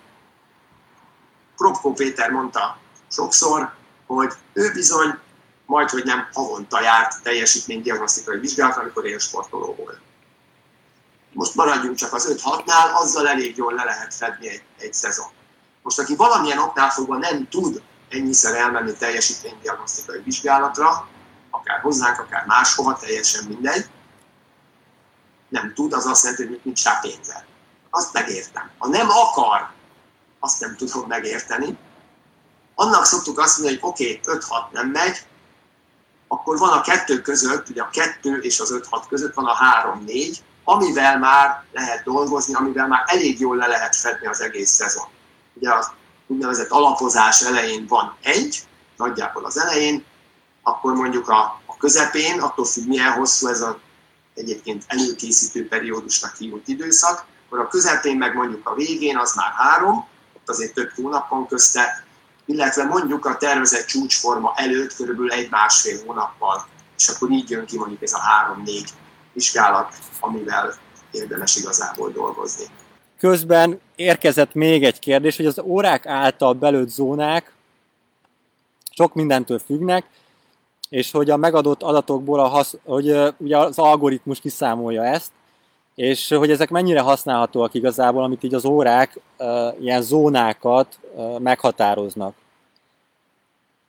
Kropko 1.57 1.93
Péter 1.93 2.29
mondta 2.29 2.77
sokszor, 3.11 3.73
hogy 4.07 4.33
ő 4.53 4.71
bizony 4.71 5.17
majd, 5.65 5.89
hogy 5.89 6.03
nem 6.03 6.27
havonta 6.33 6.81
járt 6.81 7.21
teljesítménydiagnosztikai 7.21 8.39
vizsgálat, 8.39 8.77
amikor 8.77 9.05
élsportoló 9.05 9.75
volt. 9.75 9.99
Most 11.33 11.55
maradjunk 11.55 11.95
csak 11.95 12.13
az 12.13 12.41
5-6-nál, 12.43 12.93
azzal 12.93 13.27
elég 13.27 13.57
jól 13.57 13.73
le 13.73 13.83
lehet 13.83 14.13
fedni 14.13 14.47
egy, 14.49 14.63
egy 14.77 14.93
szezon. 14.93 15.27
Most 15.81 15.99
aki 15.99 16.15
valamilyen 16.15 16.57
oknál 16.57 16.89
fogva 16.89 17.17
nem 17.17 17.49
tud 17.49 17.81
ennyiszer 18.13 18.55
elmenni 18.55 18.93
teljesítménydiagnosztikai 18.93 20.21
vizsgálatra, 20.23 21.07
akár 21.49 21.79
hozzánk, 21.81 22.19
akár 22.19 22.45
máshova, 22.45 22.97
teljesen 22.97 23.43
mindegy, 23.47 23.85
nem 25.49 25.73
tud, 25.73 25.93
az 25.93 26.05
azt 26.05 26.23
jelenti, 26.23 26.47
hogy 26.47 26.59
nincs 26.63 26.83
rá 26.83 26.99
pénze. 27.01 27.45
Azt 27.89 28.13
megértem. 28.13 28.69
Ha 28.77 28.87
nem 28.87 29.09
akar, 29.09 29.69
azt 30.39 30.59
nem 30.59 30.75
tudom 30.75 31.07
megérteni. 31.07 31.77
Annak 32.75 33.05
szoktuk 33.05 33.39
azt 33.39 33.57
mondani, 33.57 33.79
hogy 33.79 33.89
oké, 33.89 34.19
okay, 34.23 34.39
5-6 34.39 34.71
nem 34.71 34.87
megy, 34.87 35.25
akkor 36.27 36.57
van 36.57 36.69
a 36.69 36.81
kettő 36.81 37.21
között, 37.21 37.69
ugye 37.69 37.81
a 37.81 37.89
kettő 37.89 38.37
és 38.37 38.59
az 38.59 38.81
5-6 38.89 39.03
között 39.09 39.33
van 39.33 39.45
a 39.45 39.57
3-4, 40.05 40.37
amivel 40.63 41.19
már 41.19 41.63
lehet 41.71 42.03
dolgozni, 42.03 42.53
amivel 42.53 42.87
már 42.87 43.03
elég 43.05 43.39
jól 43.39 43.55
le 43.55 43.67
lehet 43.67 43.95
fedni 43.95 44.27
az 44.27 44.41
egész 44.41 44.69
szezon. 44.69 45.07
Ugye 45.53 45.73
az 45.73 45.91
úgynevezett 46.27 46.69
alapozás 46.69 47.41
elején 47.41 47.85
van 47.87 48.15
egy, 48.21 48.63
nagyjából 48.97 49.45
az 49.45 49.59
elején, 49.59 50.05
akkor 50.63 50.93
mondjuk 50.93 51.29
a, 51.29 51.61
a 51.65 51.77
közepén, 51.77 52.39
attól 52.39 52.65
függ 52.65 52.87
milyen 52.87 53.11
hosszú 53.11 53.47
ez 53.47 53.61
a 53.61 53.79
egyébként 54.33 54.83
előkészítő 54.87 55.67
periódusnak 55.67 56.35
hívott 56.35 56.67
időszak, 56.67 57.25
akkor 57.45 57.59
a 57.59 57.67
közepén 57.67 58.17
meg 58.17 58.35
mondjuk 58.35 58.69
a 58.69 58.73
végén 58.73 59.17
az 59.17 59.35
már 59.35 59.51
három, 59.55 60.07
ott 60.33 60.49
azért 60.49 60.73
több 60.73 60.89
hónap 60.95 61.29
van 61.29 61.47
közte, 61.47 62.05
illetve 62.45 62.83
mondjuk 62.83 63.25
a 63.25 63.37
tervezett 63.37 63.85
csúcsforma 63.85 64.53
előtt 64.55 64.95
körülbelül 64.95 65.31
egy-másfél 65.31 66.05
hónappal, 66.05 66.67
és 66.97 67.07
akkor 67.07 67.29
így 67.29 67.49
jön 67.49 67.65
ki 67.65 67.77
mondjuk 67.77 68.01
ez 68.01 68.13
a 68.13 68.19
három-négy 68.19 68.89
vizsgálat, 69.33 69.93
amivel 70.19 70.75
érdemes 71.11 71.55
igazából 71.55 72.11
dolgozni. 72.11 72.65
Közben 73.23 73.79
érkezett 73.95 74.53
még 74.53 74.83
egy 74.83 74.99
kérdés, 74.99 75.37
hogy 75.37 75.45
az 75.45 75.59
órák 75.59 76.05
által 76.05 76.53
belőtt 76.53 76.89
zónák 76.89 77.53
sok 78.91 79.13
mindentől 79.13 79.59
függnek, 79.59 80.05
és 80.89 81.11
hogy 81.11 81.29
a 81.29 81.37
megadott 81.37 81.83
adatokból, 81.83 82.39
a 82.39 82.47
hasz, 82.47 82.75
hogy 82.83 83.33
ugye 83.37 83.57
az 83.57 83.79
algoritmus 83.79 84.39
kiszámolja 84.39 85.05
ezt, 85.05 85.31
és 85.95 86.29
hogy 86.29 86.51
ezek 86.51 86.69
mennyire 86.69 86.99
használhatóak 86.99 87.73
igazából, 87.73 88.23
amit 88.23 88.43
így 88.43 88.53
az 88.53 88.65
órák 88.65 89.19
ilyen 89.79 90.01
zónákat 90.01 90.99
meghatároznak. 91.39 92.35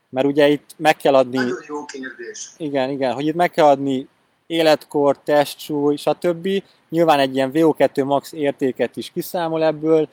Mert 0.08 0.26
ugye 0.26 0.48
itt 0.48 0.74
meg 0.76 0.96
kell 0.96 1.14
adni... 1.14 1.36
Nagyon 1.36 1.62
jó 1.68 1.84
kérdés. 1.84 2.50
Igen, 2.56 2.90
igen, 2.90 3.12
hogy 3.12 3.26
itt 3.26 3.34
meg 3.34 3.50
kell 3.50 3.66
adni 3.66 4.08
életkor, 4.46 5.18
testsúly, 5.24 5.96
stb. 5.96 6.48
Nyilván 6.88 7.18
egy 7.18 7.34
ilyen 7.34 7.50
VO2 7.54 8.04
max 8.04 8.32
értéket 8.32 8.96
is 8.96 9.10
kiszámol 9.10 9.64
ebből, 9.64 10.08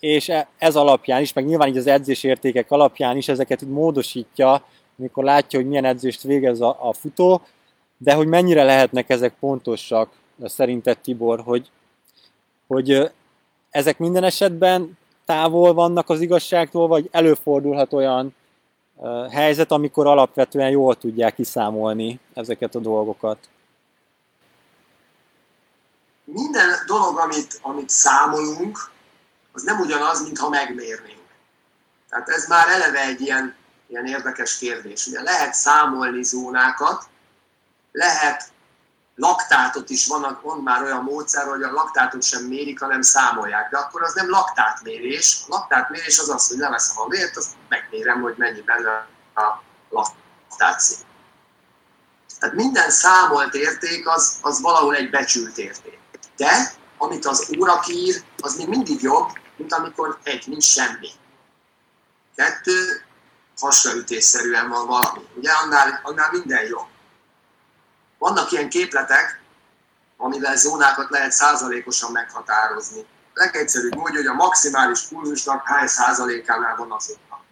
és 0.00 0.28
e- 0.28 0.48
ez 0.58 0.76
alapján 0.76 1.20
is, 1.20 1.32
meg 1.32 1.46
nyilván 1.46 1.68
így 1.68 1.76
az 1.76 1.86
edzés 1.86 2.22
értékek 2.22 2.70
alapján 2.70 3.16
is 3.16 3.28
ezeket 3.28 3.62
így 3.62 3.68
módosítja, 3.68 4.64
amikor 4.98 5.24
látja, 5.24 5.58
hogy 5.58 5.68
milyen 5.68 5.84
edzést 5.84 6.22
végez 6.22 6.60
a, 6.60 6.76
a 6.80 6.92
futó, 6.92 7.40
de 7.98 8.14
hogy 8.14 8.26
mennyire 8.26 8.64
lehetnek 8.64 9.10
ezek 9.10 9.34
pontosak, 9.40 10.10
szerinted 10.44 10.98
Tibor, 10.98 11.40
hogy, 11.40 11.70
hogy 12.66 13.10
ezek 13.70 13.98
minden 13.98 14.24
esetben 14.24 14.98
távol 15.24 15.74
vannak 15.74 16.10
az 16.10 16.20
igazságtól, 16.20 16.88
vagy 16.88 17.08
előfordulhat 17.10 17.92
olyan 17.92 18.34
helyzet, 19.30 19.72
amikor 19.72 20.06
alapvetően 20.06 20.70
jól 20.70 20.94
tudják 20.94 21.34
kiszámolni 21.34 22.18
ezeket 22.34 22.74
a 22.74 22.78
dolgokat? 22.78 23.38
Minden 26.26 26.70
dolog, 26.86 27.18
amit, 27.18 27.58
amit 27.62 27.90
számolunk, 27.90 28.90
az 29.52 29.62
nem 29.62 29.80
ugyanaz, 29.80 30.22
mintha 30.22 30.48
megmérnénk. 30.48 31.26
Tehát 32.08 32.28
ez 32.28 32.46
már 32.46 32.68
eleve 32.68 33.00
egy 33.00 33.20
ilyen, 33.20 33.54
ilyen 33.86 34.06
érdekes 34.06 34.58
kérdés. 34.58 35.06
Ugye 35.06 35.22
lehet 35.22 35.54
számolni 35.54 36.22
zónákat, 36.22 37.04
lehet 37.92 38.50
laktátot 39.14 39.90
is, 39.90 40.06
van, 40.06 40.38
van 40.42 40.58
már 40.58 40.82
olyan 40.82 41.02
módszer, 41.02 41.46
hogy 41.46 41.62
a 41.62 41.72
laktátot 41.72 42.22
sem 42.22 42.44
mérik, 42.44 42.80
hanem 42.80 43.02
számolják, 43.02 43.70
de 43.70 43.76
akkor 43.78 44.02
az 44.02 44.14
nem 44.14 44.30
laktátmérés. 44.30 45.42
A 45.42 45.54
laktátmérés 45.54 46.18
az 46.18 46.28
az, 46.28 46.48
hogy 46.48 46.58
leveszem 46.58 46.98
a 46.98 47.08
vért, 47.08 47.36
azt 47.36 47.50
megmérem, 47.68 48.20
hogy 48.20 48.34
mennyi 48.36 48.60
benne 48.60 49.06
a 49.34 49.62
laktáció. 49.90 50.96
Tehát 52.38 52.54
minden 52.54 52.90
számolt 52.90 53.54
érték 53.54 54.08
az, 54.08 54.38
az 54.40 54.60
valahol 54.60 54.94
egy 54.94 55.10
becsült 55.10 55.58
érték. 55.58 55.98
De 56.36 56.72
amit 56.98 57.26
az 57.26 57.50
óra 57.58 57.80
kír, 57.80 58.22
az 58.38 58.56
még 58.56 58.68
mindig 58.68 59.02
jobb, 59.02 59.28
mint 59.56 59.72
amikor 59.72 60.18
egy, 60.22 60.44
nincs 60.46 60.64
semmi. 60.64 61.08
Kettő, 62.36 63.04
hasraütésszerűen 63.58 64.68
van 64.68 64.86
valami. 64.86 65.20
Ugye 65.34 65.50
annál, 65.52 66.00
annál 66.02 66.30
minden 66.32 66.66
jobb. 66.66 66.86
Vannak 68.18 68.52
ilyen 68.52 68.68
képletek, 68.68 69.40
amivel 70.16 70.56
zónákat 70.56 71.10
lehet 71.10 71.32
százalékosan 71.32 72.12
meghatározni. 72.12 73.06
Legegyszerűbb 73.34 73.94
módja, 73.94 74.16
hogy 74.16 74.26
a 74.26 74.34
maximális 74.34 75.00
pulzusnak 75.00 75.66
hány 75.66 75.86
százalékánál 75.86 76.76
van 76.76 76.90
a 76.90 76.98
zóna. 76.98 77.44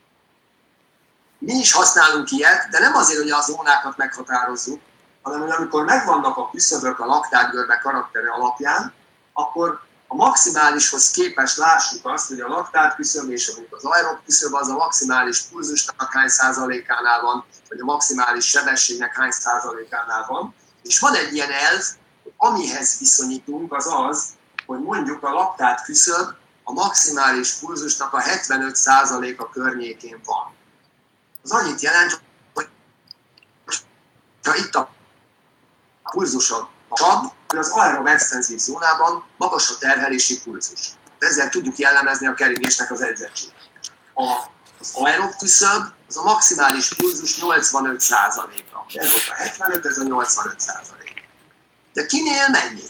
Mi 1.38 1.52
is 1.52 1.72
használunk 1.72 2.30
ilyet, 2.30 2.68
de 2.68 2.78
nem 2.78 2.94
azért, 2.94 3.20
hogy 3.20 3.30
a 3.30 3.40
zónákat 3.40 3.96
meghatározzuk, 3.96 4.80
hanem 5.24 5.40
hogy 5.40 5.50
amikor 5.50 5.84
megvannak 5.84 6.36
a 6.36 6.50
küszöbök 6.50 6.98
a 6.98 7.06
laktátgörbe 7.06 7.78
karaktere 7.78 8.30
alapján, 8.30 8.92
akkor 9.32 9.80
a 10.06 10.14
maximálishoz 10.14 11.10
képest 11.10 11.56
lássuk 11.56 12.06
azt, 12.06 12.28
hogy 12.28 12.40
a 12.40 12.48
laktát 12.48 12.94
küszöb 12.94 13.30
és 13.30 13.52
az 13.70 13.84
aerob 13.84 14.18
küszöb 14.24 14.54
az 14.54 14.68
a 14.68 14.74
maximális 14.74 15.40
pulzusnak 15.40 16.12
hány 16.12 16.28
százalékánál 16.28 17.20
van, 17.20 17.44
vagy 17.68 17.80
a 17.80 17.84
maximális 17.84 18.44
sebességnek 18.44 19.16
hány 19.16 19.30
százalékánál 19.30 20.24
van. 20.28 20.54
És 20.82 21.00
van 21.00 21.14
egy 21.14 21.34
ilyen 21.34 21.50
elv, 21.50 21.82
hogy 22.22 22.32
amihez 22.36 22.98
viszonyítunk, 22.98 23.72
az 23.72 23.86
az, 23.86 24.26
hogy 24.66 24.80
mondjuk 24.80 25.22
a 25.22 25.32
laktát 25.32 25.84
küszöb 25.84 26.28
a 26.64 26.72
maximális 26.72 27.52
pulzusnak 27.52 28.12
a 28.12 28.18
75 28.18 28.76
százaléka 28.76 29.48
környékén 29.48 30.20
van. 30.24 30.54
Az 31.42 31.50
annyit 31.50 31.80
jelent, 31.80 32.20
hogy 32.54 32.68
ha 34.42 34.56
itt 34.56 34.74
a 34.74 34.94
pulzusod 36.10 36.66
magasabb, 36.94 37.32
az 37.46 37.70
aerob 37.70 38.06
extenzív 38.06 38.58
zónában 38.58 39.24
magas 39.36 39.70
a 39.70 39.78
terhelési 39.78 40.40
pulzus. 40.40 40.90
Ezzel 41.18 41.48
tudjuk 41.48 41.76
jellemezni 41.76 42.26
a 42.26 42.34
keringésnek 42.34 42.90
az 42.90 43.02
edzettségét. 43.02 43.54
A, 44.14 44.22
az 44.80 44.90
aerob 44.94 45.36
küszöb 45.36 45.82
az 46.08 46.16
a 46.16 46.22
maximális 46.22 46.94
pulzus 46.94 47.38
85%-a. 47.40 48.98
Ez 48.98 49.10
volt 49.10 49.28
a 49.28 49.34
75, 49.34 49.86
ez 49.86 49.98
a 49.98 50.02
85%. 50.02 50.44
De 51.92 52.06
kinél 52.06 52.48
mennyi? 52.48 52.82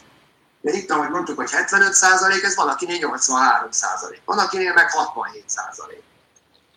Mert 0.61 0.77
itt, 0.77 0.91
ahogy 0.91 1.09
mondtuk, 1.09 1.37
hogy 1.37 1.51
75%, 1.53 2.43
ez 2.43 2.57
van 2.57 2.69
akinél 2.69 2.99
83%, 3.01 4.19
van 4.25 4.39
akinél 4.39 4.73
meg 4.73 4.91
67%. 4.91 6.03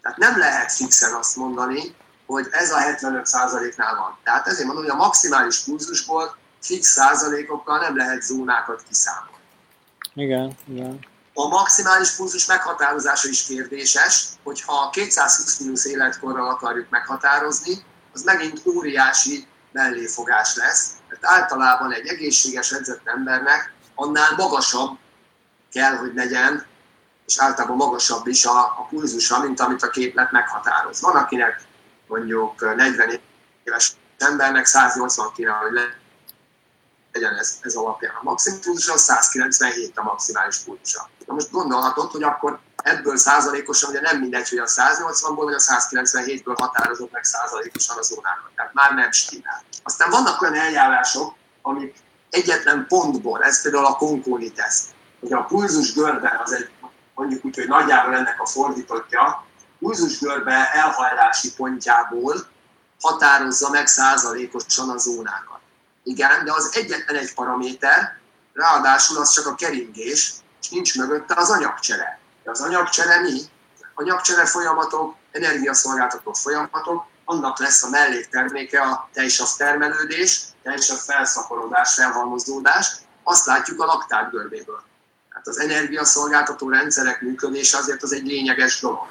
Tehát 0.02 0.18
nem 0.18 0.38
lehet 0.38 0.72
fixen 0.72 1.14
azt 1.14 1.36
mondani, 1.36 1.96
hogy 2.28 2.48
ez 2.52 2.72
a 2.72 2.78
75%-nál 2.78 3.96
van. 3.96 4.18
Tehát 4.24 4.48
ezért 4.48 4.66
mondom, 4.66 4.84
hogy 4.84 4.94
a 4.94 5.04
maximális 5.04 5.60
pulzusból 5.60 6.38
fix 6.62 6.88
százalékokkal 6.88 7.80
nem 7.80 7.98
lehet 7.98 8.22
zónákat 8.22 8.84
kiszámolni. 8.88 9.36
Igen, 10.14 10.58
igen. 10.68 11.00
A 11.34 11.48
maximális 11.48 12.12
pulzus 12.12 12.46
meghatározása 12.46 13.28
is 13.28 13.44
kérdéses, 13.44 14.26
hogyha 14.44 14.90
220 14.90 15.60
minusz 15.60 15.86
életkorral 15.86 16.50
akarjuk 16.50 16.90
meghatározni, 16.90 17.86
az 18.14 18.24
megint 18.24 18.62
óriási 18.66 19.48
melléfogás 19.72 20.56
lesz, 20.56 20.92
mert 21.10 21.26
általában 21.26 21.94
egy 21.94 22.08
egészséges 22.08 22.72
edzett 22.72 23.02
embernek 23.04 23.74
annál 23.96 24.36
magasabb 24.38 24.98
kell, 25.72 25.96
hogy 25.96 26.12
legyen, 26.14 26.66
és 27.26 27.40
általában 27.40 27.78
magasabb 27.78 28.28
is 28.28 28.46
a, 28.46 28.60
a 28.60 28.88
pulzusa, 28.90 29.40
mint 29.40 29.60
amit 29.60 29.84
a 29.84 29.90
képlet 29.90 30.32
meghatároz. 30.32 31.02
Van, 31.02 31.16
akinek 31.16 31.67
mondjuk 32.08 32.76
40 32.76 33.20
éves 33.64 33.96
embernek 34.18 34.66
180 34.66 35.32
kéne, 35.36 35.52
hogy 35.52 35.74
legyen 37.12 37.34
ez, 37.38 37.58
ez 37.62 37.76
alapján 37.76 38.16
a 38.16 38.24
maximális 38.24 38.66
pulzusa, 38.66 38.98
197 38.98 39.98
a 39.98 40.04
maximális 40.04 40.58
pulzusa. 40.58 41.10
Na 41.26 41.34
most 41.34 41.52
gondolhatod, 41.52 42.12
hogy 42.12 42.24
akkor 42.24 42.60
ebből 42.76 43.18
százalékosan, 43.18 43.90
ugye 43.90 44.02
nem 44.02 44.20
mindegy, 44.20 44.50
hogy 44.50 44.58
a 44.58 44.66
180-ból 44.66 45.44
vagy 45.44 45.54
a 45.54 45.58
197-ből 45.58 46.56
határozott 46.58 47.12
meg 47.12 47.24
százalékosan 47.24 47.98
a 47.98 48.02
zónákat. 48.02 48.52
Tehát 48.56 48.74
már 48.74 48.94
nem 48.94 49.12
stimmel. 49.12 49.64
Aztán 49.84 50.10
vannak 50.10 50.42
olyan 50.42 50.56
eljárások, 50.56 51.36
amik 51.62 51.96
egyetlen 52.30 52.86
pontból, 52.88 53.44
ez 53.44 53.62
például 53.62 53.86
a 53.86 53.96
konkóni 53.96 54.52
teszt, 54.52 54.90
hogy 55.20 55.34
a 55.34 55.44
pulzus 55.44 55.94
görbe 55.94 56.42
az 56.44 56.54
egy, 56.54 56.70
mondjuk 57.16 57.46
úgy, 57.46 57.56
hogy 57.56 57.68
nagyjából 57.68 58.16
ennek 58.16 58.42
a 58.42 58.46
fordítottja, 58.46 59.47
pulzus 59.80 60.20
görbe 60.20 60.72
elhajlási 60.74 61.54
pontjából 61.54 62.48
határozza 63.02 63.70
meg 63.70 63.88
százalékosan 63.88 64.90
a 64.90 64.98
zónákat. 64.98 65.60
Igen, 66.04 66.46
de 66.46 66.54
az 66.54 66.70
egyetlen 66.74 67.16
egy 67.16 67.34
paraméter, 67.34 68.18
ráadásul 68.54 69.18
az 69.18 69.32
csak 69.32 69.46
a 69.46 69.56
keringés, 69.56 70.34
és 70.62 70.70
nincs 70.70 70.98
mögötte 70.98 71.34
az 71.38 71.50
anyagcsere. 71.50 72.20
De 72.44 72.52
az 72.52 72.62
anyagcsere 72.62 73.22
mi? 73.22 73.42
Anyagcsere 73.94 74.46
folyamatok, 74.46 75.16
energiaszolgáltató 75.32 76.34
folyamatok, 76.34 77.06
annak 77.26 77.60
lesz 77.60 77.84
a 77.84 77.90
mellékterméke 77.90 78.82
a 78.82 79.10
tejsav 79.14 79.48
termelődés, 79.58 80.42
tejsav 80.64 80.98
felszaporodás, 80.98 81.94
felhalmozódás, 81.94 82.92
azt 83.24 83.46
látjuk 83.46 83.82
a 83.82 83.86
laktát 83.86 84.32
görbéből. 84.32 84.82
Tehát 85.30 85.48
az 85.48 85.60
energiaszolgáltató 85.60 86.70
rendszerek 86.70 87.22
működése 87.22 87.78
azért 87.78 88.04
az 88.04 88.14
egy 88.14 88.26
lényeges 88.26 88.80
dolog. 88.80 89.08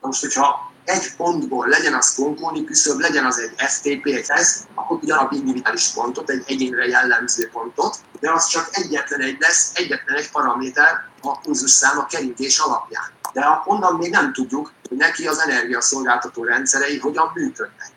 Na 0.00 0.08
most, 0.08 0.20
hogyha 0.20 0.70
egy 0.84 1.16
pontból 1.16 1.66
legyen 1.66 1.94
az 1.94 2.14
konkóni 2.14 2.64
küszöb, 2.64 3.00
legyen 3.00 3.26
az 3.26 3.38
egy 3.38 3.54
FTP 3.56 4.26
teszt, 4.26 4.66
akkor 4.74 4.98
ugyanab 5.02 5.32
individuális 5.32 5.88
pontot, 5.88 6.30
egy 6.30 6.44
egyénre 6.46 6.86
jellemző 6.86 7.50
pontot, 7.52 7.96
de 8.20 8.32
az 8.32 8.46
csak 8.46 8.68
egyetlen 8.70 9.20
egy 9.20 9.36
lesz, 9.40 9.70
egyetlen 9.74 10.16
egy 10.16 10.30
paraméter 10.30 11.08
a 11.22 11.38
szám 11.52 11.98
a 11.98 12.06
keringés 12.06 12.58
alapján. 12.58 13.04
De 13.32 13.62
onnan 13.64 13.94
még 13.94 14.10
nem 14.10 14.32
tudjuk, 14.32 14.72
hogy 14.88 14.96
neki 14.96 15.26
az 15.26 15.38
energiaszolgáltató 15.38 16.44
rendszerei 16.44 16.98
hogyan 16.98 17.30
működnek. 17.34 17.92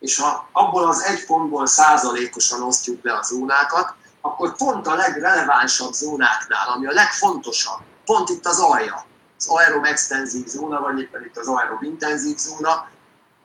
És 0.00 0.18
ha 0.18 0.48
abból 0.52 0.88
az 0.88 1.02
egy 1.02 1.26
pontból 1.26 1.66
százalékosan 1.66 2.62
osztjuk 2.62 3.04
le 3.04 3.12
a 3.12 3.22
zónákat, 3.22 3.94
akkor 4.20 4.56
pont 4.56 4.86
a 4.86 4.94
legrelevánsabb 4.94 5.92
zónáknál, 5.92 6.68
ami 6.68 6.86
a 6.86 6.92
legfontosabb, 6.92 7.80
pont 8.04 8.28
itt 8.28 8.46
az 8.46 8.58
alja, 8.58 9.04
az 9.38 9.46
aerob 9.46 9.84
extenzív 9.84 10.46
zóna, 10.46 10.80
vagy 10.80 11.00
éppen 11.00 11.24
itt 11.24 11.36
az 11.36 11.46
aerob 11.46 11.82
intenzív 11.82 12.36
zóna, 12.36 12.88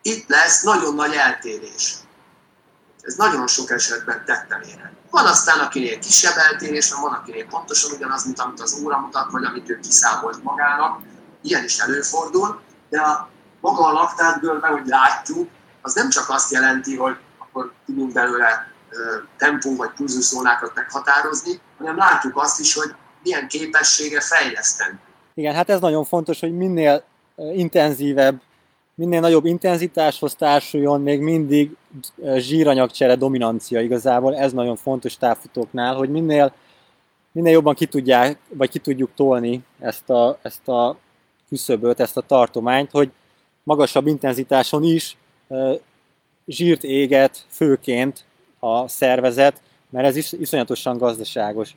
itt 0.01 0.29
lesz 0.29 0.61
nagyon 0.61 0.95
nagy 0.95 1.13
eltérés. 1.13 1.95
Ez 3.01 3.15
nagyon 3.15 3.47
sok 3.47 3.71
esetben 3.71 4.25
tettem 4.25 4.61
érhető. 4.61 4.97
Van 5.09 5.25
aztán, 5.25 5.59
akinél 5.59 5.99
kisebb 5.99 6.37
eltérés, 6.37 6.93
van, 6.93 7.13
akinél 7.13 7.47
pontosan 7.47 7.91
ugyanaz, 7.91 8.25
mint 8.25 8.39
amit 8.39 8.61
az 8.61 8.81
óra 8.83 8.99
mutat, 8.99 9.31
vagy 9.31 9.43
amit 9.43 9.69
ő 9.69 9.79
kiszámolt 9.79 10.43
magának. 10.43 11.01
Ilyen 11.41 11.63
is 11.63 11.79
előfordul, 11.79 12.61
de 12.89 12.99
a 12.99 13.29
maga 13.61 13.85
a 13.85 13.91
laktátbőrbe, 13.91 14.67
hogy 14.67 14.87
látjuk, 14.87 15.49
az 15.81 15.93
nem 15.93 16.09
csak 16.09 16.29
azt 16.29 16.51
jelenti, 16.51 16.97
hogy 16.97 17.17
akkor 17.37 17.71
tudunk 17.85 18.13
belőle 18.13 18.71
tempó 19.37 19.75
vagy 19.75 19.89
pulzuszónákat 19.89 20.75
meghatározni, 20.75 21.61
hanem 21.77 21.97
látjuk 21.97 22.37
azt 22.37 22.59
is, 22.59 22.73
hogy 22.73 22.95
milyen 23.23 23.47
képessége 23.47 24.21
fejleszteni. 24.21 24.99
Igen, 25.33 25.53
hát 25.53 25.69
ez 25.69 25.79
nagyon 25.79 26.03
fontos, 26.03 26.39
hogy 26.39 26.57
minél 26.57 27.03
intenzívebb, 27.53 28.41
minél 28.95 29.19
nagyobb 29.19 29.45
intenzitáshoz 29.45 30.35
társuljon 30.35 31.01
még 31.01 31.19
mindig 31.19 31.75
zsíranyagcsere 32.35 33.15
dominancia 33.15 33.81
igazából. 33.81 34.35
Ez 34.35 34.53
nagyon 34.53 34.75
fontos 34.75 35.17
távfutóknál, 35.17 35.95
hogy 35.95 36.09
minél, 36.09 36.53
minél 37.31 37.51
jobban 37.51 37.73
ki 37.73 37.85
tudják, 37.85 38.37
vagy 38.49 38.69
ki 38.69 38.79
tudjuk 38.79 39.09
tolni 39.15 39.61
ezt 39.79 40.09
a, 40.09 40.37
ezt 40.41 40.67
a 40.67 40.97
küszöböt, 41.49 41.99
ezt 41.99 42.17
a 42.17 42.21
tartományt, 42.21 42.91
hogy 42.91 43.11
magasabb 43.63 44.07
intenzitáson 44.07 44.83
is 44.83 45.17
zsírt 46.47 46.83
éget 46.83 47.45
főként 47.49 48.25
a 48.59 48.87
szervezet, 48.87 49.61
mert 49.89 50.05
ez 50.07 50.15
is 50.15 50.31
iszonyatosan 50.31 50.97
gazdaságos. 50.97 51.75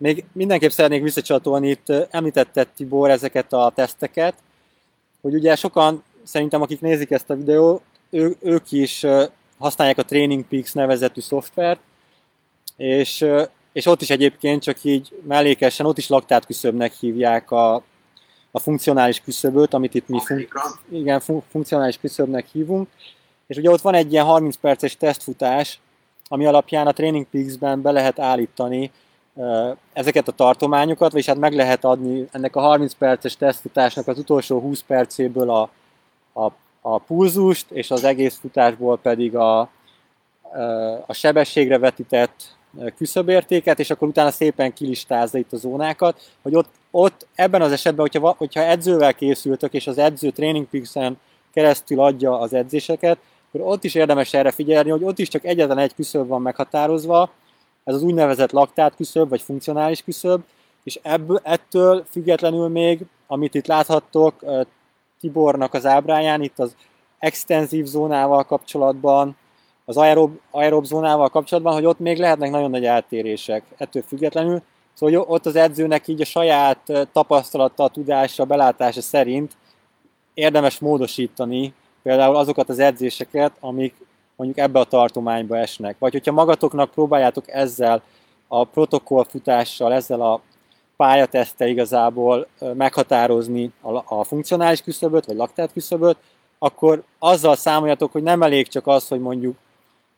Még 0.00 0.24
mindenképp 0.32 0.70
szeretnék 0.70 1.02
visszacsatolni, 1.02 1.68
itt 1.68 1.92
említette 2.10 2.64
Tibor 2.64 3.10
ezeket 3.10 3.52
a 3.52 3.72
teszteket, 3.74 4.34
hogy 5.20 5.34
ugye 5.34 5.56
sokan, 5.56 6.02
szerintem 6.22 6.62
akik 6.62 6.80
nézik 6.80 7.10
ezt 7.10 7.30
a 7.30 7.36
videót, 7.36 7.82
ő, 8.10 8.36
ők 8.40 8.72
is 8.72 9.06
használják 9.58 9.98
a 9.98 10.02
Training 10.04 10.44
Peaks 10.44 10.72
nevezetű 10.72 11.20
szoftvert, 11.20 11.80
és, 12.76 13.26
és 13.72 13.86
ott 13.86 14.02
is 14.02 14.10
egyébként 14.10 14.62
csak 14.62 14.84
így 14.84 15.12
mellékesen, 15.26 15.86
ott 15.86 15.98
is 15.98 16.08
laktát 16.08 16.46
küszöbnek 16.46 16.92
hívják 16.92 17.50
a, 17.50 17.74
a 18.50 18.58
funkcionális 18.58 19.20
küszöböt, 19.20 19.74
amit 19.74 19.94
itt 19.94 20.08
mi 20.08 20.20
fun, 20.24 20.48
igen, 20.90 21.20
fun, 21.20 21.42
funkcionális 21.50 21.98
küszöbnek 21.98 22.46
hívunk, 22.52 22.88
és 23.46 23.56
ugye 23.56 23.70
ott 23.70 23.80
van 23.80 23.94
egy 23.94 24.12
ilyen 24.12 24.24
30 24.24 24.56
perces 24.56 24.96
tesztfutás, 24.96 25.80
ami 26.28 26.46
alapján 26.46 26.86
a 26.86 26.92
Training 26.92 27.26
Peaks-ben 27.30 27.82
be 27.82 27.90
lehet 27.90 28.18
állítani 28.18 28.90
ezeket 29.92 30.28
a 30.28 30.32
tartományokat, 30.32 31.12
vagyis 31.12 31.26
hát 31.26 31.38
meg 31.38 31.54
lehet 31.54 31.84
adni 31.84 32.28
ennek 32.32 32.56
a 32.56 32.60
30 32.60 32.94
perces 32.94 33.36
tesztfutásnak 33.36 34.08
az 34.08 34.18
utolsó 34.18 34.60
20 34.60 34.82
percéből 34.86 35.50
a, 35.50 35.70
a, 36.32 36.52
a 36.80 36.98
pulzust, 36.98 37.70
és 37.70 37.90
az 37.90 38.04
egész 38.04 38.38
futásból 38.38 38.98
pedig 38.98 39.36
a, 39.36 39.60
a 41.06 41.12
sebességre 41.12 41.78
vetített 41.78 42.58
küszöbértéket, 42.96 43.78
és 43.78 43.90
akkor 43.90 44.08
utána 44.08 44.30
szépen 44.30 44.72
kilistázza 44.72 45.38
itt 45.38 45.52
a 45.52 45.56
zónákat, 45.56 46.30
hogy 46.42 46.54
ott, 46.54 46.68
ott 46.90 47.26
ebben 47.34 47.62
az 47.62 47.72
esetben, 47.72 48.08
hogyha, 48.10 48.34
hogyha 48.38 48.60
edzővel 48.60 49.14
készültök, 49.14 49.72
és 49.72 49.86
az 49.86 49.98
edző 49.98 50.30
Training 50.30 50.66
Peaks-en 50.66 51.18
keresztül 51.52 52.00
adja 52.00 52.38
az 52.38 52.52
edzéseket, 52.52 53.18
akkor 53.52 53.72
ott 53.72 53.84
is 53.84 53.94
érdemes 53.94 54.34
erre 54.34 54.50
figyelni, 54.50 54.90
hogy 54.90 55.04
ott 55.04 55.18
is 55.18 55.28
csak 55.28 55.44
egyetlen 55.44 55.78
egy 55.78 55.94
küszöb 55.94 56.26
van 56.28 56.42
meghatározva, 56.42 57.30
ez 57.84 57.94
az 57.94 58.02
úgynevezett 58.02 58.50
laktát 58.50 58.96
küszöb, 58.96 59.28
vagy 59.28 59.42
funkcionális 59.42 60.02
küszöb, 60.02 60.42
és 60.82 60.98
ebből, 61.02 61.40
ettől 61.42 62.04
függetlenül 62.10 62.68
még, 62.68 63.04
amit 63.26 63.54
itt 63.54 63.66
láthattok 63.66 64.44
Tibornak 65.20 65.74
az 65.74 65.86
ábráján, 65.86 66.42
itt 66.42 66.58
az 66.58 66.74
extenzív 67.18 67.84
zónával 67.84 68.44
kapcsolatban, 68.44 69.36
az 69.84 69.96
aerob, 69.96 70.38
aerob 70.50 70.84
zónával 70.84 71.28
kapcsolatban, 71.28 71.72
hogy 71.72 71.84
ott 71.84 71.98
még 71.98 72.18
lehetnek 72.18 72.50
nagyon 72.50 72.70
nagy 72.70 72.84
eltérések 72.84 73.62
ettől 73.76 74.02
függetlenül. 74.02 74.62
Szóval 74.94 75.24
ott 75.28 75.46
az 75.46 75.56
edzőnek 75.56 76.08
így 76.08 76.20
a 76.20 76.24
saját 76.24 77.08
tapasztalata, 77.12 77.88
tudása, 77.88 78.44
belátása 78.44 79.00
szerint 79.00 79.52
érdemes 80.34 80.78
módosítani 80.78 81.74
például 82.02 82.36
azokat 82.36 82.68
az 82.68 82.78
edzéseket, 82.78 83.52
amik 83.60 83.94
mondjuk 84.40 84.66
ebbe 84.66 84.78
a 84.78 84.84
tartományba 84.84 85.56
esnek. 85.56 85.96
Vagy 85.98 86.12
hogyha 86.12 86.32
magatoknak 86.32 86.90
próbáljátok 86.90 87.44
ezzel 87.48 88.02
a 88.48 88.64
protokollfutással, 88.64 89.92
ezzel 89.92 90.20
a 90.20 90.40
pályatesztel 90.96 91.68
igazából 91.68 92.46
meghatározni 92.74 93.72
a, 93.80 94.18
a 94.18 94.24
funkcionális 94.24 94.82
küszöböt, 94.82 95.26
vagy 95.26 95.36
laktát 95.36 95.72
küszöböt, 95.72 96.16
akkor 96.58 97.02
azzal 97.18 97.56
számoljatok, 97.56 98.12
hogy 98.12 98.22
nem 98.22 98.42
elég 98.42 98.68
csak 98.68 98.86
az, 98.86 99.08
hogy 99.08 99.20
mondjuk 99.20 99.56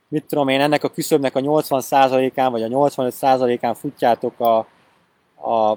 mit 0.09 0.25
tudom 0.25 0.49
én, 0.49 0.61
ennek 0.61 0.85
a 0.85 0.89
küszöbnek 0.91 1.37
a 1.37 1.41
80%-án 1.41 2.51
vagy 2.51 2.63
a 2.63 2.69
85%-án 2.69 3.75
futjátok 3.75 4.41
a, 4.41 4.67
a, 5.35 5.71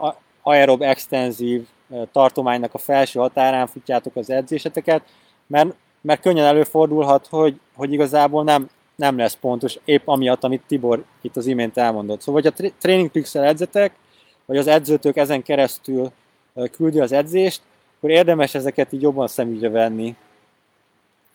a 0.00 0.16
aerob 0.42 0.82
extenzív 0.82 1.66
tartománynak 2.12 2.74
a 2.74 2.78
felső 2.78 3.18
határán 3.18 3.66
futjátok 3.66 4.16
az 4.16 4.30
edzéseteket, 4.30 5.02
mert, 5.46 5.74
mert 6.04 6.20
könnyen 6.20 6.44
előfordulhat, 6.44 7.26
hogy, 7.30 7.60
hogy 7.74 7.92
igazából 7.92 8.44
nem, 8.44 8.68
nem 8.96 9.16
lesz 9.16 9.36
pontos, 9.40 9.78
épp 9.84 10.06
amiatt, 10.06 10.44
amit 10.44 10.62
Tibor 10.66 11.04
itt 11.20 11.36
az 11.36 11.46
imént 11.46 11.76
elmondott. 11.76 12.20
Szóval, 12.20 12.42
hogy 12.42 12.52
a 12.56 12.72
Training 12.80 13.10
Pixel 13.10 13.44
edzetek, 13.44 13.94
vagy 14.44 14.56
az 14.56 14.66
edzőtök 14.66 15.16
ezen 15.16 15.42
keresztül 15.42 16.12
küldi 16.72 17.00
az 17.00 17.12
edzést, 17.12 17.62
akkor 17.96 18.10
érdemes 18.10 18.54
ezeket 18.54 18.92
így 18.92 19.02
jobban 19.02 19.28
szemügyre 19.28 19.68
venni 19.68 20.16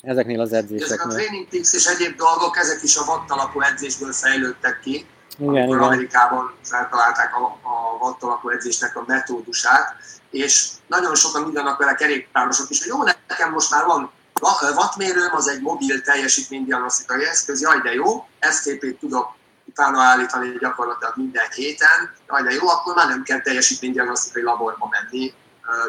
ezeknél 0.01 0.39
az 0.39 0.53
edzéseknél. 0.53 0.93
Ezek 0.93 1.05
a 1.05 1.09
Training 1.09 1.47
Peaks 1.47 1.74
és 1.74 1.86
egyéb 1.86 2.15
dolgok, 2.17 2.57
ezek 2.57 2.84
is 2.84 2.97
a 2.97 3.03
watt 3.07 3.30
alapú 3.30 3.61
edzésből 3.61 4.11
fejlődtek 4.11 4.80
ki. 4.84 5.05
Igen, 5.38 5.49
amikor 5.49 5.76
igen. 5.76 5.80
Amerikában 5.80 6.53
feltalálták 6.61 7.36
a, 7.36 7.43
a 7.43 7.97
watt 7.99 8.24
alapú 8.24 8.49
edzésnek 8.49 8.95
a 8.95 9.03
metódusát, 9.07 9.95
és 10.30 10.70
nagyon 10.88 11.15
sokan 11.15 11.41
mondanak 11.41 11.78
vele 11.78 11.93
kerékpárosok 11.93 12.70
is, 12.70 12.80
hogy 12.80 12.88
jó, 12.88 13.03
nekem 13.28 13.51
most 13.51 13.72
már 13.72 13.86
van 13.86 14.11
wattmérőm, 14.42 15.36
az 15.36 15.48
egy 15.48 15.62
mobil 15.62 16.02
teljesítménydiagnosztikai 16.02 17.26
eszköz, 17.26 17.62
jaj 17.62 17.80
de 17.80 17.94
jó, 17.94 18.28
STP-t 18.40 19.00
tudok 19.00 19.38
utána 19.66 20.02
állítani 20.02 20.58
gyakorlatilag 20.60 21.14
minden 21.16 21.48
héten, 21.56 22.14
jaj 22.28 22.42
de 22.42 22.52
jó, 22.52 22.68
akkor 22.68 22.96
már 22.96 23.08
nem 23.08 23.24
kell 23.24 23.42
teljesítménydiagnosztikai 23.42 24.44
laborba 24.44 24.88
menni 24.92 25.34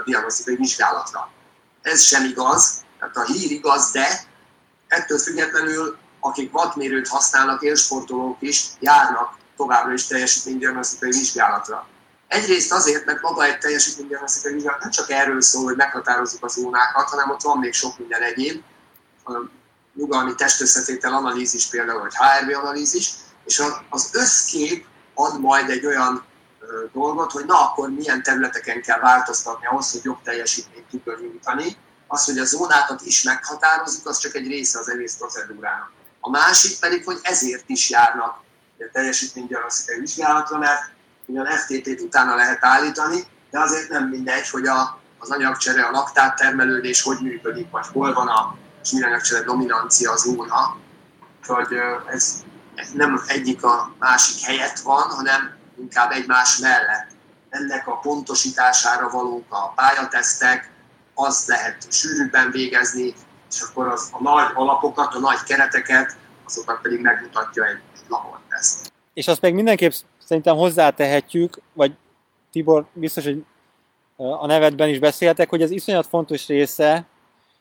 diagnosztikai 0.04 0.56
vizsgálatra. 0.56 1.30
Ez 1.82 2.02
sem 2.02 2.24
igaz, 2.24 2.84
tehát 2.98 3.16
a 3.16 3.24
hír 3.24 3.50
igaz, 3.50 3.90
de 3.90 4.20
ettől 4.86 5.18
függetlenül, 5.18 5.96
akik 6.20 6.54
wattmérőt 6.54 7.08
használnak, 7.08 7.62
élsportolók 7.62 8.36
is 8.40 8.66
járnak 8.78 9.38
továbbra 9.56 9.92
is 9.92 10.06
teljesítménydiagnosztikai 10.06 11.10
vizsgálatra. 11.10 11.86
Egyrészt 12.30 12.72
azért, 12.72 13.04
mert 13.04 13.20
maga 13.20 13.44
egy 13.44 13.58
teljesítménydiagnosztikai 13.58 14.52
vizsgálat 14.52 14.80
nem 14.80 14.90
csak 14.90 15.10
erről 15.10 15.40
szól, 15.40 15.64
hogy 15.64 15.76
meghatározzuk 15.76 16.44
az 16.44 16.52
zónákat, 16.52 17.08
hanem 17.08 17.30
ott 17.30 17.42
van 17.42 17.58
még 17.58 17.72
sok 17.72 17.98
minden 17.98 18.22
egyéb, 18.22 18.62
nyugalmi 19.94 20.34
testösszetétel 20.34 21.14
analízis 21.14 21.66
például, 21.66 22.00
vagy 22.00 22.14
HRV 22.14 22.56
analízis, 22.58 23.10
és 23.44 23.62
az 23.88 24.10
összkép 24.12 24.86
ad 25.14 25.40
majd 25.40 25.70
egy 25.70 25.86
olyan 25.86 26.24
dolgot, 26.92 27.32
hogy 27.32 27.44
na 27.44 27.70
akkor 27.70 27.90
milyen 27.90 28.22
területeken 28.22 28.82
kell 28.82 28.98
változtatni 28.98 29.66
ahhoz, 29.66 29.92
hogy 29.92 30.04
jobb 30.04 30.22
teljesítményt 30.22 30.86
tudjon 30.90 31.20
nyújtani. 31.20 31.76
Az, 32.06 32.24
hogy 32.24 32.38
a 32.38 32.44
zónákat 32.44 33.00
is 33.02 33.22
meghatározzuk, 33.22 34.06
az 34.06 34.18
csak 34.18 34.34
egy 34.34 34.46
része 34.46 34.78
az 34.78 34.90
egész 34.90 35.16
procedúrának. 35.16 35.90
A 36.20 36.30
másik 36.30 36.78
pedig, 36.78 37.04
hogy 37.04 37.18
ezért 37.22 37.68
is 37.68 37.90
járnak 37.90 38.42
a 38.78 38.84
teljesítménydiagnosztikai 38.92 40.00
vizsgálatra, 40.00 40.58
mert 40.58 40.98
ugyan 41.30 41.46
FTT-t 41.46 42.00
utána 42.00 42.34
lehet 42.34 42.64
állítani, 42.64 43.20
de 43.50 43.60
azért 43.60 43.88
nem 43.88 44.08
mindegy, 44.08 44.48
hogy 44.48 44.66
a, 44.66 45.00
az 45.18 45.30
anyagcsere, 45.30 45.82
a 45.82 45.90
laktát 45.90 46.36
termelődés 46.36 47.02
hogy 47.02 47.18
működik, 47.20 47.70
vagy 47.70 47.86
hol 47.92 48.12
van 48.12 48.28
a 48.28 48.56
zsíranyagcsere 48.84 49.44
dominancia 49.44 50.16
zóna. 50.16 50.76
Úgyhogy 51.40 51.76
ez, 52.06 52.44
ez 52.74 52.90
nem 52.92 53.22
egyik 53.26 53.64
a 53.64 53.92
másik 53.98 54.44
helyett 54.44 54.78
van, 54.78 55.02
hanem 55.02 55.54
inkább 55.78 56.10
egymás 56.10 56.58
mellett. 56.58 57.08
Ennek 57.48 57.88
a 57.88 57.96
pontosítására 57.96 59.08
valók 59.08 59.44
a 59.48 59.68
pályatesztek, 59.68 60.70
az 61.14 61.44
lehet 61.46 61.92
sűrűbben 61.92 62.50
végezni, 62.50 63.14
és 63.50 63.60
akkor 63.60 63.86
az, 63.86 64.08
a 64.12 64.22
nagy 64.22 64.50
alapokat, 64.54 65.14
a 65.14 65.18
nagy 65.18 65.42
kereteket, 65.42 66.16
azokat 66.46 66.80
pedig 66.80 67.00
megmutatja 67.00 67.64
egy 67.64 67.80
laborteszt. 68.08 68.92
És 69.14 69.28
azt 69.28 69.40
még 69.40 69.54
mindenképp 69.54 69.92
szerintem 70.30 70.56
hozzátehetjük, 70.56 71.60
vagy 71.72 71.92
Tibor, 72.52 72.86
biztos, 72.92 73.24
hogy 73.24 73.44
a 74.16 74.46
nevedben 74.46 74.88
is 74.88 74.98
beszéltek, 74.98 75.48
hogy 75.48 75.62
ez 75.62 75.70
iszonyat 75.70 76.06
fontos 76.06 76.46
része, 76.46 77.04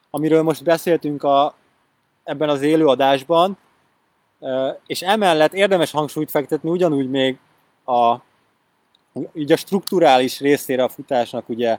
amiről 0.10 0.42
most 0.42 0.64
beszéltünk 0.64 1.24
a, 1.24 1.56
ebben 2.24 2.50
az 2.50 2.62
élőadásban, 2.62 3.58
és 4.86 5.02
emellett 5.02 5.54
érdemes 5.54 5.92
hangsúlyt 5.92 6.30
fektetni 6.30 6.70
ugyanúgy 6.70 7.10
még 7.10 7.38
a, 7.86 8.16
így 9.34 9.52
a 9.52 9.58
strukturális 9.58 10.40
részére 10.40 10.84
a 10.84 10.90
futásnak, 10.90 11.50
ugye, 11.50 11.78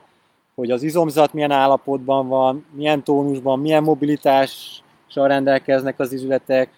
hogy 0.55 0.71
az 0.71 0.83
izomzat 0.83 1.33
milyen 1.33 1.51
állapotban 1.51 2.27
van, 2.27 2.65
milyen 2.71 3.03
tónusban, 3.03 3.59
milyen 3.59 3.83
mobilitással 3.83 5.27
rendelkeznek 5.27 5.99
az 5.99 6.13
izületek, 6.13 6.69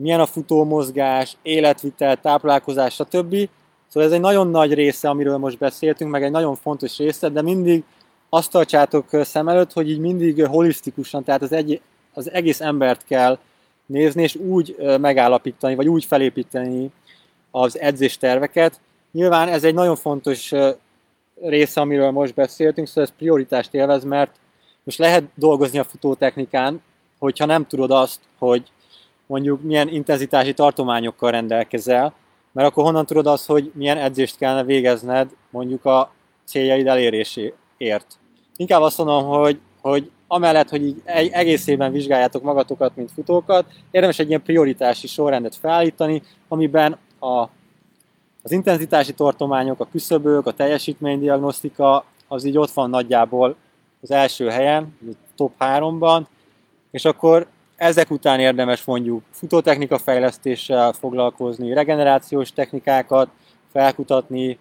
milyen 0.00 0.20
a 0.20 0.26
futómozgás, 0.26 1.36
életvitel, 1.42 2.16
táplálkozás, 2.16 2.94
stb. 2.94 3.48
Szóval 3.88 4.08
ez 4.08 4.14
egy 4.14 4.20
nagyon 4.20 4.48
nagy 4.48 4.74
része, 4.74 5.08
amiről 5.08 5.36
most 5.36 5.58
beszéltünk, 5.58 6.10
meg 6.10 6.22
egy 6.22 6.30
nagyon 6.30 6.56
fontos 6.56 6.98
része, 6.98 7.28
de 7.28 7.42
mindig 7.42 7.84
azt 8.28 8.50
tartsátok 8.50 9.06
szem 9.10 9.48
előtt, 9.48 9.72
hogy 9.72 9.90
így 9.90 9.98
mindig 9.98 10.46
holisztikusan, 10.46 11.24
tehát 11.24 11.42
az, 11.42 11.52
egy, 11.52 11.80
az 12.14 12.30
egész 12.30 12.60
embert 12.60 13.04
kell 13.04 13.38
nézni, 13.86 14.22
és 14.22 14.34
úgy 14.34 14.76
megállapítani, 15.00 15.74
vagy 15.74 15.88
úgy 15.88 16.04
felépíteni 16.04 16.90
az 17.50 17.78
edzésterveket. 17.78 18.80
Nyilván 19.12 19.48
ez 19.48 19.64
egy 19.64 19.74
nagyon 19.74 19.96
fontos 19.96 20.52
része, 21.40 21.80
amiről 21.80 22.10
most 22.10 22.34
beszéltünk, 22.34 22.86
szóval 22.86 23.04
ez 23.04 23.12
prioritást 23.16 23.74
élvez, 23.74 24.04
mert 24.04 24.34
most 24.82 24.98
lehet 24.98 25.24
dolgozni 25.34 25.78
a 25.78 25.84
futótechnikán, 25.84 26.82
hogyha 27.18 27.44
nem 27.44 27.66
tudod 27.66 27.90
azt, 27.90 28.20
hogy 28.38 28.70
mondjuk 29.26 29.62
milyen 29.62 29.88
intenzitási 29.88 30.54
tartományokkal 30.54 31.30
rendelkezel, 31.30 32.14
mert 32.52 32.68
akkor 32.68 32.84
honnan 32.84 33.06
tudod 33.06 33.26
azt, 33.26 33.46
hogy 33.46 33.70
milyen 33.74 33.98
edzést 33.98 34.36
kellene 34.36 34.64
végezned 34.64 35.30
mondjuk 35.50 35.84
a 35.84 36.10
céljaid 36.44 36.86
eléréséért. 36.86 38.18
Inkább 38.56 38.82
azt 38.82 38.98
mondom, 38.98 39.24
hogy, 39.24 39.60
hogy 39.80 40.10
amellett, 40.26 40.68
hogy 40.68 40.86
így 40.86 41.02
egészében 41.30 41.92
vizsgáljátok 41.92 42.42
magatokat, 42.42 42.96
mint 42.96 43.12
futókat, 43.12 43.66
érdemes 43.90 44.18
egy 44.18 44.28
ilyen 44.28 44.42
prioritási 44.42 45.06
sorrendet 45.06 45.56
felállítani, 45.56 46.22
amiben 46.48 46.98
a, 47.18 47.48
az 48.42 48.52
intenzitási 48.52 49.12
tartományok, 49.12 49.80
a 49.80 49.88
küszöbök, 49.90 50.46
a 50.46 50.52
teljesítménydiagnosztika, 50.52 52.04
az 52.28 52.44
így 52.44 52.58
ott 52.58 52.70
van 52.70 52.90
nagyjából 52.90 53.56
az 54.02 54.10
első 54.10 54.48
helyen, 54.48 54.98
top 55.36 55.52
3-ban, 55.58 56.22
és 56.90 57.04
akkor 57.04 57.46
ezek 57.76 58.10
után 58.10 58.40
érdemes 58.40 58.84
mondjuk 58.84 59.22
futótechnika 59.30 59.98
fejlesztéssel 59.98 60.92
foglalkozni, 60.92 61.72
regenerációs 61.72 62.52
technikákat 62.52 63.28
felkutatni, 63.72 64.58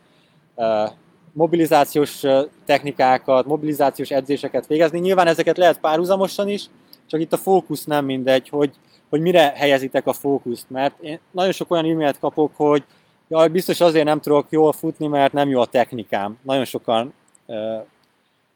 mobilizációs 1.31 2.21
technikákat, 2.65 3.45
mobilizációs 3.45 4.11
edzéseket 4.11 4.67
végezni. 4.67 4.99
Nyilván 4.99 5.27
ezeket 5.27 5.57
lehet 5.57 5.79
párhuzamosan 5.79 6.49
is, 6.49 6.65
csak 7.07 7.19
itt 7.19 7.33
a 7.33 7.37
fókusz 7.37 7.83
nem 7.83 8.05
mindegy, 8.05 8.49
hogy, 8.49 8.71
hogy 9.09 9.21
mire 9.21 9.53
helyezitek 9.55 10.07
a 10.07 10.13
fókuszt, 10.13 10.69
mert 10.69 11.01
én 11.01 11.19
nagyon 11.31 11.51
sok 11.51 11.71
olyan 11.71 11.85
e-mailt 11.85 12.19
kapok, 12.19 12.51
hogy 12.55 12.83
jaj, 13.27 13.47
biztos 13.47 13.81
azért 13.81 14.05
nem 14.05 14.19
tudok 14.19 14.45
jól 14.49 14.73
futni, 14.73 15.07
mert 15.07 15.33
nem 15.33 15.49
jó 15.49 15.61
a 15.61 15.65
technikám. 15.65 16.37
Nagyon 16.41 16.65
sokan 16.65 17.13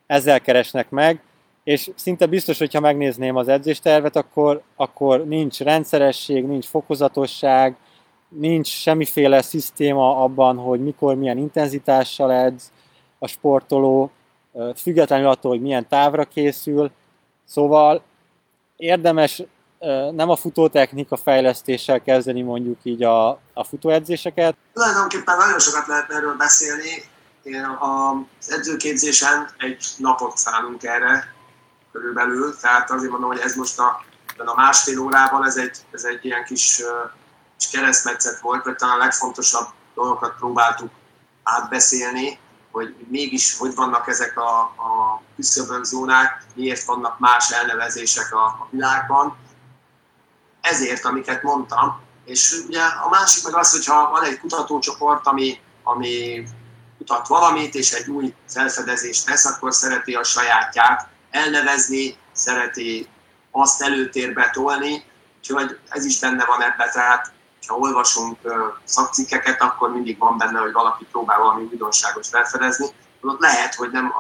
ezzel 0.08 0.42
keresnek 0.42 0.90
meg, 0.90 1.22
és 1.70 1.92
szinte 1.96 2.26
biztos, 2.26 2.58
hogyha 2.58 2.80
megnézném 2.80 3.36
az 3.36 3.48
edzéstervet, 3.48 4.16
akkor, 4.16 4.62
akkor 4.76 5.26
nincs 5.26 5.60
rendszeresség, 5.60 6.46
nincs 6.46 6.66
fokozatosság, 6.66 7.76
nincs 8.30 8.68
semmiféle 8.68 9.42
szisztéma 9.42 10.24
abban, 10.24 10.58
hogy 10.58 10.84
mikor, 10.84 11.16
milyen 11.16 11.38
intenzitással 11.38 12.32
edz 12.32 12.72
a 13.20 13.28
sportoló, 13.28 14.12
függetlenül 14.76 15.28
attól, 15.28 15.52
hogy 15.52 15.62
milyen 15.62 15.88
távra 15.88 16.26
készül. 16.26 16.92
Szóval 17.46 18.02
érdemes 18.76 19.44
nem 20.12 20.30
a 20.30 20.36
futótechnika 20.36 21.18
fejlesztéssel 21.18 22.02
kezdeni 22.02 22.42
mondjuk 22.42 22.78
így 22.84 23.04
a, 23.04 23.30
a 23.54 23.64
futóedzéseket. 23.64 24.56
Tulajdonképpen 24.74 25.38
nagyon 25.38 25.60
sokat 25.60 25.88
lehet 25.88 26.12
erről 26.12 26.36
beszélni. 26.36 27.04
Én 27.44 27.66
az 27.80 28.52
edzőképzésen 28.52 29.50
egy 29.58 29.86
napot 29.98 30.38
szánunk 30.38 30.84
erre, 30.84 31.38
körülbelül, 31.92 32.58
tehát 32.58 32.92
azért 32.92 33.12
mondom, 33.12 33.30
hogy 33.30 33.40
ez 33.40 33.56
most 33.56 33.80
a, 33.80 34.04
a 34.38 34.56
másfél 34.56 35.00
órában 35.00 35.46
ez 35.46 35.58
egy, 35.58 35.78
ez 35.92 36.04
egy 36.04 36.26
ilyen 36.26 36.44
kis, 36.46 36.82
kis 37.58 37.70
keresztmetszet 37.70 38.40
volt, 38.40 38.66
mert 38.66 38.78
talán 38.78 39.00
a 39.00 39.04
legfontosabb 39.04 39.68
dolgokat 39.94 40.36
próbáltuk 40.36 40.92
átbeszélni, 41.44 42.40
hogy 42.72 42.96
mégis 43.08 43.58
hogy 43.58 43.76
vannak 43.76 44.08
ezek 44.08 44.38
a, 44.38 44.60
a 44.60 45.22
küszöbön 45.36 45.84
zónák, 45.84 46.44
miért 46.56 46.84
vannak 46.84 47.20
más 47.20 47.52
elnevezések 47.52 48.34
a, 48.34 48.46
a 48.46 48.68
világban. 48.70 49.38
Ezért, 50.62 51.06
amiket 51.06 51.44
mondtam. 51.44 52.02
És 52.26 52.64
ugye 52.68 52.82
a 52.82 53.10
másik 53.10 53.44
meg 53.44 53.56
az, 53.56 53.72
hogyha 53.72 54.10
van 54.10 54.24
egy 54.24 54.40
kutatócsoport, 54.40 55.28
ami, 55.28 55.60
ami 55.84 56.44
kutat 56.98 57.28
valamit, 57.28 57.76
és 57.76 57.92
egy 57.92 58.10
új 58.10 58.34
felfedezést 58.48 59.26
tesz, 59.26 59.46
akkor 59.46 59.74
szereti 59.74 60.14
a 60.14 60.24
sajátját 60.24 61.08
elnevezni, 61.32 62.18
szereti 62.32 63.08
azt 63.52 63.82
előtérbe 63.82 64.50
tolni, 64.54 65.04
úgyhogy 65.38 65.80
ez 65.90 66.06
is 66.06 66.20
benne 66.20 66.46
van 66.46 66.62
ebbe, 66.62 66.90
tehát 66.90 67.32
ha 67.68 67.76
olvasunk 67.76 68.38
szakcikkeket, 68.84 69.62
akkor 69.62 69.92
mindig 69.92 70.18
van 70.18 70.38
benne, 70.38 70.60
hogy 70.60 70.72
valaki 70.72 71.06
próbál 71.12 71.40
valami 71.40 71.64
újdonságot 71.72 72.28
felfedezni. 72.28 72.86
Ott 73.22 73.40
lehet, 73.40 73.76
hogy 73.76 73.92
nem 73.92 74.14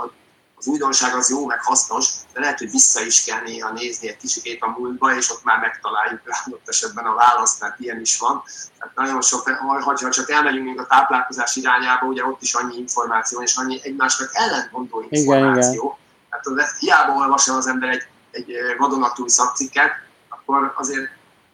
az 0.55 0.67
újdonság 0.67 1.15
az 1.15 1.29
jó, 1.29 1.45
meg 1.45 1.63
hasznos, 1.63 2.09
de 2.33 2.39
lehet, 2.39 2.57
hogy 2.57 2.71
vissza 2.71 3.01
is 3.01 3.23
kell 3.23 3.41
néha 3.41 3.71
nézni 3.71 4.07
egy 4.07 4.17
kicsit 4.17 4.63
a 4.63 4.75
múltba, 4.77 5.15
és 5.15 5.31
ott 5.31 5.43
már 5.43 5.59
megtaláljuk 5.59 6.21
adott 6.45 6.69
esetben 6.69 7.05
a 7.05 7.15
választ, 7.15 7.61
mert 7.61 7.79
ilyen 7.79 7.99
is 7.99 8.17
van. 8.17 8.43
Tehát 8.79 8.95
nagyon 8.95 9.21
sok, 9.21 9.49
ha 9.83 10.09
csak 10.09 10.29
elmegyünk 10.29 10.65
még 10.65 10.79
a 10.79 10.87
táplálkozás 10.87 11.55
irányába, 11.55 12.05
ugye 12.05 12.25
ott 12.25 12.41
is 12.41 12.53
annyi 12.53 12.77
információ, 12.77 13.41
és 13.41 13.55
annyi 13.55 13.79
egymásnak 13.83 14.29
ellentmondó 14.33 15.05
információ. 15.09 15.73
Igen, 15.73 15.77
igen 15.77 15.98
Hát 16.29 16.47
az, 16.47 16.77
hiába 16.79 17.13
olvasol 17.13 17.55
az 17.55 17.67
ember 17.67 17.89
egy, 17.89 18.07
egy 18.31 18.51
vadonatúj 18.77 19.27
szakcikket, 19.29 19.91
akkor 20.29 20.73
azért 20.75 21.09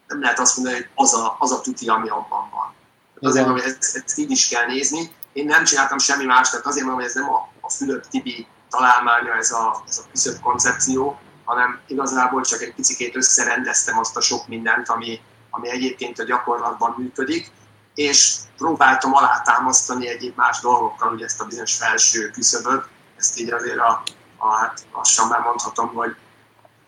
nem 0.06 0.20
lehet 0.20 0.38
azt 0.38 0.56
mondani, 0.56 0.76
hogy 0.76 0.88
az 0.94 1.14
a, 1.14 1.36
az 1.38 1.52
a 1.52 1.60
tuti, 1.60 1.88
ami 1.88 2.08
abban 2.08 2.50
van. 2.50 2.74
Tehát 3.14 3.34
azért 3.34 3.46
mondom, 3.46 3.64
hogy 3.64 3.76
ezt, 3.80 3.96
ezt 4.04 4.18
így 4.18 4.30
is 4.30 4.48
kell 4.48 4.66
nézni. 4.66 5.14
Én 5.32 5.44
nem 5.44 5.64
csináltam 5.64 5.98
semmi 5.98 6.24
más, 6.24 6.50
tehát 6.50 6.66
azért 6.66 6.84
mondom, 6.84 7.02
hogy 7.02 7.10
ez 7.10 7.16
nem 7.16 7.32
a, 7.32 7.48
a 7.60 7.70
Fülöp-Tibi 7.70 8.46
találmánya 8.70 9.34
ez 9.34 9.50
a, 9.50 9.82
ez 9.88 9.98
a 9.98 10.02
küszöbb 10.10 10.40
koncepció, 10.40 11.18
hanem 11.44 11.80
igazából 11.86 12.42
csak 12.42 12.60
egy 12.60 12.74
picit 12.74 13.16
összerendeztem 13.16 13.98
azt 13.98 14.16
a 14.16 14.20
sok 14.20 14.48
mindent, 14.48 14.88
ami, 14.88 15.20
ami 15.50 15.70
egyébként 15.70 16.18
a 16.18 16.24
gyakorlatban 16.24 16.94
működik, 16.98 17.50
és 17.94 18.36
próbáltam 18.56 19.14
alátámasztani 19.14 20.08
egyéb 20.08 20.36
más 20.36 20.60
dolgokkal, 20.60 21.12
ugye 21.12 21.24
ezt 21.24 21.40
a 21.40 21.44
bizonyos 21.44 21.76
felső 21.76 22.30
küszöböt, 22.30 22.84
ezt 23.16 23.38
így 23.38 23.52
azért 23.52 23.78
a 23.78 24.02
a, 24.38 24.54
hát 24.54 24.86
lassan 24.92 25.28
már 25.28 25.40
mondhatom, 25.40 25.94
hogy 25.94 26.16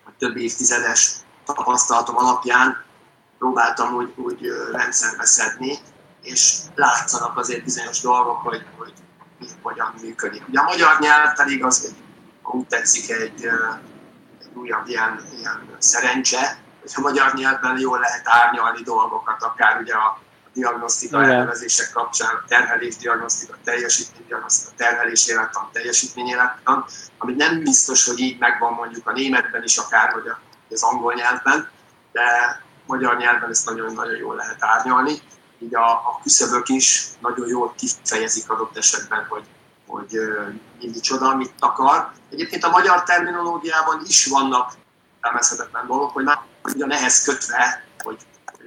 a 0.04 0.10
több 0.18 0.36
évtizedes 0.36 1.12
tapasztalatom 1.44 2.16
alapján 2.16 2.84
próbáltam 3.38 3.94
úgy, 3.94 4.12
úgy 4.16 4.46
rendszerbe 4.72 5.24
szedni, 5.24 5.78
és 6.22 6.58
látszanak 6.74 7.38
azért 7.38 7.64
bizonyos 7.64 8.00
dolgok, 8.00 8.36
hogy, 8.42 8.66
hogy 8.76 8.92
mi 9.38 9.46
hogyan 9.62 9.94
működik. 10.02 10.48
Ugye 10.48 10.60
a 10.60 10.62
magyar 10.62 11.00
nyelv 11.00 11.34
pedig 11.34 11.64
az, 11.64 11.94
ha 12.42 12.52
úgy 12.52 12.66
tetszik, 12.66 13.10
egy, 13.10 13.44
egy 14.40 14.50
újabb 14.54 14.88
ilyen, 14.88 15.26
ilyen 15.38 15.76
szerencse, 15.78 16.58
hogy 16.80 16.92
a 16.94 17.00
magyar 17.00 17.34
nyelvben 17.34 17.78
jól 17.78 17.98
lehet 17.98 18.22
árnyalni 18.24 18.82
dolgokat, 18.82 19.42
akár 19.42 19.80
ugye 19.80 19.94
a 19.94 20.18
diagnosztika 20.52 21.22
elnevezések 21.22 21.90
kapcsán, 21.92 22.44
terhelés 22.48 22.96
diagnosztika, 22.96 23.56
teljesítmény 23.64 24.26
diagnosztika, 24.26 24.72
terhelés 24.76 25.28
élettan, 25.28 25.68
teljesítmény 25.72 26.26
élettan, 26.26 26.84
ami 27.18 27.34
nem 27.34 27.62
biztos, 27.62 28.06
hogy 28.06 28.18
így 28.18 28.38
megvan 28.38 28.72
mondjuk 28.72 29.06
a 29.06 29.12
németben 29.12 29.62
is, 29.62 29.76
akár 29.76 30.12
vagy 30.12 30.32
az 30.70 30.82
angol 30.82 31.14
nyelvben, 31.14 31.68
de 32.12 32.60
magyar 32.86 33.16
nyelven 33.16 33.50
ezt 33.50 33.66
nagyon-nagyon 33.66 34.16
jól 34.16 34.36
lehet 34.36 34.64
árnyalni. 34.64 35.12
Így 35.58 35.74
a, 35.74 35.90
a 35.90 36.20
küszöbök 36.22 36.68
is 36.68 37.06
nagyon 37.20 37.48
jól 37.48 37.74
kifejezik 37.76 38.50
adott 38.50 38.76
esetben, 38.76 39.26
hogy, 39.28 39.44
hogy 39.86 40.20
mi 40.80 40.88
micsoda, 40.88 41.34
mit 41.34 41.52
akar. 41.58 42.12
Egyébként 42.30 42.64
a 42.64 42.70
magyar 42.70 43.02
terminológiában 43.02 44.02
is 44.06 44.26
vannak 44.26 44.72
természetetlen 45.20 45.86
dolgok, 45.86 46.10
hogy 46.10 46.24
már 46.24 46.38
ugyan 46.64 46.92
ehhez 46.92 47.22
kötve, 47.22 47.84
hogy 47.98 48.18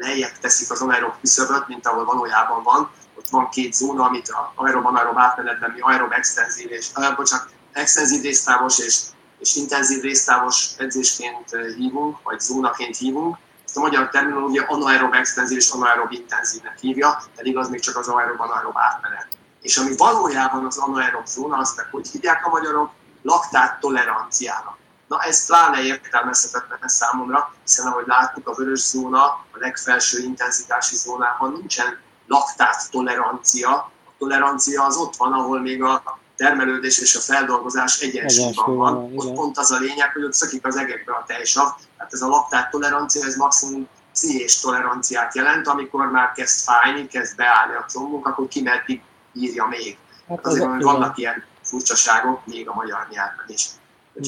lejjebb 0.02 0.38
teszik 0.42 0.72
az 0.72 0.82
anaerob 0.82 1.14
küszöböt, 1.22 1.68
mint 1.68 1.88
ahol 1.88 2.06
valójában 2.06 2.64
van. 2.64 2.92
Ott 3.18 3.30
van 3.30 3.50
két 3.50 3.74
zóna, 3.74 4.04
amit 4.04 4.30
a 4.30 4.54
aerob-anaerob 4.56 5.18
átmenetben 5.18 5.72
mi 5.72 5.80
aerob 5.80 6.12
extenzív 6.12 6.72
és, 6.72 6.88
uh, 6.96 7.16
bocsánat, 7.16 7.48
extenzív 7.72 8.22
résztávos 8.22 8.80
és, 8.80 9.00
és 9.40 9.56
intenzív 9.56 10.02
résztávos 10.02 10.70
edzésként 10.78 11.50
hívunk, 11.78 12.18
vagy 12.24 12.40
zónaként 12.40 12.98
hívunk. 12.98 13.38
Ezt 13.66 13.78
a 13.78 13.80
magyar 13.80 14.10
terminológia 14.10 14.66
anaerob 14.68 15.14
extenzív 15.14 15.58
és 15.58 15.70
anaerob 15.70 16.12
intenzívnek 16.12 16.78
hívja, 16.80 17.24
pedig 17.36 17.58
az 17.58 17.70
még 17.70 17.80
csak 17.80 17.98
az 17.98 18.08
aerob-anaerob 18.08 18.78
átmenet. 18.78 19.28
És 19.62 19.78
ami 19.78 19.96
valójában 19.98 20.66
az 20.66 20.78
anaerob 20.78 21.26
zóna, 21.26 21.58
azt 21.58 21.76
meg 21.76 21.88
hogy 21.92 22.08
hívják 22.08 22.46
a 22.46 22.50
magyarok, 22.50 22.92
laktát 23.22 23.80
toleranciának. 23.80 24.78
Na 25.12 25.20
ez 25.20 25.46
pláne 25.46 25.82
értelmezhetetlen 25.82 26.90
számomra, 26.90 27.54
hiszen 27.64 27.88
ahogy 27.88 28.04
láttuk, 28.08 28.48
a 28.48 28.54
vörös 28.54 28.80
zóna, 28.80 29.24
a 29.26 29.58
legfelső 29.60 30.20
intenzitási 30.20 30.96
zónában 30.96 31.52
nincsen 31.52 32.00
laktát 32.28 32.92
tolerancia. 32.92 33.70
A 34.06 34.12
tolerancia 34.18 34.84
az 34.84 34.98
ott 34.98 35.16
van, 35.16 35.34
ahol 35.34 35.60
még 35.60 35.84
a 35.84 36.20
termelődés 36.38 37.00
és 37.00 37.16
a 37.16 37.20
feldolgozás 37.20 38.00
egyensúlyban 38.00 38.76
van. 38.76 39.12
Igen. 39.12 39.18
Ott 39.18 39.34
pont 39.36 39.58
az 39.58 39.72
a 39.72 39.78
lényeg, 39.78 40.12
hogy 40.14 40.24
ott 40.24 40.34
szakik 40.34 40.66
az 40.66 40.78
egekbe 40.78 41.14
a 41.14 41.24
tejsav. 41.28 41.70
Tehát 41.98 42.14
ez 42.14 42.22
a 42.22 42.28
laktát 42.28 42.70
tolerancia, 42.70 43.26
ez 43.26 43.36
maximum 43.36 43.88
pszichés 44.14 44.60
toleranciát 44.60 45.36
jelent, 45.36 45.68
amikor 45.68 46.12
már 46.12 46.32
kezd 46.32 46.64
fájni, 46.64 47.08
kezd 47.08 47.36
beállni 47.36 47.76
a 47.76 47.86
combunk, 47.88 48.28
akkor 48.28 48.48
ki 48.48 48.62
meddig 48.62 49.02
írja 49.34 49.66
még. 49.66 49.98
Hát 50.28 50.46
azért, 50.46 50.66
az, 50.66 50.84
vannak 50.84 51.18
ilyen 51.18 51.44
furcsaságok 51.64 52.46
még 52.46 52.70
a 52.70 52.74
magyar 52.74 53.08
nyelven 53.10 53.46
is. 53.48 53.70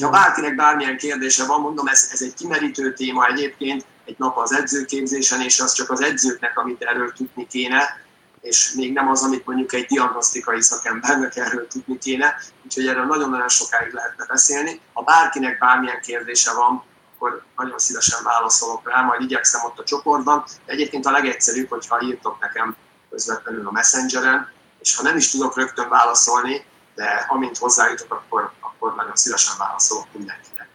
Ha 0.00 0.10
bárkinek 0.10 0.54
bármilyen 0.54 0.96
kérdése 0.96 1.46
van, 1.46 1.60
mondom, 1.60 1.86
ez, 1.86 2.08
ez 2.12 2.22
egy 2.22 2.34
kimerítő 2.34 2.92
téma 2.92 3.26
egyébként, 3.26 3.84
egy 4.04 4.14
nap 4.18 4.36
az 4.36 4.52
edzőképzésen, 4.52 5.40
és 5.40 5.60
az 5.60 5.72
csak 5.72 5.90
az 5.90 6.02
edzőknek, 6.02 6.58
amit 6.58 6.82
erről 6.82 7.12
tudni 7.12 7.46
kéne, 7.46 8.02
és 8.40 8.72
még 8.72 8.92
nem 8.92 9.08
az, 9.08 9.22
amit 9.22 9.46
mondjuk 9.46 9.72
egy 9.72 9.86
diagnosztikai 9.86 10.62
szakembernek 10.62 11.36
erről 11.36 11.66
tudni 11.66 11.98
kéne, 11.98 12.34
úgyhogy 12.64 12.86
erről 12.86 13.04
nagyon-nagyon 13.04 13.48
sokáig 13.48 13.92
lehetne 13.92 14.24
beszélni. 14.24 14.80
Ha 14.92 15.02
bárkinek 15.02 15.58
bármilyen 15.58 16.00
kérdése 16.00 16.52
van, 16.52 16.84
akkor 17.14 17.42
nagyon 17.56 17.78
szívesen 17.78 18.22
válaszolok 18.22 18.90
rá, 18.90 19.02
majd 19.02 19.20
igyekszem 19.20 19.64
ott 19.64 19.78
a 19.78 19.84
csoportban. 19.84 20.44
De 20.66 20.72
egyébként 20.72 21.06
a 21.06 21.10
legegyszerűbb, 21.10 21.68
hogyha 21.68 22.02
írtok 22.02 22.40
nekem 22.40 22.76
közvetlenül 23.10 23.66
a 23.66 23.72
Messengeren, 23.72 24.52
és 24.80 24.96
ha 24.96 25.02
nem 25.02 25.16
is 25.16 25.30
tudok 25.30 25.56
rögtön 25.56 25.88
válaszolni, 25.88 26.64
de 26.94 27.26
amint 27.28 27.58
hozzájutok, 27.58 28.12
akkor, 28.12 28.52
akkor 28.84 28.96
nagyon 28.96 29.16
szívesen 29.16 29.54
válaszolok 29.58 30.06
mindenkinek. 30.12 30.68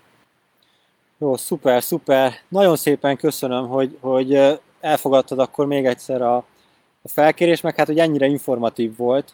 Jó, 1.18 1.38
szuper, 1.38 1.84
szuper. 1.84 2.34
Nagyon 2.48 2.76
szépen 2.76 3.18
köszönöm, 3.18 3.68
hogy, 3.68 3.98
hogy 4.02 4.60
elfogadtad 4.80 5.40
akkor 5.40 5.66
még 5.66 5.86
egyszer 5.86 6.22
a, 6.22 6.36
a 7.02 7.08
felkérés, 7.08 7.62
meg 7.62 7.76
hát, 7.76 7.88
hogy 7.88 8.00
ennyire 8.00 8.26
informatív 8.26 8.98
volt 8.98 9.34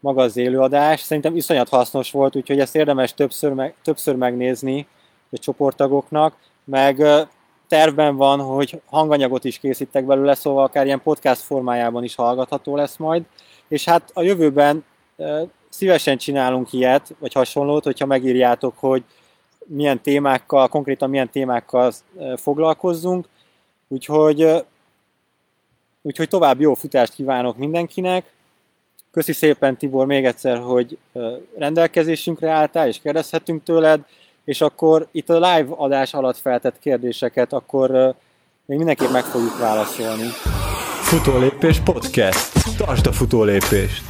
maga 0.00 0.22
az 0.22 0.36
élőadás. 0.36 1.00
Szerintem 1.00 1.36
iszonyat 1.36 1.68
hasznos 1.68 2.10
volt, 2.10 2.36
úgyhogy 2.36 2.60
ezt 2.60 2.74
érdemes 2.74 3.14
többször, 3.14 3.52
meg, 3.52 3.74
többször 3.82 4.14
megnézni 4.14 4.86
a 5.30 5.38
csoporttagoknak, 5.38 6.36
meg 6.64 7.02
tervben 7.68 8.16
van, 8.16 8.40
hogy 8.40 8.82
hanganyagot 8.86 9.44
is 9.44 9.58
készítek 9.58 10.04
belőle, 10.04 10.34
szóval 10.34 10.64
akár 10.64 10.86
ilyen 10.86 11.02
podcast 11.02 11.40
formájában 11.40 12.04
is 12.04 12.14
hallgatható 12.14 12.76
lesz 12.76 12.96
majd. 12.96 13.24
És 13.68 13.84
hát 13.84 14.10
a 14.12 14.22
jövőben 14.22 14.84
szívesen 15.76 16.18
csinálunk 16.18 16.72
ilyet, 16.72 17.14
vagy 17.18 17.32
hasonlót, 17.32 17.84
hogyha 17.84 18.06
megírjátok, 18.06 18.74
hogy 18.78 19.02
milyen 19.66 20.00
témákkal, 20.00 20.68
konkrétan 20.68 21.10
milyen 21.10 21.30
témákkal 21.30 21.92
foglalkozzunk. 22.36 23.26
Úgyhogy, 23.88 24.64
úgyhogy 26.02 26.28
tovább 26.28 26.60
jó 26.60 26.74
futást 26.74 27.14
kívánok 27.14 27.56
mindenkinek. 27.56 28.32
Köszi 29.10 29.32
szépen 29.32 29.76
Tibor 29.76 30.06
még 30.06 30.24
egyszer, 30.24 30.58
hogy 30.58 30.98
rendelkezésünkre 31.56 32.50
álltál, 32.50 32.88
és 32.88 33.00
kérdezhetünk 33.02 33.62
tőled, 33.62 34.00
és 34.44 34.60
akkor 34.60 35.08
itt 35.12 35.30
a 35.30 35.34
live 35.34 35.74
adás 35.76 36.14
alatt 36.14 36.36
feltett 36.36 36.78
kérdéseket, 36.78 37.52
akkor 37.52 37.90
még 38.64 38.76
mindenképp 38.76 39.10
meg 39.10 39.24
fogjuk 39.24 39.58
válaszolni. 39.58 40.26
Futólépés 41.02 41.78
podcast. 41.78 42.76
Tartsd 42.76 43.06
a 43.06 43.12
futólépést! 43.12 44.02